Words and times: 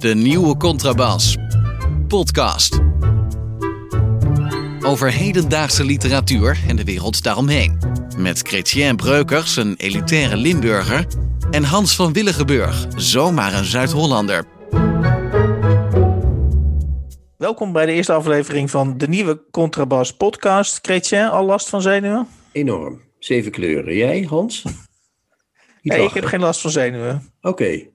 De 0.00 0.14
nieuwe 0.14 0.56
contrabas. 0.56 1.36
Podcast. 2.08 2.80
Over 4.84 5.12
hedendaagse 5.12 5.84
literatuur 5.84 6.58
en 6.68 6.76
de 6.76 6.84
wereld 6.84 7.22
daaromheen. 7.22 7.78
Met 8.16 8.38
Chrétien 8.38 8.96
Breukers, 8.96 9.56
een 9.56 9.74
elitaire 9.76 10.36
Limburger. 10.36 11.06
En 11.50 11.64
Hans 11.64 11.96
van 11.96 12.12
Willigenburg, 12.12 12.86
zomaar 12.96 13.54
een 13.54 13.64
Zuid-Hollander. 13.64 14.44
Welkom 17.36 17.72
bij 17.72 17.86
de 17.86 17.92
eerste 17.92 18.12
aflevering 18.12 18.70
van 18.70 18.98
de 18.98 19.08
nieuwe 19.08 19.42
Contrabas 19.50 20.16
podcast. 20.16 20.78
Chrétien, 20.82 21.28
al 21.28 21.44
last 21.44 21.68
van 21.68 21.82
zenuwen? 21.82 22.28
Enorm. 22.52 23.00
Zeven 23.18 23.50
kleuren. 23.50 23.96
Jij, 23.96 24.22
Hans? 24.22 24.62
Nee, 25.82 26.02
ik 26.02 26.14
heb 26.14 26.24
geen 26.24 26.40
last 26.40 26.60
van 26.60 26.70
zenuwen. 26.70 27.32
Oké. 27.40 27.89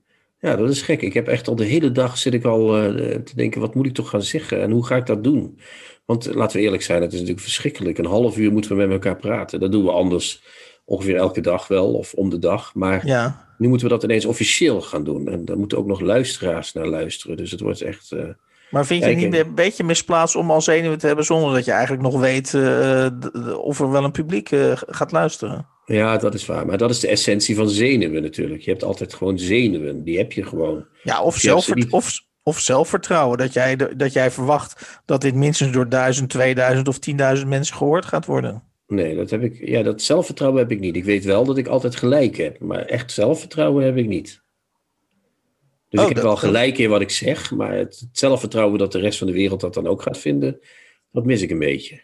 Ja, 0.45 0.55
dat 0.55 0.69
is 0.69 0.81
gek. 0.81 1.01
Ik 1.01 1.13
heb 1.13 1.27
echt 1.27 1.47
al 1.47 1.55
de 1.55 1.65
hele 1.65 1.91
dag 1.91 2.17
zit 2.17 2.33
ik 2.33 2.45
al 2.45 2.77
eh, 2.77 3.15
te 3.15 3.35
denken, 3.35 3.61
wat 3.61 3.75
moet 3.75 3.85
ik 3.85 3.93
toch 3.93 4.09
gaan 4.09 4.21
zeggen 4.21 4.61
en 4.61 4.71
hoe 4.71 4.85
ga 4.85 4.95
ik 4.95 5.05
dat 5.05 5.23
doen? 5.23 5.59
Want 6.05 6.35
laten 6.35 6.57
we 6.57 6.63
eerlijk 6.63 6.83
zijn, 6.83 7.01
het 7.01 7.11
is 7.13 7.19
natuurlijk 7.19 7.45
verschrikkelijk. 7.45 7.97
Een 7.97 8.05
half 8.05 8.37
uur 8.37 8.51
moeten 8.51 8.71
we 8.71 8.77
met 8.77 8.91
elkaar 8.91 9.15
praten. 9.15 9.59
Dat 9.59 9.71
doen 9.71 9.83
we 9.83 9.91
anders 9.91 10.43
ongeveer 10.85 11.15
elke 11.15 11.41
dag 11.41 11.67
wel, 11.67 11.93
of 11.93 12.13
om 12.13 12.29
de 12.29 12.39
dag. 12.39 12.73
Maar 12.75 13.07
Ja. 13.07 13.45
nu 13.57 13.67
moeten 13.67 13.87
we 13.87 13.93
dat 13.93 14.03
ineens 14.03 14.25
officieel 14.25 14.81
gaan 14.81 15.03
doen. 15.03 15.27
En 15.27 15.45
daar 15.45 15.57
moeten 15.57 15.77
ook 15.77 15.85
nog 15.87 15.99
luisteraars 15.99 16.73
naar 16.73 16.87
luisteren. 16.87 17.37
Dus 17.37 17.51
het 17.51 17.59
wordt 17.59 17.81
echt... 17.81 18.11
eh, 18.11 18.23
Maar 18.71 18.85
vind 18.85 19.03
je 19.03 19.09
het 19.09 19.17
niet 19.17 19.33
eh, 19.33 19.39
een 19.39 19.55
beetje 19.55 19.83
misplaatst 19.83 20.35
om 20.35 20.51
al 20.51 20.61
zenuwen 20.61 20.97
te 20.97 21.07
hebben 21.07 21.25
zonder 21.25 21.53
dat 21.53 21.65
je 21.65 21.71
eigenlijk 21.71 22.03
nog 22.03 22.19
weet 22.19 22.53
of 23.57 23.79
er 23.79 23.91
wel 23.91 24.03
een 24.03 24.11
publiek 24.11 24.49
gaat 24.87 25.11
luisteren? 25.11 25.67
Ja, 25.85 26.17
dat 26.17 26.33
is 26.33 26.45
waar. 26.45 26.65
Maar 26.65 26.77
dat 26.77 26.89
is 26.89 26.99
de 26.99 27.07
essentie 27.07 27.55
van 27.55 27.69
zenuwen 27.69 28.21
natuurlijk. 28.21 28.61
Je 28.61 28.69
hebt 28.71 28.83
altijd 28.83 29.13
gewoon 29.13 29.39
zenuwen. 29.39 30.03
Die 30.03 30.17
heb 30.17 30.31
je 30.31 30.43
gewoon. 30.43 30.85
Ja, 31.03 31.21
of, 31.23 31.75
niet- 31.75 31.91
of, 31.91 32.19
of 32.43 32.59
zelfvertrouwen. 32.59 33.37
Dat 33.37 33.53
jij, 33.53 33.75
de- 33.75 33.95
dat 33.95 34.13
jij 34.13 34.31
verwacht 34.31 34.99
dat 35.05 35.21
dit 35.21 35.35
minstens 35.35 35.71
door 35.71 35.89
1000, 35.89 36.29
2000 36.29 36.87
of 36.87 36.99
10.000 37.39 37.47
mensen 37.47 37.75
gehoord 37.75 38.05
gaat 38.05 38.25
worden. 38.25 38.63
Nee, 38.87 39.15
dat 39.15 39.29
heb 39.29 39.41
ik. 39.43 39.67
Ja, 39.67 39.83
dat 39.83 40.01
zelfvertrouwen 40.01 40.61
heb 40.61 40.71
ik 40.71 40.79
niet. 40.79 40.95
Ik 40.95 41.03
weet 41.03 41.23
wel 41.25 41.45
dat 41.45 41.57
ik 41.57 41.67
altijd 41.67 41.95
gelijk 41.95 42.37
heb, 42.37 42.59
maar 42.59 42.85
echt 42.85 43.11
zelfvertrouwen 43.11 43.85
heb 43.85 43.97
ik 43.97 44.07
niet. 44.07 44.43
Dus 45.89 45.99
Oh, 46.03 46.09
ik 46.09 46.15
heb 46.15 46.23
dat- 46.23 46.39
wel 46.39 46.49
gelijk 46.49 46.77
in 46.77 46.89
wat 46.89 47.01
ik 47.01 47.09
zeg, 47.09 47.51
maar 47.51 47.73
het, 47.73 47.99
het 47.99 48.09
zelfvertrouwen 48.19 48.79
dat 48.79 48.91
de 48.91 48.99
rest 48.99 49.17
van 49.17 49.27
de 49.27 49.33
wereld 49.33 49.59
dat 49.61 49.73
dan 49.73 49.87
ook 49.87 50.01
gaat 50.01 50.17
vinden, 50.17 50.59
dat 51.11 51.25
mis 51.25 51.41
ik 51.41 51.49
een 51.49 51.59
beetje. 51.59 52.03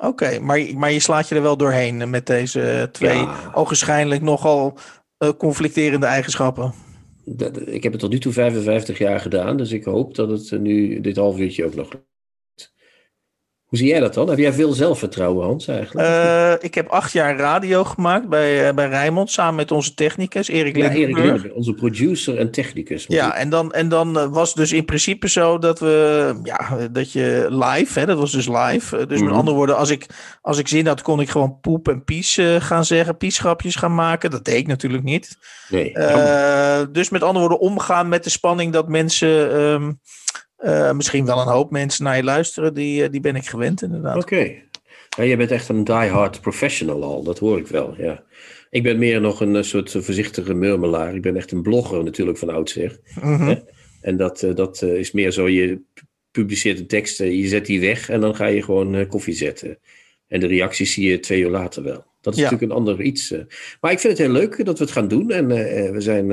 Oké, 0.00 0.38
maar, 0.40 0.60
maar 0.76 0.92
je 0.92 1.00
slaat 1.00 1.28
je 1.28 1.34
er 1.34 1.42
wel 1.42 1.56
doorheen 1.56 2.10
met 2.10 2.26
deze 2.26 2.88
twee 2.92 3.16
Ja. 3.18 3.50
ogenschijnlijk 3.54 4.22
nogal 4.22 4.78
eh, 5.18 5.28
conflicterende 5.38 6.06
eigenschappen. 6.06 6.72
Dat, 7.24 7.68
ik 7.68 7.82
heb 7.82 7.92
het 7.92 8.00
tot 8.00 8.10
nu 8.10 8.18
toe 8.18 8.32
55 8.32 8.98
jaar 8.98 9.20
gedaan, 9.20 9.56
dus 9.56 9.72
ik 9.72 9.84
hoop 9.84 10.14
dat 10.14 10.28
het 10.28 10.52
eh, 10.52 10.58
nu 10.58 11.00
dit 11.00 11.16
half 11.16 11.38
uurtje 11.38 11.64
ook 11.64 11.74
nog. 11.74 11.88
Hoe 13.70 13.78
zie 13.78 13.88
jij 13.88 14.00
dat 14.00 14.14
dan? 14.14 14.28
Heb 14.28 14.38
jij 14.38 14.52
veel 14.52 14.72
zelfvertrouwen, 14.72 15.46
Hans, 15.46 15.68
eigenlijk? 15.68 16.08
Eh, 16.08 16.52
ik 16.60 16.74
heb 16.74 16.88
acht 16.88 17.12
jaar 17.12 17.36
radio 17.36 17.84
gemaakt 17.84 18.28
bij, 18.28 18.68
eh, 18.68 18.74
bij 18.74 18.88
Rijnmond 18.88 19.30
samen 19.30 19.54
met 19.54 19.70
onze 19.70 19.94
technicus 19.94 20.48
Erik 20.48 20.76
ja, 20.76 20.90
Erik 20.90 21.50
onze 21.54 21.74
producer 21.74 22.38
en 22.38 22.50
technicus. 22.50 23.04
Ja, 23.08 23.34
en 23.36 23.48
dan, 23.50 23.72
en 23.72 23.88
dan 23.88 24.18
eh, 24.18 24.26
was 24.26 24.54
dus 24.54 24.72
in 24.72 24.84
principe 24.84 25.28
zo 25.28 25.58
dat 25.58 25.78
we, 25.78 26.34
ja, 26.42 26.88
dat 26.92 27.12
je 27.12 27.46
live, 27.48 27.98
hè, 27.98 28.06
dat 28.06 28.18
was 28.18 28.32
dus 28.32 28.48
live. 28.48 29.06
Dus 29.06 29.20
met 29.20 29.28
Mhm. 29.28 29.38
andere 29.38 29.56
woorden, 29.56 29.76
als 29.76 29.90
ik, 29.90 30.06
als 30.40 30.58
ik 30.58 30.68
zin 30.68 30.86
had, 30.86 31.02
kon 31.02 31.20
ik 31.20 31.30
gewoon 31.30 31.58
poep 31.60 31.88
en 31.88 32.04
pies 32.04 32.38
gaan 32.58 32.84
zeggen, 32.84 33.16
piesgrapjes 33.16 33.74
gaan 33.74 33.94
maken. 33.94 34.30
Dat 34.30 34.44
deed 34.44 34.56
ik 34.56 34.66
natuurlijk 34.66 35.02
niet. 35.02 35.38
Nee, 35.68 35.92
dus 36.92 37.10
met 37.10 37.22
andere 37.22 37.48
woorden, 37.48 37.60
omgaan 37.60 38.08
met 38.08 38.24
de 38.24 38.30
spanning 38.30 38.72
dat 38.72 38.88
mensen, 38.88 39.52
ehm, 39.52 39.92
eh, 40.60 40.92
misschien 40.92 41.24
wel 41.24 41.40
een 41.40 41.46
hoop 41.46 41.70
mensen 41.70 42.04
naar 42.04 42.16
je 42.16 42.24
luisteren, 42.24 42.74
die, 42.74 43.04
eh, 43.04 43.10
die 43.10 43.20
ben 43.20 43.36
ik 43.36 43.46
gewend 43.46 43.82
inderdaad. 43.82 44.16
Oké. 44.16 44.52
Ja, 45.16 45.24
jij 45.24 45.36
bent 45.36 45.50
echt 45.50 45.68
een 45.68 45.84
die-hard 45.84 46.40
professional 46.40 47.02
al, 47.02 47.22
dat 47.22 47.38
hoor 47.38 47.58
ik 47.58 47.66
wel, 47.66 47.94
ja. 47.98 48.22
Ik 48.70 48.82
ben 48.82 48.98
meer 48.98 49.20
nog 49.20 49.40
een 49.40 49.56
eh, 49.56 49.62
soort 49.62 49.90
voorzichtige 49.90 50.54
murmelaar. 50.54 51.14
Ik 51.14 51.22
ben 51.22 51.36
echt 51.36 51.52
een 51.52 51.62
blogger 51.62 52.04
natuurlijk 52.04 52.38
van 52.38 52.50
oudsher. 52.50 52.98
Mhm. 53.22 53.56
En 54.00 54.16
dat, 54.16 54.46
dat 54.54 54.82
is 54.82 55.12
meer 55.12 55.30
zo, 55.30 55.48
je 55.48 55.80
publiceert 56.30 56.78
een 56.78 56.86
tekst, 56.86 57.20
eh, 57.20 57.32
je 57.40 57.48
zet 57.48 57.66
die 57.66 57.80
weg 57.80 58.08
en 58.08 58.20
dan 58.20 58.36
ga 58.36 58.46
je 58.46 58.62
gewoon 58.62 59.06
koffie 59.06 59.34
zetten. 59.34 59.78
En 60.28 60.40
de 60.40 60.46
reacties 60.46 60.92
zie 60.92 61.10
je 61.10 61.20
twee 61.20 61.40
uur 61.40 61.50
later 61.50 61.82
wel. 61.82 62.04
Dat 62.20 62.32
is 62.34 62.38
Ja. 62.38 62.44
natuurlijk 62.50 62.72
een 62.72 62.78
ander 62.78 63.02
iets. 63.02 63.34
Maar 63.80 63.92
ik 63.92 63.98
vind 63.98 64.18
het 64.18 64.26
heel 64.26 64.36
leuk 64.36 64.64
dat 64.64 64.78
we 64.78 64.84
het 64.84 64.92
gaan 64.92 65.08
doen. 65.08 65.30
En 65.30 65.46
we 65.92 66.00
zijn 66.00 66.26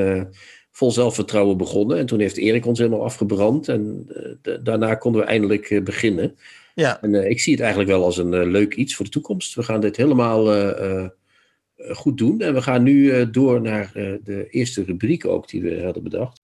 vol 0.78 0.92
zelfvertrouwen 0.92 1.58
begonnen. 1.58 1.98
En 1.98 2.06
toen 2.06 2.20
heeft 2.20 2.38
Erik 2.38 2.66
ons 2.66 2.80
helemaal 2.80 3.04
afgebrand. 3.04 3.68
En 3.68 4.06
eh, 4.16 4.32
da- 4.42 4.58
daarna 4.58 4.96
konden 4.96 5.22
we 5.22 5.28
eindelijk 5.28 5.70
eh, 5.70 5.82
beginnen. 5.84 6.38
Ja, 6.76 7.02
En 7.02 7.16
eh, 7.16 7.30
ik 7.30 7.40
zie 7.40 7.52
het 7.54 7.62
eigenlijk 7.62 7.92
wel 7.92 8.04
als 8.04 8.18
een 8.18 8.46
leuk 8.52 8.76
iets 8.76 8.96
voor 8.96 9.06
de 9.06 9.12
toekomst. 9.12 9.56
We 9.56 9.64
gaan 9.64 9.82
dit 9.82 9.98
helemaal 9.98 10.54
eh, 10.54 10.70
eh, 10.70 11.04
eh, 11.04 11.96
goed 11.96 12.18
doen. 12.18 12.42
En 12.42 12.54
we 12.54 12.62
gaan 12.62 12.84
nu 12.84 13.12
eh, 13.12 13.26
door 13.32 13.62
naar 13.62 13.92
eh, 13.94 14.12
de 14.24 14.48
eerste 14.50 14.84
rubriek 14.84 15.26
ook 15.26 15.50
die 15.50 15.62
we 15.62 15.82
hadden 15.84 16.04
bedacht. 16.04 16.42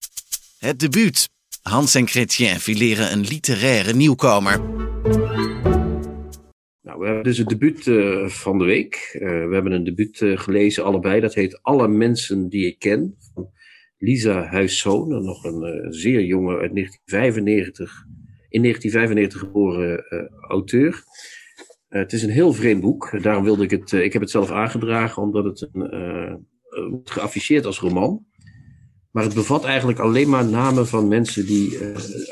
Het 0.60 0.80
debuut. 0.80 1.30
Hans 1.62 1.96
en 1.96 2.08
Chrétien 2.08 2.60
fileren 2.60 3.12
een 3.12 3.22
literaire 3.22 3.94
nieuwkomer. 3.94 4.60
Nou, 6.82 7.00
we 7.00 7.06
hebben 7.06 7.24
dus 7.24 7.38
het 7.38 7.48
debuut 7.50 7.88
eh, 7.88 8.28
van 8.28 8.58
de 8.58 8.66
week. 8.66 9.10
Eh, 9.14 9.22
we 9.22 9.50
hebben 9.54 9.72
een 9.72 9.84
debuut 9.84 10.22
eh, 10.22 10.38
gelezen, 10.38 10.84
allebei. 10.84 11.20
Dat 11.22 11.34
heet 11.34 11.60
Alle 11.62 11.88
mensen 11.88 12.50
die 12.50 12.66
ik 12.68 12.80
ken. 12.80 13.16
Lisa 14.04 14.44
Huiszoon, 14.44 15.24
nog 15.24 15.44
een 15.44 15.64
eh, 15.64 15.88
zeer 15.90 16.24
jonge 16.24 16.58
uit 16.58 16.74
1995, 16.74 18.06
in 18.50 18.62
1995 18.62 19.40
geboren 19.40 20.08
eh, 20.08 20.50
auteur. 20.50 21.04
Eh, 21.88 22.02
het 22.02 22.14
is 22.14 22.24
een 22.24 22.30
heel 22.30 22.54
vreemd 22.54 22.82
boek. 22.82 23.22
Daarom 23.22 23.44
wilde 23.44 23.64
ik 23.64 23.72
het. 23.72 23.92
ik 23.92 24.14
heb 24.14 24.22
het 24.22 24.32
zelf 24.32 24.52
aangedragen, 24.52 25.22
omdat 25.22 25.44
het 25.44 25.70
een, 25.72 26.48
wordt 26.90 27.12
geafficheerd 27.12 27.66
als 27.66 27.80
roman. 27.80 28.26
Maar 29.12 29.24
het 29.24 29.34
bevat 29.34 29.66
eigenlijk 29.66 30.00
alleen 30.00 30.30
maar 30.30 30.46
namen 30.46 30.88
van 30.88 31.08
mensen 31.08 31.46
die 31.46 31.70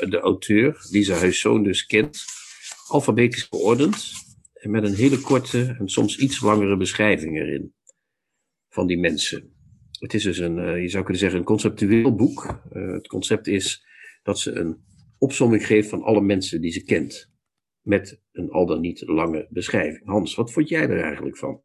de 0.08 0.20
auteur, 0.22 0.86
Lisa 0.90 1.14
Huiszoon, 1.14 1.62
dus 1.62 1.86
kent. 1.86 2.24
Alfabetisch 2.88 3.46
geordend. 3.50 4.12
En 4.52 4.70
met 4.70 4.84
een 4.84 4.94
hele 4.94 5.20
korte 5.20 5.76
en 5.78 5.88
soms 5.88 6.18
iets 6.18 6.40
langere 6.40 6.76
beschrijving 6.76 7.36
erin. 7.36 7.74
Van 8.68 8.86
die 8.86 8.98
mensen. 8.98 9.61
Het 10.02 10.14
is 10.14 10.22
dus 10.22 10.38
een, 10.38 10.58
eh, 10.58 10.80
je 10.80 10.88
zou 10.88 11.02
kunnen 11.02 11.22
zeggen, 11.22 11.38
een 11.38 11.44
conceptueel 11.44 12.14
boek. 12.14 12.60
Eh, 12.72 12.92
het 12.92 13.06
concept 13.06 13.46
is 13.46 13.86
dat 14.22 14.38
ze 14.38 14.52
een 14.52 14.76
opsomming 15.18 15.66
geeft 15.66 15.88
van 15.88 16.02
alle 16.02 16.20
mensen 16.20 16.60
die 16.60 16.72
ze 16.72 16.82
kent. 16.84 17.30
Met 17.80 18.20
een 18.32 18.50
al 18.50 18.66
dan 18.66 18.80
niet 18.80 19.02
lange 19.06 19.46
beschrijving. 19.50 20.06
Hans, 20.06 20.34
wat 20.34 20.52
vond 20.52 20.68
jij 20.68 20.88
er 20.88 21.02
eigenlijk 21.02 21.36
van? 21.36 21.62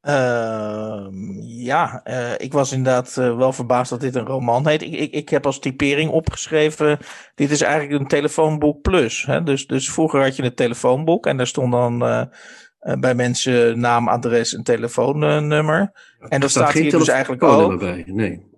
Ehm, 0.00 1.40
ja, 1.42 2.00
eh, 2.04 2.34
ik 2.36 2.52
was 2.52 2.72
inderdaad 2.72 3.14
wel 3.14 3.52
verbaasd 3.52 3.90
dat 3.90 4.00
dit 4.00 4.14
een 4.14 4.26
roman 4.26 4.68
heet. 4.68 4.82
Ik, 4.82 4.92
ik, 4.92 5.12
ik 5.12 5.28
heb 5.28 5.46
als 5.46 5.58
typering 5.58 6.10
opgeschreven, 6.10 6.98
dit 7.34 7.50
is 7.50 7.60
eigenlijk 7.60 8.00
een 8.00 8.08
telefoonboek 8.08 8.80
plus. 8.80 9.26
Hè? 9.26 9.42
Dus, 9.42 9.66
dus 9.66 9.90
vroeger 9.90 10.22
had 10.22 10.36
je 10.36 10.42
een 10.42 10.54
telefoonboek 10.54 11.26
en 11.26 11.36
daar 11.36 11.46
stond 11.46 11.72
dan 11.72 12.28
eh, 12.82 12.94
bij 12.98 13.14
mensen 13.14 13.80
naam, 13.80 14.08
adres 14.08 14.54
en 14.54 14.62
telefoonnummer. 14.62 15.92
En 16.28 16.40
dat 16.40 16.50
staat 16.50 16.72
hier 16.72 16.90
dus 16.90 17.08
eigenlijk 17.08 17.42
ook. 17.42 17.78
bij. 17.78 18.02
Nee. 18.06 18.50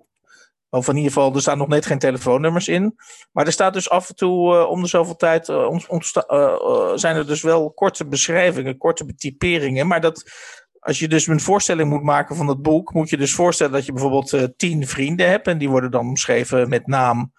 Of 0.71 0.89
in 0.89 0.97
ieder 0.97 1.13
geval, 1.13 1.35
er 1.35 1.41
staan 1.41 1.59
nog 1.59 1.69
net 1.69 1.87
geen 1.87 1.99
telefoonnummers 1.99 2.69
in. 2.69 2.95
Maar 3.33 3.47
er 3.47 3.53
staat 3.53 3.73
dus 3.73 3.91
af 3.91 4.09
en 4.09 4.15
toe, 4.15 4.55
eh, 4.55 4.71
om 4.71 4.83
de 4.83 4.89
zoveel 4.89 5.17
tijd, 5.17 5.49
eh, 5.49 6.93
zijn 6.95 7.17
er 7.17 7.27
dus 7.27 7.43
wel 7.43 7.73
korte 7.73 8.07
beschrijvingen, 8.07 8.77
korte 8.77 9.05
betyperingen. 9.05 9.87
Maar 9.87 10.01
dat, 10.01 10.31
als 10.79 10.99
je 10.99 11.09
dus 11.09 11.27
een 11.27 11.41
voorstelling 11.41 11.91
moet 11.91 12.03
maken 12.03 12.37
van 12.37 12.49
het 12.49 12.63
boek, 12.63 12.93
moet 12.93 13.11
je 13.11 13.17
dus 13.17 13.35
voorstellen 13.35 13.73
dat 13.73 13.87
je 13.87 13.93
bijvoorbeeld 13.93 14.53
tien 14.57 14.87
vrienden 14.87 15.29
hebt. 15.29 15.47
En 15.47 15.59
die 15.59 15.71
worden 15.71 15.91
dan 15.91 16.09
omschreven 16.09 16.69
met 16.69 16.87
naam 16.87 17.33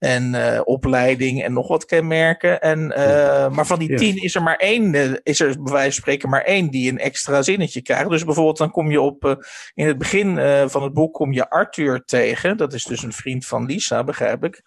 en 0.00 0.34
eh, 0.34 0.60
opleiding 0.64 1.42
en 1.42 1.52
nog 1.52 1.68
wat 1.68 1.84
kenmerken. 1.84 2.60
En, 2.60 2.92
eh, 2.92 3.50
maar 3.50 3.66
van 3.66 3.78
die 3.78 3.90
Ja. 3.90 3.96
tien 3.96 4.16
is 4.16 4.34
er 4.34 4.42
maar 4.42 4.56
één, 4.56 4.94
eh, 4.94 5.12
is 5.22 5.40
er 5.40 5.62
bij 5.62 5.72
wijze 5.72 5.92
van 5.92 5.92
spreken 5.92 6.28
maar 6.28 6.42
één 6.42 6.70
die 6.70 6.90
een 6.90 6.98
extra 6.98 7.42
zinnetje 7.42 7.82
krijgt. 7.82 8.10
Dus 8.10 8.24
bijvoorbeeld 8.24 8.58
dan 8.58 8.70
kom 8.70 8.90
je 8.90 9.00
op, 9.00 9.44
in 9.74 9.86
het 9.86 9.98
begin 9.98 10.36
van 10.70 10.82
het 10.82 10.92
boek 10.92 11.14
kom 11.14 11.32
je 11.32 11.50
Arthur 11.50 12.04
tegen. 12.04 12.56
Dat 12.56 12.72
is 12.72 12.84
dus 12.84 13.02
een 13.02 13.12
vriend 13.12 13.46
van 13.46 13.66
Lisa, 13.66 14.04
begrijp 14.04 14.44
ik. 14.44 14.62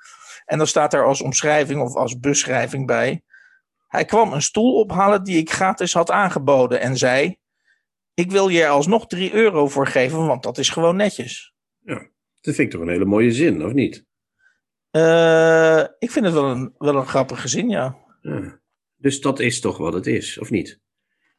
En 0.45 0.57
dan 0.57 0.67
staat 0.67 0.93
er 0.93 1.05
als 1.05 1.21
omschrijving 1.21 1.81
of 1.81 1.95
als 1.95 2.19
beschrijving 2.19 2.87
bij. 2.87 3.21
Hij 3.87 4.05
kwam 4.05 4.33
een 4.33 4.41
stoel 4.41 4.73
ophalen 4.73 5.23
die 5.23 5.37
ik 5.37 5.51
gratis 5.51 5.93
had 5.93 6.11
aangeboden 6.11 6.79
en 6.79 6.97
zei... 6.97 7.37
Ik 8.15 8.31
wil 8.31 8.47
je 8.47 8.63
er 8.63 8.69
alsnog 8.69 9.07
3 9.07 9.33
euro 9.33 9.67
voor 9.67 9.87
geven, 9.87 10.27
want 10.27 10.43
dat 10.43 10.57
is 10.57 10.69
gewoon 10.69 10.95
netjes. 10.95 11.53
Dat 12.41 12.55
vind 12.55 12.57
ik 12.59 12.71
toch 12.71 12.81
een 12.81 12.89
hele 12.89 13.05
mooie 13.05 13.31
zin, 13.31 13.65
of 13.65 13.73
niet? 13.73 14.05
Eh, 14.93 15.83
ik 15.99 16.11
vind 16.11 16.25
het 16.25 16.33
wel 16.33 16.45
een, 16.45 16.73
wel 16.77 16.95
een 16.95 17.07
grappige 17.07 17.47
zin, 17.47 17.69
ja. 17.69 17.97
Ja. 18.21 18.59
Dus 18.95 19.21
dat 19.21 19.39
is 19.39 19.59
toch 19.59 19.77
wat 19.77 19.93
het 19.93 20.07
is, 20.07 20.39
of 20.39 20.49
niet? 20.49 20.79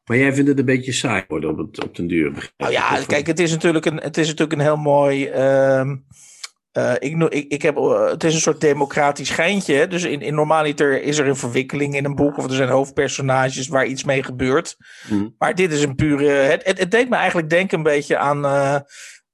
Maar 0.05 0.17
jij 0.17 0.35
vindt 0.35 0.49
het 0.49 0.59
een 0.59 0.65
beetje 0.65 0.93
saai 0.93 1.25
worden 1.29 1.51
op, 1.51 1.59
het, 1.59 1.85
op 1.85 1.97
den 1.97 2.07
duur. 2.07 2.53
Nou 2.57 2.73
ik. 2.73 2.79
ja, 2.79 2.99
Of- 2.99 3.07
kijk, 3.07 3.27
het 3.27 3.39
is 3.39 3.51
natuurlijk 3.51 3.85
een, 3.85 4.01
het 4.01 4.17
is 4.17 4.27
natuurlijk 4.27 4.53
een 4.53 4.67
heel 4.67 4.77
mooi. 4.77 5.29
Uh, 5.29 6.95
ik, 6.99 7.33
ik, 7.33 7.53
ik 7.53 7.63
heb, 7.63 7.77
uh, 7.77 8.11
het 8.11 8.25
is 8.25 8.35
een 8.35 8.41
soort 8.41 8.61
democratisch 8.61 9.31
geintje. 9.31 9.75
Hè? 9.75 9.89
Dus 9.89 10.05
in, 10.05 10.21
in 10.21 10.35
normaliter 10.35 11.03
is 11.03 11.19
er 11.19 11.29
een 11.29 11.37
verwikkeling 11.37 11.97
in 11.97 12.05
een 12.05 12.15
boek. 12.15 12.37
Of 12.37 12.45
er 12.45 12.55
zijn 12.55 12.69
hoofdpersonages 12.69 13.69
waar 13.69 13.87
iets 13.87 14.05
mee 14.05 14.23
gebeurt. 14.23 14.77
Mm. 15.11 15.35
Maar 15.39 15.55
dit 15.55 15.73
is 15.73 15.83
een 15.83 15.95
pure. 15.95 16.29
Het, 16.29 16.65
het, 16.65 16.79
het, 16.79 16.91
deed 16.91 17.09
me 17.09 17.17
eigenlijk 17.17 17.51
denken 17.51 17.77
een 17.79 17.85
beetje 17.85 18.17
aan 18.19 18.45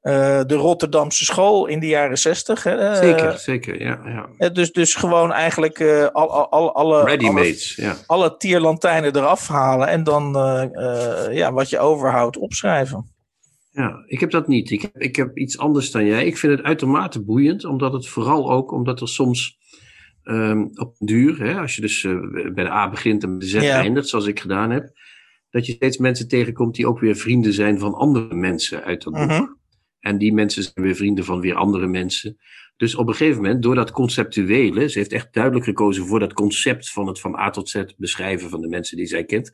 uh, 0.02 0.41
de 0.47 0.55
Rotterdamse 0.55 1.25
school 1.25 1.67
in 1.67 1.81
de 1.81 1.87
jaren 1.87 2.19
zestig. 2.19 2.61
Zeker, 2.61 3.38
zeker. 3.38 3.82
Ja, 3.82 4.29
ja. 4.38 4.49
Dus, 4.49 4.73
dus 4.73 4.94
gewoon 4.94 5.32
eigenlijk 5.32 5.81
al, 6.12 6.31
al, 6.31 6.50
al, 6.50 6.75
alle. 6.75 7.05
Ready-made, 7.05 7.73
ja. 7.76 7.97
Alle 8.06 8.37
tierlantijnen 8.37 9.17
eraf 9.17 9.49
halen. 9.49 9.88
En 9.88 10.05
dan 10.05 10.32
ja, 11.31 11.52
wat 11.52 11.70
je 11.70 11.79
overhoudt 11.79 12.37
opschrijven. 12.37 13.19
Ja, 13.73 14.02
ik 14.06 14.20
heb 14.20 14.31
dat 14.31 14.49
niet. 14.49 14.70
Ik 14.70 14.82
heb, 14.82 14.97
ik 14.97 15.17
heb 15.17 15.38
iets 15.38 15.58
anders 15.58 15.91
dan 15.91 16.05
jij. 16.05 16.26
Ik 16.26 16.38
vind 16.38 16.56
het 16.56 16.67
uitermate 16.67 17.25
boeiend, 17.25 17.64
omdat 17.64 17.93
het 17.93 18.08
vooral 18.08 18.50
ook, 18.50 18.73
omdat 18.73 19.00
er 19.00 19.08
soms 19.08 19.58
um, 20.25 20.70
op 20.75 20.94
duur, 20.99 21.38
hè, 21.38 21.61
als 21.61 21.75
je 21.75 21.81
dus 21.81 22.02
uh, 22.02 22.52
bij 22.55 22.64
de 22.64 22.70
A 22.70 22.91
begint 22.91 23.23
en 23.23 23.29
bij 23.29 23.38
de 23.38 23.47
Z 23.47 23.52
ja. 23.52 23.75
eindigt, 23.75 24.08
zoals 24.08 24.26
ik 24.26 24.41
gedaan 24.41 24.70
heb, 24.70 24.91
dat 25.50 25.67
je 25.67 25.73
steeds 25.73 25.99
mensen 25.99 26.29
tegenkomt 26.29 26.75
die 26.75 26.87
ook 26.87 27.00
weer 27.00 27.17
vrienden 27.17 27.52
zijn 27.52 27.79
van 27.79 27.94
andere 27.94 28.35
mensen 28.35 28.85
uit 28.85 29.02
dat 29.02 29.12
boek. 29.12 29.31
-hmm. 29.31 29.58
En 30.00 30.19
die 30.19 30.32
mensen 30.32 30.62
zijn 30.62 30.75
weer 30.87 30.94
vrienden 30.94 31.25
van 31.25 31.41
weer 31.41 31.55
andere 31.55 31.87
mensen. 31.87 32.38
Dus 32.76 32.94
op 32.94 33.08
een 33.08 33.14
gegeven 33.14 33.43
moment, 33.43 33.62
door 33.62 33.75
dat 33.75 33.91
conceptuele, 33.91 34.88
ze 34.88 34.99
heeft 34.99 35.12
echt 35.12 35.32
duidelijk 35.32 35.64
gekozen 35.64 36.06
voor 36.06 36.19
dat 36.19 36.32
concept 36.32 36.91
van 36.91 37.06
het 37.06 37.20
van 37.20 37.38
A 37.38 37.50
tot 37.50 37.69
Z 37.69 37.85
beschrijven 37.97 38.50
van 38.50 38.61
de 38.61 38.69
mensen 38.69 38.97
die 38.97 39.06
zij 39.06 39.25
kent. 39.25 39.52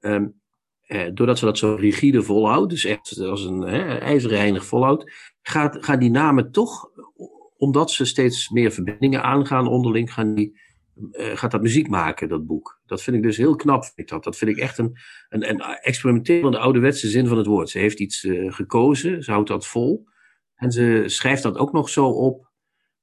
Um, 0.00 0.42
eh, 0.86 1.08
doordat 1.14 1.38
ze 1.38 1.44
dat 1.44 1.58
zo 1.58 1.74
rigide 1.74 2.22
volhoudt, 2.22 2.70
dus 2.70 2.84
echt 2.84 3.18
als 3.18 3.44
een 3.44 3.60
hè, 3.60 3.98
ijzerreinig 3.98 4.64
volhoudt, 4.64 5.12
gaat, 5.42 5.84
gaan 5.84 5.98
die 5.98 6.10
namen 6.10 6.50
toch, 6.50 6.90
omdat 7.56 7.90
ze 7.90 8.04
steeds 8.04 8.48
meer 8.48 8.72
verbindingen 8.72 9.22
aangaan 9.22 9.66
onderling, 9.66 10.12
gaan 10.12 10.34
die, 10.34 10.60
gaat 11.12 11.50
dat 11.50 11.62
muziek 11.62 11.88
maken, 11.88 12.28
dat 12.28 12.46
boek. 12.46 12.80
Dat 12.86 13.02
vind 13.02 13.16
ik 13.16 13.22
dus 13.22 13.36
heel 13.36 13.56
knap. 13.56 13.84
Vind 13.84 13.98
ik 13.98 14.08
dat. 14.08 14.24
dat 14.24 14.36
vind 14.36 14.50
ik 14.50 14.56
echt 14.56 14.78
een, 14.78 14.96
een, 15.28 15.48
een 15.48 15.60
experimenterende 15.60 16.58
ouderwetse 16.58 17.08
zin 17.08 17.26
van 17.26 17.36
het 17.36 17.46
woord. 17.46 17.70
Ze 17.70 17.78
heeft 17.78 18.00
iets 18.00 18.24
uh, 18.24 18.52
gekozen, 18.52 19.22
ze 19.22 19.30
houdt 19.30 19.48
dat 19.48 19.66
vol. 19.66 20.06
En 20.54 20.70
ze 20.70 21.02
schrijft 21.06 21.42
dat 21.42 21.58
ook 21.58 21.72
nog 21.72 21.88
zo 21.88 22.06
op 22.06 22.52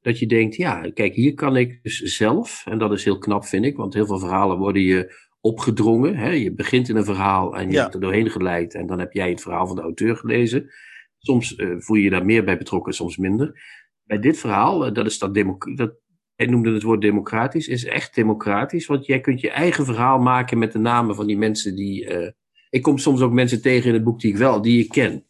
dat 0.02 0.20
je 0.20 0.28
denkt, 0.28 0.56
ja, 0.56 0.90
kijk, 0.94 1.14
hier 1.14 1.34
kan 1.34 1.56
ik 1.58 1.80
dus 1.84 2.00
zelf, 2.00 2.64
en 2.66 2.78
dat 2.78 2.92
is 2.92 3.04
heel 3.04 3.18
knap, 3.18 3.46
vind 3.46 3.66
ik, 3.66 3.78
want 3.78 3.94
heel 3.94 4.06
veel 4.06 4.20
verhalen 4.20 4.58
worden 4.58 4.82
je 4.82 5.30
opgedrongen. 5.42 6.16
Hè? 6.16 6.30
Je 6.30 6.54
begint 6.54 6.90
in 6.90 6.96
een 6.96 7.06
verhaal 7.06 7.58
en 7.58 7.66
je 7.68 7.74
ja. 7.74 7.80
wordt 7.80 7.96
er 7.96 8.02
doorheen 8.02 8.30
geleid 8.30 8.74
en 8.74 8.88
dan 8.88 9.00
heb 9.00 9.12
jij 9.12 9.30
het 9.30 9.42
verhaal 9.42 9.68
van 9.68 9.76
de 9.76 9.82
auteur 9.82 10.16
gelezen. 10.16 10.70
Soms 11.18 11.58
uh, 11.58 11.76
voel 11.78 11.98
je 11.98 12.04
je 12.04 12.10
daar 12.10 12.26
meer 12.26 12.44
bij 12.44 12.58
betrokken, 12.58 12.94
soms 12.94 13.18
minder. 13.18 13.62
Bij 14.04 14.20
dit 14.20 14.38
verhaal, 14.38 14.88
uh, 14.88 14.94
dat 14.94 15.06
is 15.06 15.20
dat, 15.20 15.34
dat 15.76 15.94
hij 16.42 16.50
noemde 16.50 16.74
het 16.74 16.84
woord 16.84 17.02
democratisch, 17.02 17.68
is 17.68 17.86
echt 17.86 18.16
democratisch, 18.16 18.86
want 18.86 19.06
jij 19.06 19.20
kunt 19.20 19.42
je 19.42 19.50
eigen 19.50 19.86
verhaal 19.86 20.20
maken 20.20 20.58
met 20.58 20.72
de 20.72 20.80
namen 20.80 21.16
van 21.16 21.28
die 21.28 21.38
mensen 21.38 21.76
die. 21.76 22.06
Uh, 22.06 22.30
ik 22.70 22.82
kom 22.82 22.98
soms 22.98 23.22
ook 23.22 23.32
mensen 23.32 23.62
tegen 23.62 23.88
in 23.88 23.94
het 23.94 24.04
boek 24.04 24.20
die 24.20 24.32
ik 24.32 24.38
wel, 24.38 24.62
die 24.62 24.84
ik 24.84 24.90
ken. 24.90 25.26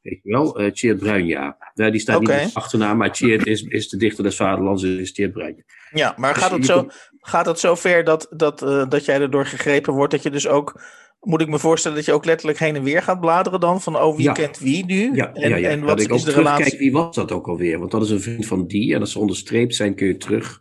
Weet 0.00 0.20
je 0.22 0.30
wel, 0.30 0.60
uh, 0.60 0.70
Tjeerd 0.70 0.98
Bruinja. 0.98 1.72
Ja, 1.74 1.90
die 1.90 2.00
staat 2.00 2.20
okay. 2.20 2.40
niet 2.40 2.48
op 2.48 2.56
achternaam, 2.56 2.96
maar 2.96 3.12
Tjeerd 3.12 3.46
is, 3.46 3.62
is 3.62 3.88
de 3.88 3.96
dichter 3.96 4.24
des 4.24 4.36
vaderlands, 4.36 4.82
is 4.82 5.12
Tjeerd 5.12 5.32
Bruinja. 5.32 5.62
Ja, 5.90 6.14
maar 6.16 6.34
gaat 6.34 6.50
het, 6.50 6.64
zo, 6.66 6.88
gaat 7.20 7.46
het 7.46 7.58
zo 7.58 7.74
ver 7.74 8.04
dat, 8.04 8.26
dat, 8.30 8.62
uh, 8.62 8.88
dat 8.88 9.04
jij 9.04 9.20
erdoor 9.20 9.46
gegrepen 9.46 9.92
wordt, 9.92 10.12
dat 10.12 10.22
je 10.22 10.30
dus 10.30 10.48
ook, 10.48 10.82
moet 11.20 11.40
ik 11.40 11.48
me 11.48 11.58
voorstellen, 11.58 11.96
dat 11.96 12.06
je 12.06 12.12
ook 12.12 12.24
letterlijk 12.24 12.58
heen 12.58 12.76
en 12.76 12.82
weer 12.82 13.02
gaat 13.02 13.20
bladeren 13.20 13.60
dan, 13.60 13.80
van 13.80 13.96
oh, 13.96 14.16
wie 14.16 14.24
ja. 14.24 14.32
kent 14.32 14.58
wie 14.58 14.84
nu? 14.84 15.14
Ja, 15.14 15.32
en, 15.32 15.48
ja, 15.48 15.56
ja. 15.56 15.68
en 15.68 15.80
wat 15.80 16.00
ik 16.00 16.12
is 16.12 16.24
de 16.24 16.32
relatie? 16.32 16.64
Kijk, 16.64 16.78
wie 16.78 16.92
was 16.92 17.14
dat 17.14 17.32
ook 17.32 17.48
alweer? 17.48 17.78
Want 17.78 17.90
dat 17.90 18.02
is 18.02 18.10
een 18.10 18.20
vriend 18.20 18.46
van 18.46 18.66
die, 18.66 18.94
en 18.94 19.00
als 19.00 19.12
ze 19.12 19.18
onderstreept 19.18 19.74
zijn, 19.74 19.94
kun 19.94 20.06
je 20.06 20.16
terug 20.16 20.60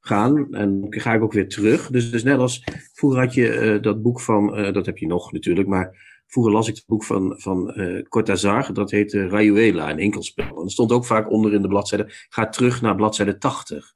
gaan. 0.00 0.54
En 0.54 0.80
dan 0.80 1.00
ga 1.00 1.14
ik 1.14 1.22
ook 1.22 1.32
weer 1.32 1.48
terug. 1.48 1.90
Dus, 1.90 2.10
dus 2.10 2.22
net 2.22 2.38
als, 2.38 2.64
vroeger 2.92 3.20
had 3.20 3.34
je 3.34 3.74
uh, 3.74 3.82
dat 3.82 4.02
boek 4.02 4.20
van, 4.20 4.60
uh, 4.60 4.72
dat 4.72 4.86
heb 4.86 4.98
je 4.98 5.06
nog 5.06 5.32
natuurlijk, 5.32 5.68
maar 5.68 6.12
Vroeger 6.26 6.52
las 6.52 6.68
ik 6.68 6.74
het 6.74 6.86
boek 6.86 7.04
van, 7.04 7.34
van 7.36 7.72
uh, 7.80 8.02
Cortázar, 8.08 8.72
dat 8.72 8.90
heette 8.90 9.28
Rayuela, 9.28 9.90
een 9.90 9.98
enkelspel. 9.98 10.56
En 10.56 10.64
er 10.64 10.70
stond 10.70 10.92
ook 10.92 11.04
vaak 11.04 11.30
onder 11.30 11.54
in 11.54 11.62
de 11.62 11.68
bladzijde, 11.68 12.06
ga 12.28 12.48
terug 12.48 12.80
naar 12.80 12.94
bladzijde 12.94 13.38
80. 13.38 13.94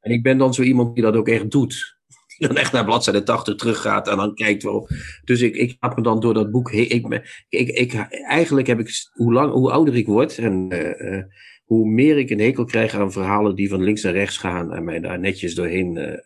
En 0.00 0.12
ik 0.12 0.22
ben 0.22 0.38
dan 0.38 0.54
zo 0.54 0.62
iemand 0.62 0.94
die 0.94 1.04
dat 1.04 1.16
ook 1.16 1.28
echt 1.28 1.50
doet. 1.50 1.95
Die 2.38 2.48
dan 2.48 2.56
echt 2.56 2.72
naar 2.72 2.84
bladzijde 2.84 3.22
80 3.22 3.54
teruggaat 3.54 4.08
en 4.08 4.16
dan 4.16 4.34
kijkt 4.34 4.62
wel. 4.62 4.88
Dus 5.24 5.40
ik, 5.40 5.56
ik 5.56 5.76
me 5.96 6.02
dan 6.02 6.20
door 6.20 6.34
dat 6.34 6.50
boek. 6.50 6.72
Ik, 6.72 7.24
ik, 7.48 7.68
ik, 7.68 7.94
eigenlijk 8.28 8.66
heb 8.66 8.78
ik, 8.78 8.90
hoe, 9.12 9.32
lang, 9.32 9.52
hoe 9.52 9.70
ouder 9.70 9.96
ik 9.96 10.06
word 10.06 10.38
en 10.38 10.74
uh, 10.74 11.12
uh, 11.12 11.22
hoe 11.64 11.88
meer 11.88 12.18
ik 12.18 12.30
een 12.30 12.40
hekel 12.40 12.64
krijg 12.64 12.94
aan 12.94 13.12
verhalen 13.12 13.54
die 13.54 13.68
van 13.68 13.82
links 13.82 14.02
naar 14.02 14.12
rechts 14.12 14.36
gaan 14.36 14.72
en 14.72 14.84
mij 14.84 15.00
daar 15.00 15.18
netjes 15.18 15.54
doorheen 15.54 16.20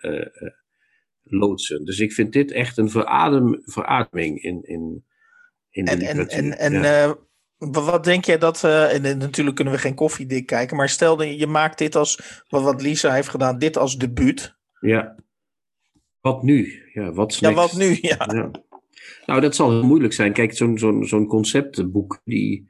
loodsen. 1.22 1.84
Dus 1.84 1.98
ik 1.98 2.12
vind 2.12 2.32
dit 2.32 2.52
echt 2.52 2.78
een 2.78 2.90
veradem, 2.90 3.62
verademing 3.64 4.42
in, 4.42 4.62
in, 4.62 5.04
en, 5.70 6.00
en, 6.00 6.28
en, 6.28 6.58
en 6.58 6.72
ja. 6.72 7.06
uh, 7.06 7.12
wat 7.58 8.04
denk 8.04 8.24
jij 8.24 8.38
dat, 8.38 8.62
uh, 8.64 8.94
en 8.94 9.18
natuurlijk 9.18 9.56
kunnen 9.56 9.74
we 9.74 9.80
geen 9.80 9.94
koffiedik 9.94 10.46
kijken, 10.46 10.76
maar 10.76 10.88
stel 10.88 11.22
je 11.22 11.46
maakt 11.46 11.78
dit 11.78 11.96
als, 11.96 12.42
wat 12.48 12.82
Lisa 12.82 13.12
heeft 13.12 13.28
gedaan, 13.28 13.58
dit 13.58 13.76
als 13.76 13.98
debuut. 13.98 14.58
Ja. 14.80 15.14
Wat 16.20 16.42
nu? 16.42 16.82
Ja, 16.92 17.12
wat 17.12 17.34
Ja, 17.34 17.52
wat 17.52 17.76
nu? 17.76 17.98
Ja. 18.00 18.28
ja. 18.32 18.50
Nou, 19.26 19.40
dat 19.40 19.54
zal 19.54 19.70
heel 19.70 19.82
moeilijk 19.82 20.12
zijn. 20.12 20.32
Kijk, 20.32 20.56
zo'n 20.56 20.78
zo'n 20.78 21.06
zo'n 21.06 21.26
conceptboek, 21.26 22.20
die, 22.24 22.68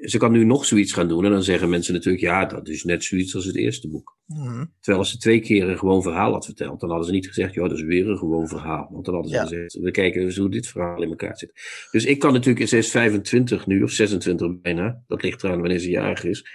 ze 0.00 0.18
kan 0.18 0.32
nu 0.32 0.44
nog 0.44 0.64
zoiets 0.64 0.92
gaan 0.92 1.08
doen. 1.08 1.24
En 1.24 1.30
dan 1.30 1.42
zeggen 1.42 1.68
mensen 1.68 1.94
natuurlijk, 1.94 2.24
ja, 2.24 2.44
dat 2.44 2.68
is 2.68 2.84
net 2.84 3.04
zoiets 3.04 3.34
als 3.34 3.44
het 3.44 3.56
eerste 3.56 3.88
boek. 3.88 4.18
Mm-hmm. 4.26 4.72
Terwijl 4.80 4.98
als 4.98 5.10
ze 5.10 5.18
twee 5.18 5.40
keer 5.40 5.68
een 5.68 5.78
gewoon 5.78 6.02
verhaal 6.02 6.32
had 6.32 6.44
verteld, 6.44 6.80
dan 6.80 6.88
hadden 6.88 7.06
ze 7.06 7.14
niet 7.14 7.26
gezegd, 7.26 7.54
ja, 7.54 7.62
dat 7.62 7.78
is 7.78 7.82
weer 7.82 8.08
een 8.08 8.18
gewoon 8.18 8.48
verhaal. 8.48 8.88
Want 8.92 9.04
dan 9.04 9.14
hadden 9.14 9.32
ze 9.32 9.38
ja. 9.38 9.42
gezegd, 9.42 9.74
we 9.74 9.90
kijken 9.90 10.22
eens 10.22 10.36
hoe 10.36 10.50
dit 10.50 10.66
verhaal 10.66 11.02
in 11.02 11.08
elkaar 11.08 11.38
zit. 11.38 11.52
Dus 11.90 12.04
ik 12.04 12.18
kan 12.18 12.32
natuurlijk, 12.32 12.68
ze 12.68 12.76
is 12.76 12.90
25 12.90 13.66
nu, 13.66 13.82
of 13.82 13.90
26 13.90 14.60
bijna. 14.60 15.02
Dat 15.06 15.22
ligt 15.22 15.44
eraan 15.44 15.60
wanneer 15.60 15.78
ze 15.78 15.90
jarig 15.90 16.24
is. 16.24 16.46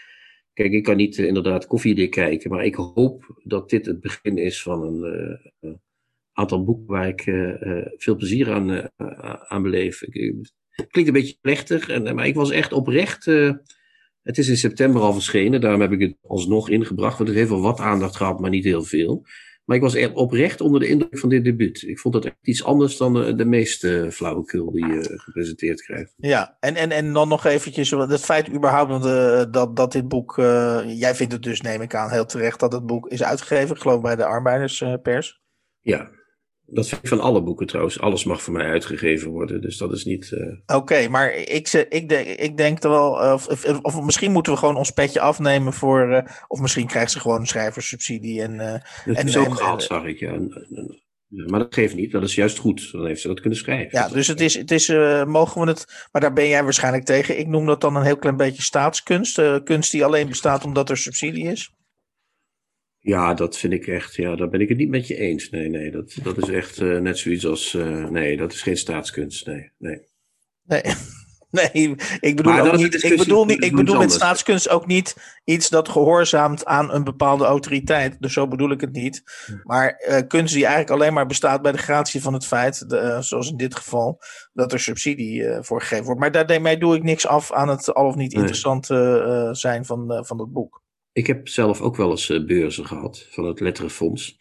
Kijk, 0.53 0.71
ik 0.71 0.83
kan 0.83 0.95
niet 0.95 1.17
uh, 1.17 1.27
inderdaad 1.27 1.67
koffiedik 1.67 2.11
kijken, 2.11 2.49
maar 2.49 2.65
ik 2.65 2.75
hoop 2.75 3.41
dat 3.43 3.69
dit 3.69 3.85
het 3.85 3.99
begin 3.99 4.37
is 4.37 4.61
van 4.61 4.83
een 4.83 5.39
uh, 5.61 5.73
aantal 6.33 6.63
boeken 6.63 6.85
waar 6.85 7.07
ik 7.07 7.25
uh, 7.25 7.85
veel 7.97 8.15
plezier 8.15 8.51
aan, 8.51 8.89
aan 9.47 9.61
beleef. 9.61 10.01
Ik, 10.01 10.35
Klinkt 10.87 11.09
een 11.09 11.21
beetje 11.21 11.37
plechtig, 11.41 11.89
en, 11.89 12.15
maar 12.15 12.27
ik 12.27 12.35
was 12.35 12.51
echt 12.51 12.73
oprecht. 12.73 13.25
Het 14.21 14.37
is 14.37 14.49
in 14.49 14.57
september 14.57 15.01
al 15.01 15.13
verschenen, 15.13 15.61
daarom 15.61 15.81
heb 15.81 15.91
ik 15.91 16.01
het 16.01 16.17
alsnog 16.21 16.69
ingebracht, 16.69 17.17
want 17.17 17.29
het 17.29 17.37
heeft 17.37 17.49
wel 17.49 17.61
wat 17.61 17.79
aandacht 17.79 18.15
gehad, 18.15 18.39
maar 18.39 18.49
niet 18.49 18.63
heel 18.63 18.83
veel. 18.83 19.25
Maar 19.65 19.75
ik 19.75 19.81
was 19.81 19.95
echt 19.95 20.13
oprecht 20.13 20.61
onder 20.61 20.79
de 20.79 20.87
indruk 20.87 21.19
van 21.19 21.29
dit 21.29 21.43
debuut. 21.43 21.81
Ik 21.81 21.99
vond 21.99 22.13
dat 22.13 22.25
echt 22.25 22.35
iets 22.41 22.63
anders 22.63 22.97
dan 22.97 23.13
de, 23.13 23.35
de 23.35 23.45
meeste 23.45 24.07
flauwekul 24.11 24.71
die 24.71 24.85
je 24.85 25.19
gepresenteerd 25.19 25.81
krijgt. 25.81 26.13
Ja, 26.17 26.57
en, 26.59 26.75
en, 26.75 26.91
en 26.91 27.13
dan 27.13 27.27
nog 27.27 27.45
eventjes, 27.45 27.89
het 27.89 28.25
feit 28.25 28.49
überhaupt 28.49 29.03
dat, 29.03 29.53
dat, 29.53 29.75
dat 29.75 29.91
dit 29.91 30.07
boek, 30.07 30.37
uh, 30.37 30.81
jij 30.99 31.15
vindt 31.15 31.33
het 31.33 31.43
dus, 31.43 31.61
neem 31.61 31.81
ik 31.81 31.95
aan, 31.95 32.09
heel 32.09 32.25
terecht 32.25 32.59
dat 32.59 32.73
het 32.73 32.85
boek 32.85 33.07
is 33.07 33.23
uitgegeven, 33.23 33.75
ik 33.75 33.81
geloof 33.81 34.01
bij 34.01 34.15
de 34.15 34.25
arbeiderspers. 34.25 35.41
Ja, 35.79 36.09
dat 36.65 36.87
vind 36.87 37.01
ik 37.01 37.07
van 37.07 37.19
alle 37.19 37.43
boeken 37.43 37.67
trouwens. 37.67 37.99
Alles 37.99 38.23
mag 38.23 38.41
voor 38.41 38.53
mij 38.53 38.65
uitgegeven 38.65 39.31
worden, 39.31 39.61
dus 39.61 39.77
dat 39.77 39.91
is 39.91 40.05
niet. 40.05 40.31
Uh... 40.31 40.47
Oké, 40.47 40.75
okay, 40.75 41.07
maar 41.07 41.33
ik, 41.33 41.67
ik, 41.89 42.09
denk, 42.09 42.27
ik 42.27 42.57
denk 42.57 42.83
er 42.83 42.89
wel. 42.89 43.33
Of, 43.33 43.47
of, 43.47 43.79
of, 43.81 44.01
misschien 44.01 44.31
moeten 44.31 44.53
we 44.53 44.59
gewoon 44.59 44.75
ons 44.75 44.91
petje 44.91 45.19
afnemen 45.19 45.73
voor. 45.73 46.09
Uh, 46.09 46.19
of 46.47 46.59
misschien 46.59 46.87
krijgt 46.87 47.11
ze 47.11 47.19
gewoon 47.19 47.39
een 47.39 47.47
schrijverssubsidie. 47.47 48.41
En, 48.41 48.57
dat 49.05 49.15
en, 49.15 49.27
is 49.27 49.37
ook 49.37 49.45
en, 49.45 49.55
gehad, 49.55 49.83
zag 49.83 50.05
ik. 50.05 50.19
Ja. 50.19 50.39
Maar 51.27 51.59
dat 51.59 51.73
geeft 51.73 51.95
niet, 51.95 52.11
dat 52.11 52.23
is 52.23 52.35
juist 52.35 52.57
goed. 52.57 52.91
Dan 52.91 53.05
heeft 53.05 53.21
ze 53.21 53.27
dat 53.27 53.39
kunnen 53.39 53.59
schrijven. 53.59 53.99
Ja, 53.99 54.07
dus 54.07 54.27
het 54.27 54.41
is, 54.41 54.53
het 54.53 54.71
is 54.71 54.87
mogen 55.25 55.61
we 55.61 55.67
het, 55.67 56.07
maar 56.11 56.21
daar 56.21 56.33
ben 56.33 56.47
jij 56.47 56.63
waarschijnlijk 56.63 57.05
tegen. 57.05 57.39
Ik 57.39 57.47
noem 57.47 57.65
dat 57.65 57.81
dan 57.81 57.95
een 57.95 58.03
heel 58.03 58.17
klein 58.17 58.37
beetje 58.37 58.61
staatskunst. 58.61 59.41
kunst 59.63 59.91
die 59.91 60.05
alleen 60.05 60.27
bestaat 60.27 60.65
omdat 60.65 60.89
er 60.89 60.97
subsidie 60.97 61.51
is. 61.51 61.71
Ja, 63.05 63.33
dat 63.33 63.57
vind 63.57 63.73
ik 63.73 63.87
echt, 63.87 64.15
ja, 64.15 64.35
daar 64.35 64.49
ben 64.49 64.61
ik 64.61 64.69
het 64.69 64.77
niet 64.77 64.89
met 64.89 65.07
je 65.07 65.17
eens. 65.17 65.49
Nee, 65.49 65.69
nee, 65.69 65.91
dat, 65.91 66.15
dat 66.23 66.37
is 66.37 66.49
echt 66.49 66.79
uh, 66.79 66.99
net 66.99 67.17
zoiets 67.17 67.45
als, 67.45 67.73
uh, 67.73 68.05
nee, 68.09 68.37
dat 68.37 68.53
is 68.53 68.61
geen 68.61 68.77
staatskunst, 68.77 69.45
nee, 69.45 69.71
nee. 69.77 70.07
Nee, 70.63 70.81
nee 71.73 71.95
ik 72.19 72.35
bedoel, 72.35 72.59
ook 72.59 72.77
niet, 72.77 73.03
ik 73.03 73.17
bedoel, 73.17 73.45
niet, 73.45 73.63
ik 73.63 73.75
bedoel 73.75 73.97
met 73.97 74.11
staatskunst 74.11 74.69
ook 74.69 74.85
niet 74.85 75.15
iets 75.43 75.69
dat 75.69 75.89
gehoorzaamt 75.89 76.65
aan 76.65 76.93
een 76.93 77.03
bepaalde 77.03 77.45
autoriteit. 77.45 78.15
Dus 78.19 78.33
zo 78.33 78.47
bedoel 78.47 78.71
ik 78.71 78.81
het 78.81 78.91
niet. 78.91 79.23
Maar 79.63 80.03
uh, 80.09 80.17
kunst 80.27 80.53
die 80.53 80.65
eigenlijk 80.65 80.93
alleen 80.93 81.13
maar 81.13 81.27
bestaat 81.27 81.61
bij 81.61 81.71
de 81.71 81.77
gratie 81.77 82.21
van 82.21 82.33
het 82.33 82.45
feit, 82.45 82.89
de, 82.89 83.17
zoals 83.19 83.49
in 83.49 83.57
dit 83.57 83.75
geval, 83.75 84.21
dat 84.53 84.73
er 84.73 84.79
subsidie 84.79 85.45
voor 85.61 85.81
gegeven 85.81 86.05
wordt. 86.05 86.19
Maar 86.19 86.45
daarmee 86.45 86.77
doe 86.77 86.95
ik 86.95 87.03
niks 87.03 87.27
af 87.27 87.51
aan 87.51 87.69
het 87.69 87.93
al 87.93 88.05
of 88.05 88.15
niet 88.15 88.33
interessant 88.33 88.85
zijn 89.51 89.85
van, 89.85 90.25
van 90.25 90.37
dat 90.37 90.51
boek. 90.51 90.82
Ik 91.13 91.27
heb 91.27 91.47
zelf 91.47 91.81
ook 91.81 91.95
wel 91.95 92.09
eens 92.09 92.29
uh, 92.29 92.45
beurzen 92.45 92.85
gehad 92.85 93.27
van 93.29 93.45
het 93.45 93.59
Letterenfonds. 93.59 94.37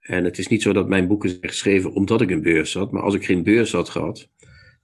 En 0.00 0.24
het 0.24 0.38
is 0.38 0.48
niet 0.48 0.62
zo 0.62 0.72
dat 0.72 0.88
mijn 0.88 1.08
boeken 1.08 1.28
zijn 1.28 1.48
geschreven 1.48 1.92
omdat 1.92 2.20
ik 2.20 2.30
een 2.30 2.42
beurs 2.42 2.74
had. 2.74 2.92
Maar 2.92 3.02
als 3.02 3.14
ik 3.14 3.24
geen 3.24 3.42
beurs 3.42 3.72
had 3.72 3.88
gehad, 3.88 4.28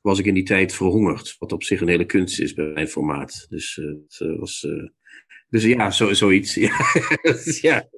was 0.00 0.18
ik 0.18 0.26
in 0.26 0.34
die 0.34 0.44
tijd 0.44 0.74
verhongerd. 0.74 1.36
Wat 1.38 1.52
op 1.52 1.62
zich 1.62 1.80
een 1.80 1.88
hele 1.88 2.04
kunst 2.04 2.40
is 2.40 2.54
bij 2.54 2.64
mijn 2.64 2.88
formaat. 2.88 3.46
Dus, 3.48 3.76
uh, 3.76 3.86
het 3.86 4.38
was, 4.38 4.62
uh, 4.62 4.88
dus 5.48 5.64
ja, 5.64 5.90
zo, 5.90 6.12
zoiets. 6.12 6.54
ja. 7.60 7.88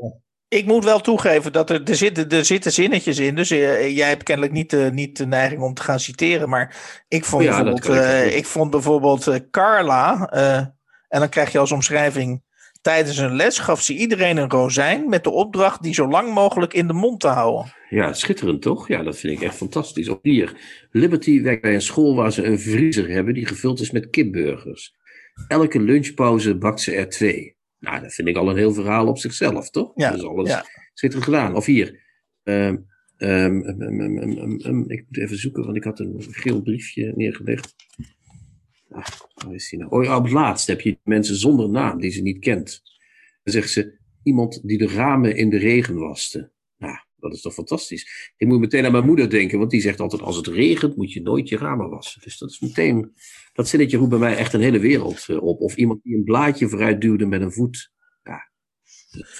Ik 0.48 0.66
moet 0.66 0.84
wel 0.84 1.00
toegeven 1.00 1.52
dat 1.52 1.70
er, 1.70 1.82
er, 1.82 1.96
zitten, 1.96 2.28
er 2.28 2.44
zitten 2.44 2.72
zinnetjes 2.72 3.18
in. 3.18 3.34
Dus 3.34 3.50
uh, 3.50 3.96
jij 3.96 4.08
hebt 4.08 4.22
kennelijk 4.22 4.54
niet, 4.54 4.72
uh, 4.72 4.90
niet 4.90 5.16
de 5.16 5.26
neiging 5.26 5.62
om 5.62 5.74
te 5.74 5.82
gaan 5.82 6.00
citeren. 6.00 6.48
Maar 6.48 6.76
ik 7.08 7.24
vond 7.24 7.42
ja, 7.42 7.62
bijvoorbeeld, 7.62 8.26
ik, 8.26 8.34
ik, 8.34 8.46
vond 8.46 8.70
bijvoorbeeld 8.70 9.50
Carla. 9.50 10.28
en 11.08 11.20
dan 11.20 11.28
krijg 11.28 11.52
je 11.52 11.58
als 11.58 11.72
omschrijving. 11.72 12.42
Tijdens 12.82 13.18
een 13.18 13.36
les 13.36 13.58
gaf 13.58 13.82
ze 13.82 13.94
iedereen 13.94 14.36
een 14.36 14.50
rozijn 14.50 15.08
met 15.08 15.24
de 15.24 15.30
opdracht 15.30 15.82
die 15.82 15.94
zo 15.94 16.08
lang 16.08 16.34
mogelijk 16.34 16.74
in 16.74 16.86
de 16.86 16.92
mond 16.92 17.20
te 17.20 17.28
houden. 17.28 17.72
Ja, 17.88 18.12
schitterend 18.12 18.62
toch? 18.62 18.88
Ja, 18.88 19.02
dat 19.02 19.18
vind 19.18 19.36
ik 19.36 19.42
echt 19.42 19.54
fantastisch. 19.54 20.08
Op 20.08 20.22
hier, 20.22 20.52
Liberty 20.90 21.42
werkt 21.42 21.62
bij 21.62 21.74
een 21.74 21.82
school 21.82 22.14
waar 22.14 22.32
ze 22.32 22.44
een 22.44 22.58
vriezer 22.58 23.08
hebben 23.08 23.34
die 23.34 23.46
gevuld 23.46 23.80
is 23.80 23.90
met 23.90 24.10
kipburgers. 24.10 24.94
Elke 25.48 25.80
lunchpauze 25.80 26.56
bakt 26.56 26.80
ze 26.80 26.94
er 26.94 27.08
twee. 27.08 27.56
Nou, 27.78 28.00
dat 28.00 28.14
vind 28.14 28.28
ik 28.28 28.36
al 28.36 28.50
een 28.50 28.56
heel 28.56 28.72
verhaal 28.72 29.06
op 29.06 29.18
zichzelf, 29.18 29.70
toch? 29.70 29.92
Ja, 29.94 30.10
dat 30.10 30.18
is 30.18 30.26
alles 30.26 30.48
ja. 30.48 30.64
schitterend 30.94 31.28
gedaan. 31.30 31.56
Of 31.56 31.64
hier, 31.64 32.00
um, 32.42 32.86
um, 33.18 33.64
um, 34.66 34.90
ik 34.90 35.04
moet 35.06 35.18
even 35.18 35.38
zoeken, 35.38 35.64
want 35.64 35.76
ik 35.76 35.84
had 35.84 35.98
een 36.00 36.14
geel 36.18 36.62
briefje 36.62 37.12
neergelegd. 37.16 37.74
Ah, 38.92 39.06
nou? 39.70 39.88
Oh, 39.88 40.16
op 40.16 40.22
het 40.22 40.32
laatst 40.32 40.66
heb 40.66 40.80
je 40.80 40.98
mensen 41.04 41.36
zonder 41.36 41.70
naam 41.70 42.00
die 42.00 42.10
ze 42.10 42.22
niet 42.22 42.38
kent. 42.38 42.82
Dan 43.42 43.52
zegt 43.52 43.70
ze, 43.70 43.98
iemand 44.22 44.60
die 44.62 44.78
de 44.78 44.86
ramen 44.86 45.36
in 45.36 45.50
de 45.50 45.58
regen 45.58 45.96
waste. 45.98 46.50
Nou, 46.78 46.96
dat 47.16 47.32
is 47.32 47.40
toch 47.40 47.54
fantastisch. 47.54 48.32
Ik 48.36 48.46
moet 48.46 48.60
meteen 48.60 48.84
aan 48.84 48.92
mijn 48.92 49.06
moeder 49.06 49.30
denken, 49.30 49.58
want 49.58 49.70
die 49.70 49.80
zegt 49.80 50.00
altijd: 50.00 50.22
als 50.22 50.36
het 50.36 50.46
regent, 50.46 50.96
moet 50.96 51.12
je 51.12 51.22
nooit 51.22 51.48
je 51.48 51.56
ramen 51.56 51.88
wassen. 51.88 52.20
Dus 52.22 52.38
dat 52.38 52.50
is 52.50 52.60
meteen. 52.60 53.12
Dat 53.52 53.68
zinnetje 53.68 53.96
roept 53.96 54.10
bij 54.10 54.18
mij 54.18 54.36
echt 54.36 54.52
een 54.52 54.60
hele 54.60 54.78
wereld 54.78 55.24
eh, 55.28 55.42
op. 55.42 55.60
Of 55.60 55.76
iemand 55.76 56.02
die 56.02 56.16
een 56.16 56.24
blaadje 56.24 56.68
vooruit 56.68 57.00
duwde 57.00 57.26
met 57.26 57.40
een 57.40 57.52
voet. 57.52 57.90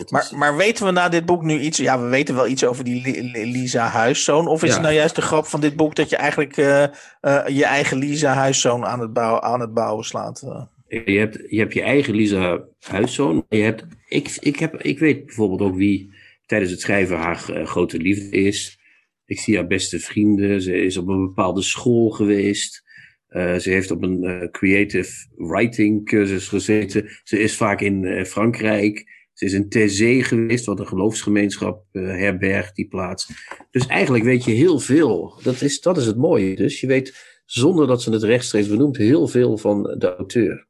Maar, 0.09 0.31
maar 0.35 0.57
weten 0.57 0.85
we 0.85 0.91
na 0.91 1.09
dit 1.09 1.26
boek 1.26 1.43
nu 1.43 1.61
iets? 1.61 1.79
Ja, 1.79 2.00
we 2.00 2.09
weten 2.09 2.35
wel 2.35 2.47
iets 2.47 2.64
over 2.64 2.85
die 2.85 3.23
Lisa 3.47 3.87
Huiszoon. 3.87 4.47
Of 4.47 4.62
is 4.62 4.69
ja. 4.69 4.75
het 4.75 4.83
nou 4.83 4.95
juist 4.95 5.14
de 5.14 5.23
grap 5.23 5.47
van 5.47 5.61
dit 5.61 5.76
boek 5.76 5.95
dat 5.95 6.11
je 6.11 6.17
eigenlijk 6.17 6.57
uh, 6.57 6.83
uh, 7.23 7.47
je 7.49 7.64
eigen 7.64 7.99
Lisa 7.99 8.35
Huiszoon 8.35 8.85
aan 8.85 9.00
het, 9.00 9.12
bouwen, 9.12 9.43
aan 9.43 9.61
het 9.61 9.75
bouwen 9.75 10.05
slaat? 10.05 10.43
Uh. 10.45 10.62
Je, 11.05 11.19
hebt, 11.19 11.38
je 11.49 11.59
hebt 11.59 11.75
je 11.75 11.83
eigen 11.83 12.14
Lisa 12.14 12.61
Huiszoon. 12.81 13.45
Je 13.49 13.62
hebt, 13.62 13.85
ik, 14.09 14.37
ik, 14.41 14.59
heb, 14.59 14.83
ik 14.83 14.99
weet 14.99 15.26
bijvoorbeeld 15.26 15.61
ook 15.61 15.76
wie 15.76 16.14
tijdens 16.47 16.71
het 16.71 16.81
schrijven 16.81 17.17
haar 17.17 17.45
uh, 17.50 17.67
grote 17.67 17.99
liefde 17.99 18.37
is. 18.37 18.79
Ik 19.25 19.41
zie 19.41 19.57
haar 19.57 19.67
beste 19.67 20.00
vrienden. 20.00 20.62
Ze 20.62 20.85
is 20.85 20.97
op 20.97 21.09
een 21.09 21.26
bepaalde 21.26 21.62
school 21.62 22.11
geweest. 22.11 22.83
Uh, 23.31 23.55
ze 23.55 23.71
heeft 23.71 23.91
op 23.91 24.02
een 24.02 24.25
uh, 24.25 24.50
creative 24.50 25.26
writing 25.37 26.05
cursus 26.05 26.49
gezeten. 26.49 27.09
Ze 27.23 27.38
is 27.38 27.57
vaak 27.57 27.81
in 27.81 28.26
Frankrijk. 28.26 29.22
Is 29.42 29.52
in 29.52 29.68
Thésée 29.68 30.22
geweest, 30.22 30.64
wat 30.64 30.80
een 30.80 30.87
geloofsgemeenschap 30.87 31.84
herbergt, 31.92 32.75
die 32.75 32.88
plaats. 32.88 33.28
Dus 33.70 33.87
eigenlijk 33.87 34.25
weet 34.25 34.44
je 34.44 34.52
heel 34.52 34.78
veel. 34.78 35.40
Dat 35.42 35.61
is, 35.61 35.80
dat 35.80 35.96
is 35.96 36.06
het 36.06 36.16
mooie. 36.16 36.56
Dus 36.56 36.80
je 36.80 36.87
weet, 36.87 37.40
zonder 37.44 37.87
dat 37.87 38.02
ze 38.02 38.11
het 38.11 38.22
rechtstreeks 38.22 38.68
benoemt, 38.68 38.96
heel 38.96 39.28
veel 39.28 39.58
van 39.58 39.82
de 39.82 40.16
auteur. 40.16 40.66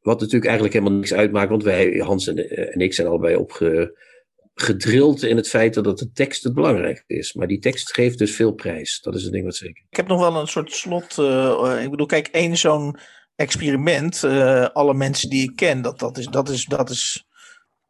Wat 0.00 0.18
natuurlijk 0.20 0.44
eigenlijk 0.44 0.74
helemaal 0.74 0.98
niks 0.98 1.12
uitmaakt, 1.12 1.50
want 1.50 1.62
wij, 1.62 1.98
Hans 1.98 2.26
en, 2.26 2.50
en 2.72 2.80
ik, 2.80 2.94
zijn 2.94 3.06
allebei 3.06 3.36
opge, 3.36 3.98
gedrild 4.54 5.22
in 5.22 5.36
het 5.36 5.48
feit 5.48 5.74
dat 5.74 5.98
de 5.98 6.12
tekst 6.12 6.44
het 6.44 6.54
belangrijkste 6.54 7.14
is. 7.14 7.32
Maar 7.32 7.46
die 7.46 7.58
tekst 7.58 7.94
geeft 7.94 8.18
dus 8.18 8.34
veel 8.34 8.52
prijs. 8.52 9.00
Dat 9.00 9.14
is 9.14 9.22
het 9.22 9.32
ding 9.32 9.44
wat 9.44 9.56
zeker. 9.56 9.84
Ik 9.90 9.96
heb 9.96 10.06
nog 10.06 10.20
wel 10.20 10.40
een 10.40 10.48
soort 10.48 10.72
slot. 10.72 11.16
Uh, 11.18 11.80
ik 11.82 11.90
bedoel, 11.90 12.06
kijk, 12.06 12.26
één 12.26 12.56
zo'n 12.56 12.96
experiment. 13.36 14.24
Alle 14.72 14.94
mensen 14.94 15.30
die 15.30 15.50
ik 15.50 15.56
ken, 15.56 15.82
dat, 15.82 15.98
dat, 15.98 16.18
is, 16.18 16.26
dat, 16.26 16.48
is, 16.48 16.64
dat 16.64 16.90
is 16.90 17.28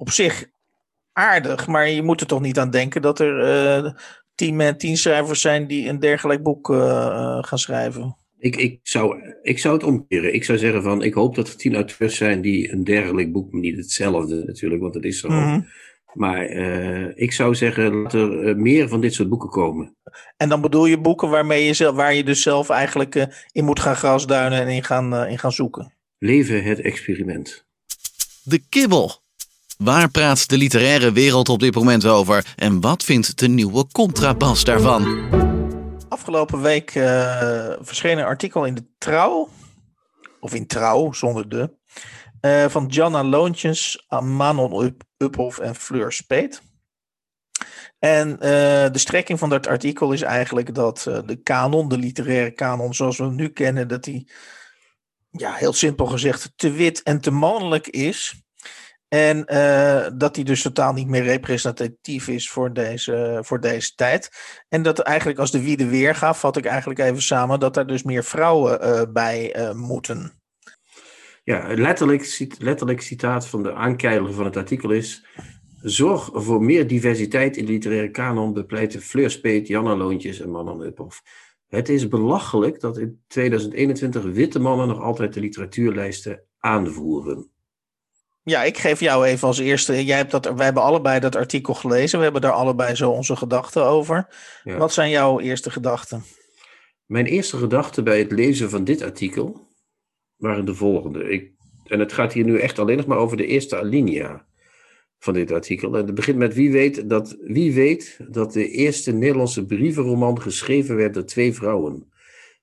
op 0.01 0.11
zich 0.11 0.45
aardig. 1.13 1.67
Maar 1.67 1.89
je 1.89 2.03
moet 2.03 2.21
er 2.21 2.27
toch 2.27 2.41
niet 2.41 2.59
aan 2.59 2.71
denken 2.71 3.03
dat 3.03 3.19
er 3.19 3.85
uh, 3.85 3.93
tien, 4.35 4.77
tien 4.77 4.97
schrijvers 4.97 5.41
zijn 5.41 5.67
die 5.67 5.89
een 5.89 6.01
dergelijk 6.01 6.43
boek 6.43 6.67
gaan 7.47 7.59
schrijven. 7.59 8.17
Ik, 8.39 8.57
ik, 8.57 8.79
zou, 8.83 9.35
ik 9.43 9.59
zou 9.59 9.75
het 9.75 9.85
omkeren. 9.85 10.35
Ik 10.35 10.45
zou 10.45 10.59
zeggen 10.59 10.83
van, 10.83 11.03
ik 11.03 11.15
hoop 11.15 11.35
dat 11.35 11.49
er 11.49 11.57
tien 11.57 11.75
auteurs 11.75 12.17
zijn 12.17 12.41
die 12.41 12.73
een 12.73 12.85
dergelijk 12.85 13.33
boek, 13.33 13.53
niet 13.53 13.77
hetzelfde 13.77 14.45
natuurlijk, 14.47 14.83
want 14.83 14.95
het 14.95 15.05
is 15.05 15.21
zo. 15.21 15.29
Mm 15.29 15.43
-hmm 15.43 15.67
maar 16.15 16.51
uh, 16.51 17.09
ik 17.15 17.33
zou 17.33 17.55
zeggen, 17.55 18.03
dat 18.03 18.13
er 18.13 18.49
uh, 18.49 18.55
meer 18.55 18.89
van 18.89 19.01
dit 19.01 19.15
soort 19.15 19.29
boeken 19.29 19.49
komen. 19.49 19.97
En 20.37 20.49
dan 20.49 20.61
bedoel 20.61 20.87
je 20.87 21.01
boeken 21.01 21.29
waarmee 21.29 21.65
je 21.65 21.75
zelf, 21.75 21.97
waar 21.97 22.15
je 22.15 22.25
dus 22.25 22.43
zelf 22.43 22.69
eigenlijk 22.69 23.15
uh, 23.15 23.25
in 23.53 23.65
moet 23.65 23.81
gaan 23.81 23.97
grasduinen 23.97 24.61
en 24.61 24.69
in 24.69 24.85
gaan, 24.85 25.27
in 25.27 25.39
gaan 25.39 25.53
zoeken? 25.53 25.93
Leven 26.19 26.63
het 26.63 26.81
experiment. 26.81 27.67
De 28.43 28.63
kibbel. 28.69 29.13
Waar 29.81 30.11
praat 30.11 30.49
de 30.49 30.57
literaire 30.57 31.13
wereld 31.13 31.49
op 31.49 31.59
dit 31.59 31.75
moment 31.75 32.07
over? 32.07 32.55
En 32.57 32.81
wat 32.81 33.05
vindt 33.05 33.39
de 33.39 33.49
nieuwe 33.49 33.87
contrabas 33.93 34.65
daarvan? 34.65 35.29
Afgelopen 36.09 36.63
week 36.63 36.91
verscheen 37.81 38.19
een 38.19 38.25
artikel 38.25 38.65
in 38.65 38.75
de 38.75 38.85
Trouw. 38.99 39.49
Of 40.41 40.55
in 40.55 40.67
Trouw, 40.67 41.13
zonder 41.13 41.49
de. 41.49 41.77
Uh, 42.41 42.69
van 42.69 42.87
Janna 42.87 43.25
Loontjes, 43.25 44.07
Manon 44.23 44.97
Uphoff 45.17 45.59
en 45.59 45.75
Fleur 45.75 46.13
Speet. 46.13 46.63
En 47.99 48.31
uh, 48.31 48.39
de 48.91 48.99
strekking 48.99 49.39
van 49.39 49.49
dat 49.49 49.67
artikel 49.67 50.13
is 50.13 50.23
eigenlijk 50.23 50.75
dat 50.75 51.07
uh, 51.09 51.19
de 51.27 51.37
kanon, 51.37 51.89
de 51.89 51.99
literaire 51.99 52.51
kanon 52.51 52.95
zoals 52.95 53.19
we 53.19 53.25
hem 53.25 53.35
nu 53.35 53.49
kennen, 53.49 53.89
dat 53.89 54.05
die, 54.05 54.31
ja, 55.31 55.53
heel 55.53 55.73
simpel 55.73 56.07
gezegd, 56.07 56.53
te 56.57 56.71
wit 56.71 57.03
en 57.03 57.21
te 57.21 57.31
mannelijk 57.31 57.87
is. 57.87 58.43
En 59.15 59.45
dat 60.19 60.35
die 60.35 60.45
dus 60.45 60.63
totaal 60.63 60.93
niet 60.93 61.09
meer 61.09 61.23
representatief 61.23 62.29
is 62.29 62.51
voor 62.51 62.73
deze, 62.73 63.39
voor 63.43 63.61
deze 63.61 63.95
tijd. 63.95 64.31
En 64.69 64.83
dat 64.83 64.99
eigenlijk 64.99 65.39
als 65.39 65.51
de 65.51 65.63
wie 65.63 65.77
de 65.77 65.89
weer 65.89 66.15
gaf, 66.15 66.41
vat 66.41 66.57
ik 66.57 66.65
eigenlijk 66.65 67.01
even 67.01 67.23
samen, 67.23 67.61
dat 67.61 67.77
er 67.77 67.87
dus 67.87 68.03
meer 68.03 68.25
vrouwen 68.25 69.13
bij 69.13 69.55
moeten. 69.77 70.33
Ja, 71.45 71.75
letterlijk, 71.75 72.55
letterlijk 72.59 73.01
citaat 73.01 73.47
van 73.47 73.63
de 73.63 73.75
aankeiler 73.75 74.33
van 74.33 74.45
het 74.45 74.57
artikel 74.57 74.91
is... 74.91 75.27
Zorg 75.83 76.31
voor 76.33 76.63
meer 76.63 76.87
diversiteit 76.87 77.57
in 77.57 77.65
de 77.65 77.73
literaire 77.73 78.11
kanon, 78.11 78.53
bepleiten 78.53 79.01
Fleur 79.01 79.31
Speet, 79.31 79.67
Janna 79.67 79.97
Loontjes 79.97 80.41
en 80.41 80.51
Manon 80.51 80.83
Uphoff. 80.83 81.23
Het 81.69 81.89
is 81.89 82.09
belachelijk 82.09 82.81
dat 82.81 82.99
in 82.99 83.23
2021 83.27 84.23
witte 84.23 84.59
mannen 84.59 84.89
nog 84.89 85.01
altijd 85.01 85.35
de 85.35 85.41
literatuurlijsten 85.41 86.43
aanvoeren. 86.59 87.51
Ja, 88.43 88.63
ik 88.63 88.79
geef 88.79 89.01
jou 89.01 89.27
even 89.27 89.49
als 89.49 89.59
eerste. 89.59 90.05
Jij 90.05 90.17
hebt 90.17 90.31
dat, 90.31 90.45
wij 90.55 90.65
hebben 90.65 90.83
allebei 90.83 91.21
dat 91.21 91.37
artikel 91.37 91.75
gelezen. 91.75 92.19
We 92.19 92.25
hebben 92.25 92.43
daar 92.43 92.53
allebei 92.53 92.95
zo 92.95 93.11
onze 93.11 93.37
gedachten 93.37 93.85
over. 93.85 94.29
Ja. 94.63 94.77
Wat 94.77 94.93
zijn 94.93 95.11
jouw 95.11 95.41
eerste 95.41 95.71
gedachten? 95.71 96.25
Mijn 97.07 97.27
eerste 97.27 97.57
gedachten 97.57 98.05
bij 98.05 98.19
het 98.19 98.33
lezen 98.33 98.71
van 98.71 98.85
dit 98.85 99.03
artikel 99.03 99.69
waren 100.37 100.65
de 100.65 100.75
volgende. 100.75 101.31
Ik, 101.31 101.53
en 101.85 101.99
het 101.99 102.13
gaat 102.13 102.33
hier 102.33 102.45
nu 102.45 102.59
echt 102.59 102.79
alleen 102.79 102.97
nog 102.97 103.07
maar 103.07 103.19
over 103.19 103.37
de 103.37 103.47
eerste 103.47 103.77
alinea 103.77 104.47
van 105.19 105.35
dit 105.35 105.53
artikel. 105.53 105.97
En 105.97 106.07
het 106.07 106.15
begint 106.15 106.39
met 106.39 106.55
wie 106.55 106.71
weet 106.71 107.09
dat, 107.09 107.37
wie 107.41 107.75
weet 107.75 108.19
dat 108.29 108.53
de 108.53 108.69
eerste 108.69 109.13
Nederlandse 109.13 109.67
brievenroman 109.67 110.41
geschreven 110.41 110.97
werd 110.97 111.15
door 111.15 111.25
twee 111.25 111.55
vrouwen, 111.55 112.13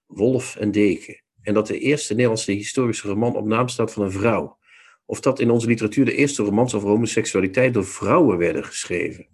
Wolf 0.06 0.56
en 0.56 0.72
Deken. 0.72 1.22
En 1.42 1.54
dat 1.54 1.68
de 1.68 1.80
eerste 1.80 2.14
Nederlandse 2.14 2.52
historische 2.52 3.08
roman 3.08 3.36
op 3.36 3.46
naam 3.46 3.68
staat 3.68 3.94
van 3.94 4.04
een 4.04 4.12
vrouw. 4.12 4.58
Of 5.10 5.20
dat 5.20 5.40
in 5.40 5.50
onze 5.50 5.68
literatuur 5.68 6.06
de 6.06 6.16
eerste 6.16 6.44
romans 6.44 6.74
over 6.74 6.90
homoseksualiteit 6.90 7.74
door 7.74 7.86
vrouwen 7.86 8.38
werden 8.38 8.64
geschreven. 8.64 9.28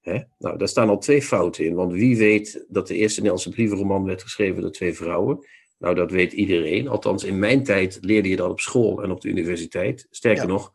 Hè? 0.00 0.20
Nou, 0.38 0.58
daar 0.58 0.68
staan 0.68 0.88
al 0.88 0.98
twee 0.98 1.22
fouten 1.22 1.64
in. 1.64 1.74
Want 1.74 1.92
wie 1.92 2.16
weet 2.16 2.64
dat 2.68 2.86
de 2.86 2.94
eerste 2.94 3.20
Nederlandse 3.20 3.50
brievenroman 3.50 4.04
werd 4.04 4.22
geschreven 4.22 4.62
door 4.62 4.70
twee 4.70 4.94
vrouwen. 4.94 5.46
Nou, 5.78 5.94
dat 5.94 6.10
weet 6.10 6.32
iedereen. 6.32 6.88
Althans, 6.88 7.24
in 7.24 7.38
mijn 7.38 7.64
tijd 7.64 7.98
leerde 8.00 8.28
je 8.28 8.36
dat 8.36 8.50
op 8.50 8.60
school 8.60 9.02
en 9.02 9.10
op 9.10 9.20
de 9.20 9.28
universiteit. 9.28 10.06
Sterker 10.10 10.42
ja. 10.42 10.48
nog, 10.48 10.72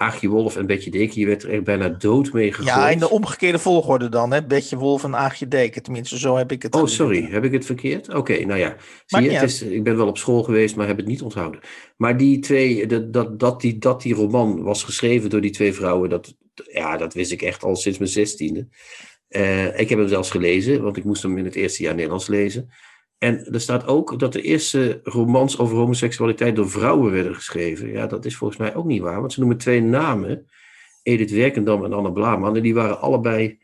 Aagje 0.00 0.28
Wolf 0.28 0.56
en 0.56 0.66
Betje 0.66 0.90
Deken, 0.90 1.20
je 1.20 1.26
werd 1.26 1.42
er 1.42 1.50
echt 1.50 1.64
bijna 1.64 1.88
dood 1.88 2.32
mee 2.32 2.52
gegooid. 2.52 2.68
Ja, 2.68 2.90
in 2.90 2.98
de 2.98 3.10
omgekeerde 3.10 3.58
volgorde 3.58 4.08
dan, 4.08 4.32
hè? 4.32 4.44
Betje 4.44 4.76
Wolf 4.76 5.04
en 5.04 5.16
Aagje 5.16 5.48
Deken. 5.48 5.82
Tenminste, 5.82 6.18
zo 6.18 6.36
heb 6.36 6.52
ik 6.52 6.62
het. 6.62 6.74
Oh, 6.74 6.86
sorry, 6.86 7.28
heb 7.30 7.44
ik 7.44 7.52
het 7.52 7.66
verkeerd? 7.66 8.08
Oké, 8.08 8.18
okay, 8.18 8.42
nou 8.42 8.60
ja. 8.60 8.76
Zie 9.06 9.22
je, 9.22 9.30
het 9.30 9.42
is, 9.42 9.62
ik 9.62 9.84
ben 9.84 9.96
wel 9.96 10.08
op 10.08 10.18
school 10.18 10.42
geweest, 10.42 10.76
maar 10.76 10.86
heb 10.86 10.96
het 10.96 11.06
niet 11.06 11.22
onthouden. 11.22 11.60
Maar 11.96 12.16
die 12.16 12.38
twee, 12.38 12.86
dat, 12.86 13.12
dat, 13.12 13.38
dat, 13.38 13.60
die, 13.60 13.78
dat 13.78 14.02
die 14.02 14.14
roman 14.14 14.62
was 14.62 14.84
geschreven 14.84 15.30
door 15.30 15.40
die 15.40 15.50
twee 15.50 15.72
vrouwen, 15.72 16.10
dat, 16.10 16.36
ja, 16.72 16.96
dat 16.96 17.14
wist 17.14 17.32
ik 17.32 17.42
echt 17.42 17.62
al 17.62 17.76
sinds 17.76 17.98
mijn 17.98 18.10
zestiende. 18.10 18.68
Uh, 19.28 19.80
ik 19.80 19.88
heb 19.88 19.98
hem 19.98 20.08
zelfs 20.08 20.30
gelezen, 20.30 20.82
want 20.82 20.96
ik 20.96 21.04
moest 21.04 21.22
hem 21.22 21.38
in 21.38 21.44
het 21.44 21.54
eerste 21.54 21.82
jaar 21.82 21.94
Nederlands 21.94 22.26
lezen. 22.26 22.70
En 23.20 23.52
er 23.52 23.60
staat 23.60 23.86
ook 23.86 24.18
dat 24.18 24.32
de 24.32 24.42
eerste 24.42 25.00
romans 25.04 25.58
over 25.58 25.76
homoseksualiteit 25.76 26.56
door 26.56 26.70
vrouwen 26.70 27.12
werden 27.12 27.34
geschreven. 27.34 27.92
Ja, 27.92 28.06
dat 28.06 28.24
is 28.24 28.36
volgens 28.36 28.58
mij 28.58 28.74
ook 28.74 28.84
niet 28.84 29.00
waar, 29.00 29.20
want 29.20 29.32
ze 29.32 29.40
noemen 29.40 29.58
twee 29.58 29.82
namen. 29.82 30.46
Edith 31.02 31.30
Werkendam 31.30 31.84
en 31.84 31.92
Anne 31.92 32.12
Blaman. 32.12 32.56
En 32.56 32.62
die 32.62 32.74
waren 32.74 33.00
allebei 33.00 33.58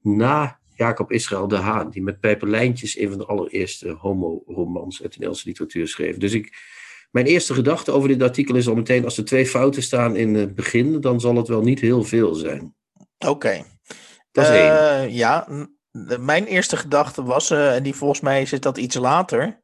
na 0.00 0.58
Jacob 0.74 1.12
Israël 1.12 1.48
de 1.48 1.56
Haan, 1.56 1.90
die 1.90 2.02
met 2.02 2.20
pijperlijntjes 2.20 2.98
een 2.98 3.08
van 3.08 3.18
de 3.18 3.26
allereerste 3.26 3.88
homo-romans 3.88 5.02
uit 5.02 5.10
de 5.12 5.18
Nederlandse 5.18 5.48
literatuur 5.48 5.88
schreef. 5.88 6.16
Dus 6.16 6.32
ik, 6.32 6.56
mijn 7.10 7.26
eerste 7.26 7.54
gedachte 7.54 7.90
over 7.92 8.08
dit 8.08 8.22
artikel 8.22 8.54
is 8.54 8.68
al 8.68 8.74
meteen, 8.74 9.04
als 9.04 9.18
er 9.18 9.24
twee 9.24 9.46
fouten 9.46 9.82
staan 9.82 10.16
in 10.16 10.34
het 10.34 10.54
begin, 10.54 11.00
dan 11.00 11.20
zal 11.20 11.36
het 11.36 11.48
wel 11.48 11.62
niet 11.62 11.80
heel 11.80 12.04
veel 12.04 12.34
zijn. 12.34 12.74
Oké. 13.18 13.64
Dat 14.32 14.44
is 14.44 14.50
één. 14.50 14.90
Eh, 14.90 15.16
ja, 15.16 15.48
mijn 16.18 16.44
eerste 16.44 16.76
gedachte 16.76 17.22
was, 17.22 17.50
eh, 17.50 17.74
en 17.74 17.82
die 17.82 17.94
volgens 17.94 18.20
mij 18.20 18.46
zit 18.46 18.62
dat 18.62 18.78
iets 18.78 18.96
later, 18.96 19.60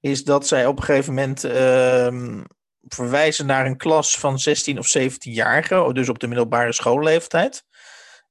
is 0.00 0.24
dat 0.24 0.46
zij 0.46 0.66
op 0.66 0.76
een 0.76 0.84
gegeven 0.84 1.14
moment 1.14 1.44
ehm, 1.44 2.42
verwijzen 2.80 3.46
naar 3.46 3.66
een 3.66 3.76
klas 3.76 4.18
van 4.18 4.38
16 4.38 4.78
of 4.78 4.86
17-jarigen, 4.98 5.94
dus 5.94 6.08
op 6.08 6.18
de 6.18 6.26
middelbare 6.26 6.72
schoolleeftijd. 6.72 7.64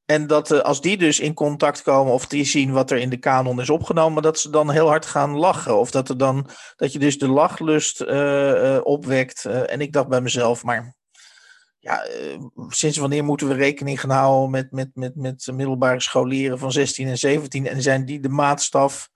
En 0.06 0.28
dat 0.28 0.52
eh, 0.52 0.60
als 0.60 0.82
die 0.82 0.98
dus 0.98 1.20
in 1.20 1.34
contact 1.34 1.82
komen 1.82 2.14
of 2.14 2.28
die 2.28 2.46
zien 2.46 2.72
wat 2.72 2.92
er 2.92 2.98
in 2.98 3.10
de 3.10 3.18
kanon 3.18 3.62
is 3.62 3.70
opgenomen, 3.70 4.24
dat 4.24 4.40
ze 4.40 4.50
dan 4.50 4.70
heel 4.72 4.88
hard 4.88 5.06
gaan 5.06 5.38
lachen. 5.38 5.78
Of 5.78 5.92
dat, 5.92 6.10
er 6.10 6.18
dan, 6.18 6.50
dat 6.76 6.94
je 6.94 7.00
dus 7.00 7.18
de 7.18 7.28
lachlust 7.28 8.02
eh, 8.02 8.80
opwekt. 8.84 9.46
En 9.46 9.82
ik 9.82 9.94
dacht 9.94 10.08
bij 10.08 10.22
mezelf, 10.22 10.64
maar 10.64 10.96
ja, 11.86 12.04
eh, 12.04 12.40
sinds 12.70 12.98
wanneer 12.98 13.24
moeten 13.24 13.48
we 13.48 13.54
rekening 13.54 14.00
gaan 14.00 14.10
houden 14.10 14.50
met, 14.50 14.72
met, 14.72 14.90
met, 14.94 15.16
met 15.16 15.48
middelbare 15.54 16.02
scholieren 16.02 16.60
van 16.60 16.72
16 16.72 17.08
en 17.08 17.18
17? 17.18 17.68
En 17.68 17.82
zijn 17.82 18.06
die 18.06 18.20
de 18.20 18.30
maatstaf 18.30 19.10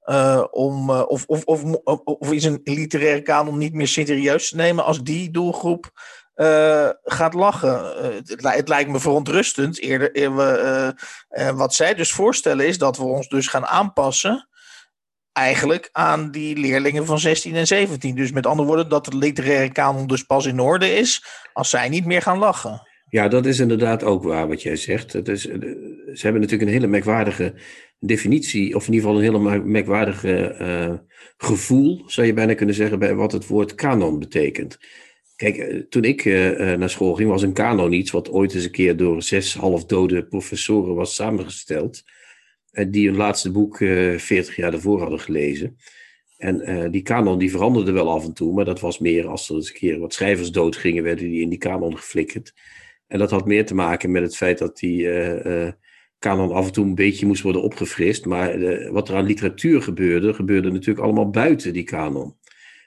eh, 0.00 0.44
om, 0.50 0.90
eh, 0.90 1.02
of, 1.06 1.24
of, 1.26 1.44
of, 1.44 1.62
of, 2.04 2.32
is 2.32 2.44
een 2.44 2.60
literaire 2.64 3.22
kanon 3.22 3.58
niet 3.58 3.72
meer 3.74 3.88
serieus 3.88 4.48
te 4.48 4.56
nemen 4.56 4.84
als 4.84 5.02
die 5.02 5.30
doelgroep 5.30 5.90
gaat 7.04 7.34
lachen? 7.34 8.04
Het, 8.14 8.42
het 8.42 8.68
lijkt 8.68 8.90
me 8.90 9.00
verontrustend. 9.00 9.78
Eerder, 9.78 10.16
eer 10.16 10.36
we, 10.36 10.94
eh, 11.28 11.50
wat 11.50 11.74
zij 11.74 11.94
dus 11.94 12.12
voorstellen 12.12 12.66
is 12.66 12.78
dat 12.78 12.96
we 12.96 13.04
ons 13.04 13.28
dus 13.28 13.46
gaan 13.46 13.66
aanpassen 13.66 14.48
eigenlijk 15.32 15.88
aan 15.92 16.30
die 16.30 16.56
leerlingen 16.56 17.06
van 17.06 17.18
16 17.18 17.54
en 17.54 17.66
17. 17.66 18.14
Dus 18.14 18.32
met 18.32 18.46
andere 18.46 18.68
woorden, 18.68 18.88
dat 18.88 19.04
de 19.04 19.16
literaire 19.16 19.72
kanon 19.72 20.06
dus 20.06 20.22
pas 20.22 20.46
in 20.46 20.60
orde 20.60 20.94
is 20.94 21.24
als 21.52 21.70
zij 21.70 21.88
niet 21.88 22.04
meer 22.06 22.22
gaan 22.22 22.38
lachen. 22.38 22.90
Ja, 23.12 23.28
dat 23.28 23.46
is 23.46 23.58
inderdaad 23.58 24.04
ook 24.04 24.22
waar 24.22 24.48
wat 24.48 24.62
jij 24.62 24.76
zegt. 24.76 25.12
Het 25.12 25.28
is, 25.28 25.46
eh, 25.46 25.58
ze 26.14 26.20
hebben 26.22 26.40
natuurlijk 26.40 26.70
een 26.70 26.76
hele 26.76 26.86
merkwaardige 26.86 27.54
definitie, 27.98 28.76
of 28.76 28.86
in 28.86 28.92
ieder 28.92 29.08
geval 29.08 29.22
een 29.22 29.32
hele 29.32 29.50
mer- 29.50 29.66
merkwaardige 29.66 30.46
eh, 30.46 30.94
gevoel, 31.36 32.02
zou 32.06 32.26
je 32.26 32.32
bijna 32.32 32.54
kunnen 32.54 32.74
zeggen, 32.74 32.98
bij 32.98 33.14
wat 33.14 33.32
het 33.32 33.46
woord 33.46 33.74
kanon 33.74 34.18
betekent. 34.18 34.78
Kijk, 35.36 35.56
eh, 35.56 35.76
toen 35.88 36.04
ik 36.04 36.24
naar 36.76 36.90
school 36.90 37.14
ging, 37.14 37.28
was 37.28 37.42
een 37.42 37.52
kanon 37.52 37.92
iets 37.92 38.10
wat 38.10 38.30
ooit 38.30 38.54
eens 38.54 38.64
een 38.64 38.70
keer 38.70 38.96
door 38.96 39.22
zes 39.22 39.54
halfdode 39.54 40.24
professoren 40.24 40.94
was 40.94 41.14
samengesteld. 41.14 42.02
En 42.72 42.90
die 42.90 43.06
hun 43.08 43.16
laatste 43.16 43.50
boek 43.50 43.80
eh 43.80 44.18
40 44.18 44.56
jaar 44.56 44.70
daarvoor 44.70 45.00
hadden 45.00 45.20
gelezen. 45.20 45.76
En 46.36 46.60
eh, 46.60 46.90
die 46.90 47.02
kanon 47.02 47.38
die 47.38 47.50
veranderde 47.50 47.92
wel 47.92 48.10
af 48.10 48.24
en 48.24 48.32
toe, 48.32 48.54
maar 48.54 48.64
dat 48.64 48.80
was 48.80 48.98
meer 48.98 49.26
als 49.26 49.48
er 49.48 49.54
eens 49.54 49.68
een 49.68 49.74
keer 49.74 49.98
wat 49.98 50.14
schrijvers 50.14 50.50
doodgingen, 50.50 51.02
werden 51.02 51.30
die 51.30 51.42
in 51.42 51.48
die 51.48 51.58
kanon 51.58 51.96
geflikkerd. 51.96 52.54
En 53.06 53.18
dat 53.18 53.30
had 53.30 53.46
meer 53.46 53.66
te 53.66 53.74
maken 53.74 54.10
met 54.10 54.22
het 54.22 54.36
feit 54.36 54.58
dat 54.58 54.78
die 54.78 55.08
eh, 55.08 55.66
eh, 55.66 55.72
kanon 56.22 56.52
af 56.52 56.66
en 56.66 56.72
toe 56.72 56.84
een 56.84 56.94
beetje 56.94 57.26
moest 57.26 57.42
worden 57.42 57.62
opgefrist. 57.62 58.24
Maar 58.24 58.50
eh, 58.50 58.90
wat 58.90 59.08
er 59.08 59.16
aan 59.16 59.26
literatuur 59.26 59.82
gebeurde, 59.82 60.34
gebeurde 60.34 60.70
natuurlijk 60.70 61.04
allemaal 61.04 61.30
buiten 61.30 61.72
die 61.72 61.82
kanon. 61.82 62.36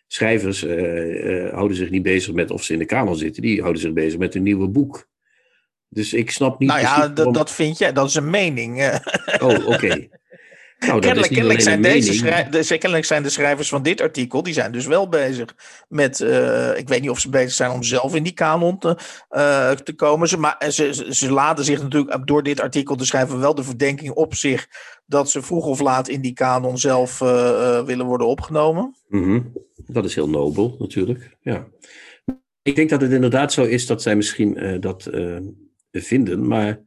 Schrijvers 0.07 0.63
eh, 0.63 1.45
eh, 1.45 1.53
houden 1.53 1.77
zich 1.77 1.89
niet 1.89 2.03
bezig 2.03 2.33
met 2.33 2.51
of 2.51 2.63
ze 2.63 2.73
in 2.73 2.79
de 2.79 2.85
kanon 2.85 3.15
zitten, 3.15 3.41
die 3.41 3.61
houden 3.61 3.81
zich 3.81 3.93
bezig 3.93 4.19
met 4.19 4.35
een 4.35 4.43
nieuwe 4.43 4.67
boek. 4.67 5.07
Dus 5.89 6.13
ik 6.13 6.31
snap 6.31 6.59
niet 6.59 6.69
nou 6.69 6.81
ja, 6.81 6.99
dat, 6.99 7.15
waarom- 7.15 7.33
dat 7.33 7.51
vind 7.51 7.77
jij, 7.77 7.93
dat 7.93 8.07
is 8.07 8.15
een 8.15 8.29
mening. 8.29 8.81
eh. 8.81 8.95
Oh, 9.41 9.67
oké. 9.67 10.07
Nou, 10.79 10.99
kennelijk, 10.99 11.61
zijn 11.61 11.81
deze 11.81 12.13
schrij- 12.13 12.49
de, 12.49 12.65
kennelijk 12.77 13.05
zijn 13.05 13.23
de 13.23 13.29
schrijvers 13.29 13.69
van 13.69 13.83
dit 13.83 14.01
artikel, 14.01 14.43
die 14.43 14.53
zijn 14.53 14.71
dus 14.71 14.85
wel 14.85 15.09
bezig 15.09 15.55
met, 15.89 16.21
eh, 16.21 16.77
ik 16.77 16.87
weet 16.87 17.01
niet 17.01 17.09
of 17.09 17.19
ze 17.19 17.29
bezig 17.29 17.51
zijn 17.51 17.71
om 17.71 17.83
zelf 17.83 18.15
in 18.15 18.23
die 18.23 18.33
kanon 18.33 18.77
te, 18.77 18.97
eh, 19.29 19.71
te 19.71 19.93
komen. 19.93 20.27
Ze, 20.27 20.37
maar, 20.37 20.57
ze, 20.69 20.93
ze, 20.93 21.15
ze 21.15 21.31
laden 21.31 21.65
zich 21.65 21.81
natuurlijk 21.81 22.27
door 22.27 22.43
dit 22.43 22.59
artikel 22.59 22.95
te 22.95 23.05
schrijven 23.05 23.39
wel 23.39 23.55
de 23.55 23.63
verdenking 23.63 24.11
op 24.11 24.35
zich 24.35 24.67
dat 25.05 25.29
ze 25.29 25.41
vroeg 25.41 25.65
of 25.65 25.79
laat 25.79 26.07
in 26.07 26.21
die 26.21 26.33
kanon 26.33 26.77
zelf 26.77 27.21
eh, 27.21 27.77
eh, 27.77 27.85
willen 27.85 28.05
worden 28.05 28.27
opgenomen. 28.27 28.95
Mhm. 29.07 29.41
Dat 29.87 30.05
is 30.05 30.15
heel 30.15 30.29
nobel, 30.29 30.75
natuurlijk. 30.79 31.35
Ja. 31.41 31.65
Ik 32.61 32.75
denk 32.75 32.89
dat 32.89 33.01
het 33.01 33.11
inderdaad 33.11 33.53
zo 33.53 33.63
is 33.63 33.85
dat 33.87 34.01
zij 34.01 34.15
misschien 34.15 34.57
eh, 34.57 34.81
dat 34.81 35.05
eh, 35.05 35.37
vinden, 36.01 36.47
maar 36.47 36.83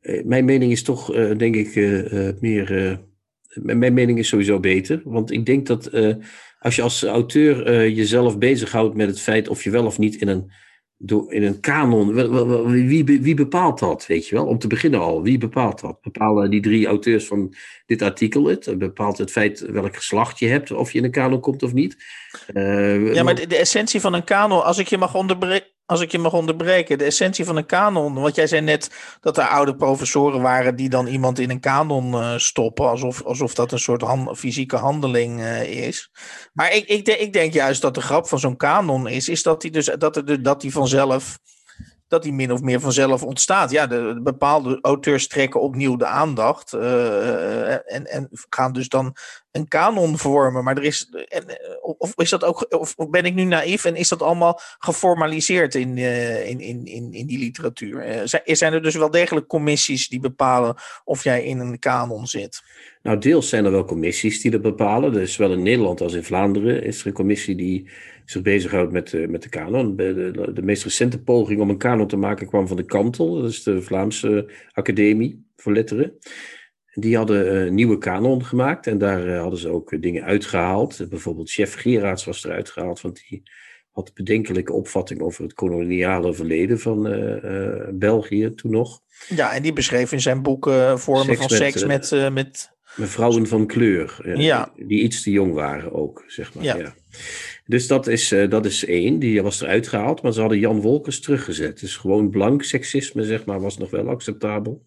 eh, 0.00 0.24
mijn 0.24 0.44
mening 0.44 0.72
is 0.72 0.82
toch, 0.82 1.14
eh, 1.14 1.36
denk 1.36 1.54
ik, 1.54 1.76
eh, 1.76 2.28
meer. 2.40 2.98
mijn 3.54 3.94
mening 3.94 4.18
is 4.18 4.28
sowieso 4.28 4.60
beter. 4.60 5.00
Want 5.04 5.30
ik 5.30 5.46
denk 5.46 5.66
dat 5.66 5.90
als 6.58 6.76
je 6.76 6.82
als 6.82 7.04
auteur 7.04 7.88
jezelf 7.90 8.38
bezighoudt 8.38 8.96
met 8.96 9.08
het 9.08 9.20
feit 9.20 9.48
of 9.48 9.64
je 9.64 9.70
wel 9.70 9.86
of 9.86 9.98
niet 9.98 10.16
in 10.16 10.28
een, 10.28 10.50
in 11.28 11.42
een 11.42 11.60
kanon. 11.60 12.14
wie, 12.86 13.04
wie 13.04 13.34
bepaalt 13.34 13.78
dat, 13.78 14.06
weet 14.06 14.28
je 14.28 14.34
wel? 14.34 14.46
Om 14.46 14.58
te 14.58 14.66
beginnen 14.66 15.00
al, 15.00 15.22
wie 15.22 15.38
bepaalt 15.38 15.80
dat? 15.80 16.00
Bepalen 16.00 16.50
die 16.50 16.60
drie 16.60 16.86
auteurs 16.86 17.26
van 17.26 17.54
dit 17.86 18.02
artikel 18.02 18.44
het? 18.44 18.78
Bepaalt 18.78 19.18
het 19.18 19.30
feit 19.30 19.60
welk 19.60 19.96
geslacht 19.96 20.38
je 20.38 20.46
hebt, 20.46 20.70
of 20.70 20.92
je 20.92 20.98
in 20.98 21.04
een 21.04 21.10
kanon 21.10 21.40
komt 21.40 21.62
of 21.62 21.72
niet? 21.72 21.96
Eh, 22.46 23.14
Ja, 23.14 23.22
maar 23.22 23.34
de, 23.34 23.46
de 23.46 23.56
essentie 23.56 24.00
van 24.00 24.12
een 24.12 24.24
kanon, 24.24 24.64
als 24.64 24.78
ik 24.78 24.88
je 24.88 24.98
mag 24.98 25.14
onderbreken. 25.14 25.76
Als 25.86 26.00
ik 26.00 26.12
je 26.12 26.18
mag 26.18 26.32
onderbreken, 26.32 26.98
de 26.98 27.04
essentie 27.04 27.44
van 27.44 27.56
een 27.56 27.66
kanon. 27.66 28.14
Want 28.14 28.34
jij 28.34 28.46
zei 28.46 28.60
net 28.60 28.90
dat 29.20 29.38
er 29.38 29.46
oude 29.48 29.76
professoren 29.76 30.40
waren 30.42 30.76
die 30.76 30.88
dan 30.88 31.06
iemand 31.06 31.38
in 31.38 31.50
een 31.50 31.60
kanon 31.60 32.14
eh, 32.14 32.34
stoppen. 32.36 32.88
Alsof, 32.88 33.22
alsof 33.22 33.54
dat 33.54 33.72
een 33.72 33.78
soort 33.78 34.02
han- 34.02 34.36
fysieke 34.36 34.76
handeling 34.76 35.40
eh, 35.40 35.86
is. 35.86 36.10
Maar 36.52 36.72
ik, 36.74 36.86
ik, 36.86 37.04
denk, 37.04 37.18
ik 37.18 37.32
denk 37.32 37.52
juist 37.52 37.82
dat 37.82 37.94
de 37.94 38.00
grap 38.00 38.28
van 38.28 38.38
zo'n 38.38 38.56
kanon 38.56 39.08
is, 39.08 39.28
is 39.28 39.42
dat 39.42 39.60
die, 39.60 39.70
dus, 39.70 39.90
dat, 39.98 40.16
er, 40.16 40.42
dat 40.42 40.60
die 40.60 40.72
vanzelf. 40.72 41.38
Dat 42.08 42.22
die 42.22 42.32
min 42.32 42.52
of 42.52 42.60
meer 42.60 42.80
vanzelf 42.80 43.22
ontstaat. 43.22 43.70
Ja, 43.70 43.86
de, 43.86 44.12
de 44.14 44.22
bepaalde 44.22 44.78
auteurs 44.82 45.28
trekken 45.28 45.60
opnieuw 45.60 45.96
de 45.96 46.06
aandacht. 46.06 46.72
eh, 46.72 47.72
en, 47.94 48.06
en 48.06 48.28
gaan 48.48 48.72
dus 48.72 48.88
dan 48.88 49.16
een 49.58 49.68
kanon 49.68 50.18
vormen. 50.18 50.64
Maar 50.64 50.76
er 50.76 50.82
is. 50.82 51.08
En, 51.28 51.48
eh, 51.48 51.56
of 51.98 52.12
is 52.16 52.30
dat 52.30 52.44
ook. 52.44 52.66
Of 52.78 52.94
ben 53.10 53.24
ik 53.24 53.34
nu 53.34 53.44
naïef 53.44 53.84
en 53.84 53.96
is 53.96 54.08
dat 54.08 54.22
allemaal 54.22 54.60
geformaliseerd 54.78 55.74
in, 55.74 55.98
eh, 55.98 56.48
in, 56.48 56.60
in, 56.60 56.86
in, 56.86 57.12
in 57.12 57.26
die 57.26 57.38
literatuur? 57.38 58.00
Eh, 58.00 58.20
zijn, 58.24 58.42
zijn 58.44 58.72
er 58.72 58.82
dus 58.82 58.94
wel 58.94 59.10
degelijk 59.10 59.46
commissies 59.46 60.08
die 60.08 60.20
bepalen 60.20 60.74
of 61.04 61.24
jij 61.24 61.44
in 61.44 61.58
een 61.58 61.78
kanon 61.78 62.26
zit? 62.26 62.62
Nou, 63.02 63.18
deels 63.18 63.48
zijn 63.48 63.64
er 63.64 63.70
wel 63.70 63.84
commissies 63.84 64.40
die 64.40 64.50
dat 64.50 64.62
bepalen. 64.62 65.12
Dus 65.12 65.32
zowel 65.32 65.52
in 65.52 65.62
Nederland 65.62 66.00
als 66.00 66.12
in 66.12 66.24
Vlaanderen 66.24 66.82
is 66.84 67.00
er 67.00 67.06
een 67.06 67.12
commissie 67.12 67.56
die 67.56 67.90
zich 68.30 68.42
bezighoudt 68.42 68.92
met, 68.92 69.12
eh, 69.14 69.26
met 69.28 69.42
de 69.42 69.48
kanon. 69.48 69.96
De, 69.96 70.50
de, 70.54 70.62
meest 70.62 70.82
recente 70.84 71.22
poging 71.22 71.60
om 71.60 71.70
een 71.70 71.78
kanon 71.78 72.06
te 72.06 72.16
maken 72.16 72.46
kwam 72.46 72.68
van 72.68 72.76
de 72.76 72.84
Kantel, 72.84 73.34
dat 73.40 73.50
is 73.50 73.62
de 73.62 73.82
Vlaamse 73.82 74.50
Academie 74.72 75.46
voor 75.56 75.72
Letteren. 75.72 76.12
Die 76.94 77.16
hadden 77.16 77.56
een 77.56 77.74
nieuwe 77.74 77.98
kanon 77.98 78.44
gemaakt 78.44 78.86
en 78.86 78.98
daar 78.98 79.26
eh, 79.28 79.40
hadden 79.40 79.58
ze 79.58 79.68
ook 79.68 79.92
eh, 79.92 80.00
dingen 80.00 80.24
uitgehaald. 80.24 81.00
Eh, 81.00 81.08
bijvoorbeeld 81.08 81.50
chef 81.50 81.74
Gerards 81.74 82.24
was 82.24 82.44
eruit 82.44 82.70
gehaald, 82.70 83.00
want 83.00 83.24
die 83.28 83.42
had 83.90 84.14
bedenkelijke 84.14 84.72
opvatting 84.72 85.20
over 85.20 85.42
het 85.42 85.52
koloniale 85.54 86.34
verleden 86.34 86.78
van 86.80 87.06
eh, 87.06 87.36
eh, 87.66 87.88
België 87.92 88.54
toen 88.54 88.70
nog. 88.70 89.00
Ja, 89.28 89.52
en 89.54 89.62
die 89.62 89.72
beschreef 89.72 90.12
in 90.12 90.20
zijn 90.20 90.42
boek 90.42 90.66
eh, 90.68 90.96
vormen 90.96 91.24
Seks 91.24 91.38
van 91.38 91.46
met, 91.50 91.58
seks 91.58 91.82
eh, 91.82 91.88
met. 91.88 92.12
eh, 92.12 92.30
met 92.30 92.70
Met 92.96 93.08
vrouwen 93.08 93.46
van 93.46 93.66
kleur. 93.66 94.18
eh, 94.22 94.36
Ja. 94.36 94.72
Die 94.76 95.02
iets 95.02 95.22
te 95.22 95.30
jong 95.30 95.52
waren 95.54 95.92
ook, 95.92 96.24
zeg 96.26 96.54
maar. 96.54 96.64
Ja. 96.64 96.76
Ja. 96.76 96.94
Dus 97.68 97.86
dat 97.86 98.06
is, 98.06 98.32
eh, 98.32 98.50
dat 98.50 98.66
is 98.66 98.84
één. 98.84 99.18
Die 99.18 99.42
was 99.42 99.60
eruit 99.60 99.88
gehaald. 99.88 100.22
Maar 100.22 100.32
ze 100.32 100.40
hadden 100.40 100.58
Jan 100.58 100.80
Wolkers 100.80 101.20
teruggezet. 101.20 101.80
Dus 101.80 101.96
gewoon 101.96 102.30
blank 102.30 102.62
seksisme, 102.62 103.24
zeg 103.24 103.44
maar, 103.44 103.60
was 103.60 103.78
nog 103.78 103.90
wel 103.90 104.08
acceptabel. 104.08 104.84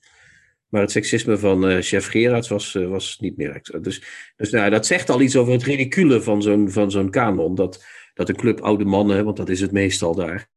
Maar 0.69 0.81
het 0.81 0.91
seksisme 0.91 1.37
van 1.37 1.67
eh, 1.67 1.81
chef 1.81 2.07
Gerards 2.07 2.47
was, 2.47 2.75
eh, 2.75 2.87
was 2.87 3.17
niet 3.19 3.37
meer 3.37 3.53
acceptabel. 3.53 3.81
Dus, 3.91 4.03
dus 4.35 4.51
nou, 4.51 4.69
dat 4.69 4.85
zegt 4.85 5.09
al 5.09 5.21
iets 5.21 5.35
over 5.35 5.53
het 5.53 5.63
ridicule 5.63 6.21
van 6.21 6.41
zo'n, 6.41 6.71
van 6.71 6.91
zo'n 6.91 7.09
kanon. 7.09 7.55
Dat, 7.55 7.85
dat 8.13 8.29
een 8.29 8.35
club 8.35 8.59
oude 8.59 8.85
mannen, 8.85 9.25
want 9.25 9.37
dat 9.37 9.49
is 9.49 9.61
het 9.61 9.71
meestal 9.71 10.15
daar... 10.15 10.49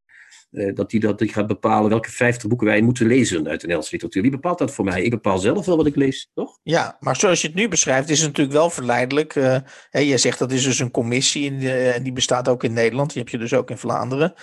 eh, 0.55 0.75
dat 0.75 0.91
die, 0.91 1.01
dat 1.01 1.19
die 1.19 1.29
gaat 1.29 1.47
bepalen 1.47 1.91
welke 1.91 2.11
50 2.11 2.49
boeken 2.49 2.67
wij 2.67 2.81
moeten 2.81 3.07
lezen 3.07 3.37
uit 3.37 3.45
de 3.45 3.53
Nederlandse 3.57 3.93
literatuur. 3.93 4.23
Wie 4.23 4.31
bepaalt 4.31 4.59
dat 4.59 4.73
voor 4.75 4.85
mij? 4.85 5.03
Ik 5.03 5.11
bepaal 5.11 5.39
zelf 5.39 5.67
wel 5.67 5.77
wat 5.77 5.87
ik 5.87 5.97
lees, 5.97 6.31
toch? 6.35 6.59
Ja, 6.63 6.97
maar 7.01 7.17
zoals 7.17 7.41
je 7.41 7.47
het 7.47 7.57
nu 7.57 7.69
beschrijft, 7.69 8.09
is 8.09 8.19
het 8.19 8.27
natuurlijk 8.27 8.57
wel 8.57 8.71
verleidelijk. 8.71 9.37
eh 9.37 9.57
hè, 9.91 10.01
jij 10.01 10.19
zegt 10.19 10.39
dat 10.39 10.53
is 10.53 10.65
dus 10.65 10.79
een 10.79 10.91
commissie 10.91 11.67
en 11.93 12.03
die 12.03 12.13
bestaat 12.13 12.49
ook 12.49 12.65
in 12.65 12.73
Nederland. 12.73 13.13
Die 13.13 13.23
heb 13.23 13.31
je 13.31 13.39
dus 13.39 13.55
ook 13.55 13.71
in 13.71 13.79
Vlaanderen. 13.79 14.35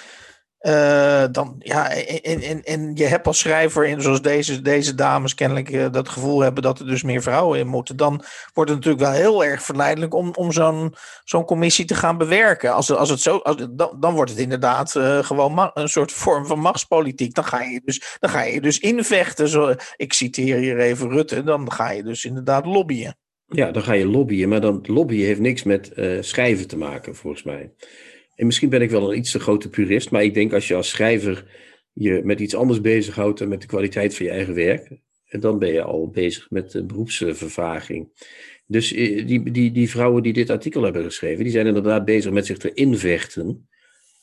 Uh, 0.67 1.23
dan, 1.31 1.55
ja, 1.59 1.89
en, 2.21 2.41
en, 2.41 2.63
en 2.63 2.91
je 2.95 3.05
hebt 3.05 3.27
als 3.27 3.39
schrijver, 3.39 3.87
en 3.87 4.01
zoals 4.01 4.21
deze, 4.21 4.61
deze 4.61 4.95
dames 4.95 5.33
kennelijk 5.33 5.69
uh, 5.69 5.85
dat 5.91 6.09
gevoel 6.09 6.41
hebben 6.41 6.63
dat 6.63 6.79
er 6.79 6.85
dus 6.85 7.03
meer 7.03 7.21
vrouwen 7.21 7.59
in 7.59 7.67
moeten, 7.67 7.95
dan 7.95 8.23
wordt 8.53 8.69
het 8.69 8.79
natuurlijk 8.79 9.03
wel 9.03 9.21
heel 9.21 9.43
erg 9.43 9.63
verleidelijk 9.63 10.13
om, 10.13 10.31
om 10.35 10.51
zo'n 10.51 10.95
zo'n 11.23 11.45
commissie 11.45 11.85
te 11.85 11.95
gaan 11.95 12.17
bewerken. 12.17 12.73
Als, 12.73 12.91
als 12.91 13.09
het 13.09 13.19
zo, 13.19 13.41
dan, 13.71 13.97
dan 13.99 14.13
wordt 14.13 14.31
het 14.31 14.39
inderdaad 14.39 14.95
uh, 14.95 15.23
gewoon 15.23 15.71
een 15.73 15.89
soort 15.89 16.11
vorm 16.11 16.45
van 16.45 16.59
machtspolitiek. 16.59 17.33
Dan 17.33 17.45
ga 17.45 17.61
je 17.61 17.81
dus, 17.85 18.17
dan 18.19 18.29
ga 18.29 18.41
je 18.41 18.61
dus 18.61 18.79
invechten. 18.79 19.47
Zo, 19.47 19.75
ik 19.95 20.13
citeer 20.13 20.57
hier 20.57 20.79
even 20.79 21.09
Rutte, 21.09 21.43
dan 21.43 21.71
ga 21.71 21.91
je 21.91 22.03
dus 22.03 22.25
inderdaad 22.25 22.65
lobbyen. 22.65 23.17
Ja, 23.45 23.71
dan 23.71 23.83
ga 23.83 23.93
je 23.93 24.07
lobbyen, 24.07 24.49
maar 24.49 24.61
dan 24.61 24.79
lobbyen 24.83 25.25
heeft 25.25 25.39
niks 25.39 25.63
met 25.63 25.91
schrijven 26.19 26.67
te 26.67 26.77
maken, 26.77 27.15
volgens 27.15 27.43
mij. 27.43 27.71
En 28.41 28.47
misschien 28.47 28.69
ben 28.69 28.81
ik 28.81 28.89
wel 28.89 29.11
een 29.11 29.17
iets 29.17 29.31
te 29.31 29.39
grote 29.39 29.69
purist, 29.69 30.11
maar 30.11 30.23
ik 30.23 30.33
denk 30.33 30.53
als 30.53 30.67
je 30.67 30.75
als 30.75 30.89
schrijver 30.89 31.45
je 31.93 32.21
met 32.23 32.39
iets 32.39 32.55
anders 32.55 32.81
bezighoudt 32.81 33.39
dan 33.39 33.47
met 33.47 33.61
de 33.61 33.67
kwaliteit 33.67 34.15
van 34.15 34.25
je 34.25 34.31
eigen 34.31 34.53
werk, 34.53 34.97
dan 35.29 35.59
ben 35.59 35.73
je 35.73 35.81
al 35.81 36.09
bezig 36.09 36.49
met 36.49 36.87
beroepsvervaging. 36.87 38.09
Dus 38.67 38.93
eh, 38.93 39.27
die, 39.27 39.51
die, 39.51 39.71
die 39.71 39.89
vrouwen 39.89 40.23
die 40.23 40.33
dit 40.33 40.49
artikel 40.49 40.83
hebben 40.83 41.03
geschreven, 41.03 41.43
die 41.43 41.53
zijn 41.53 41.67
inderdaad 41.67 42.05
bezig 42.05 42.31
met 42.31 42.45
zich 42.45 42.57
te 42.57 42.73
invechten. 42.73 43.69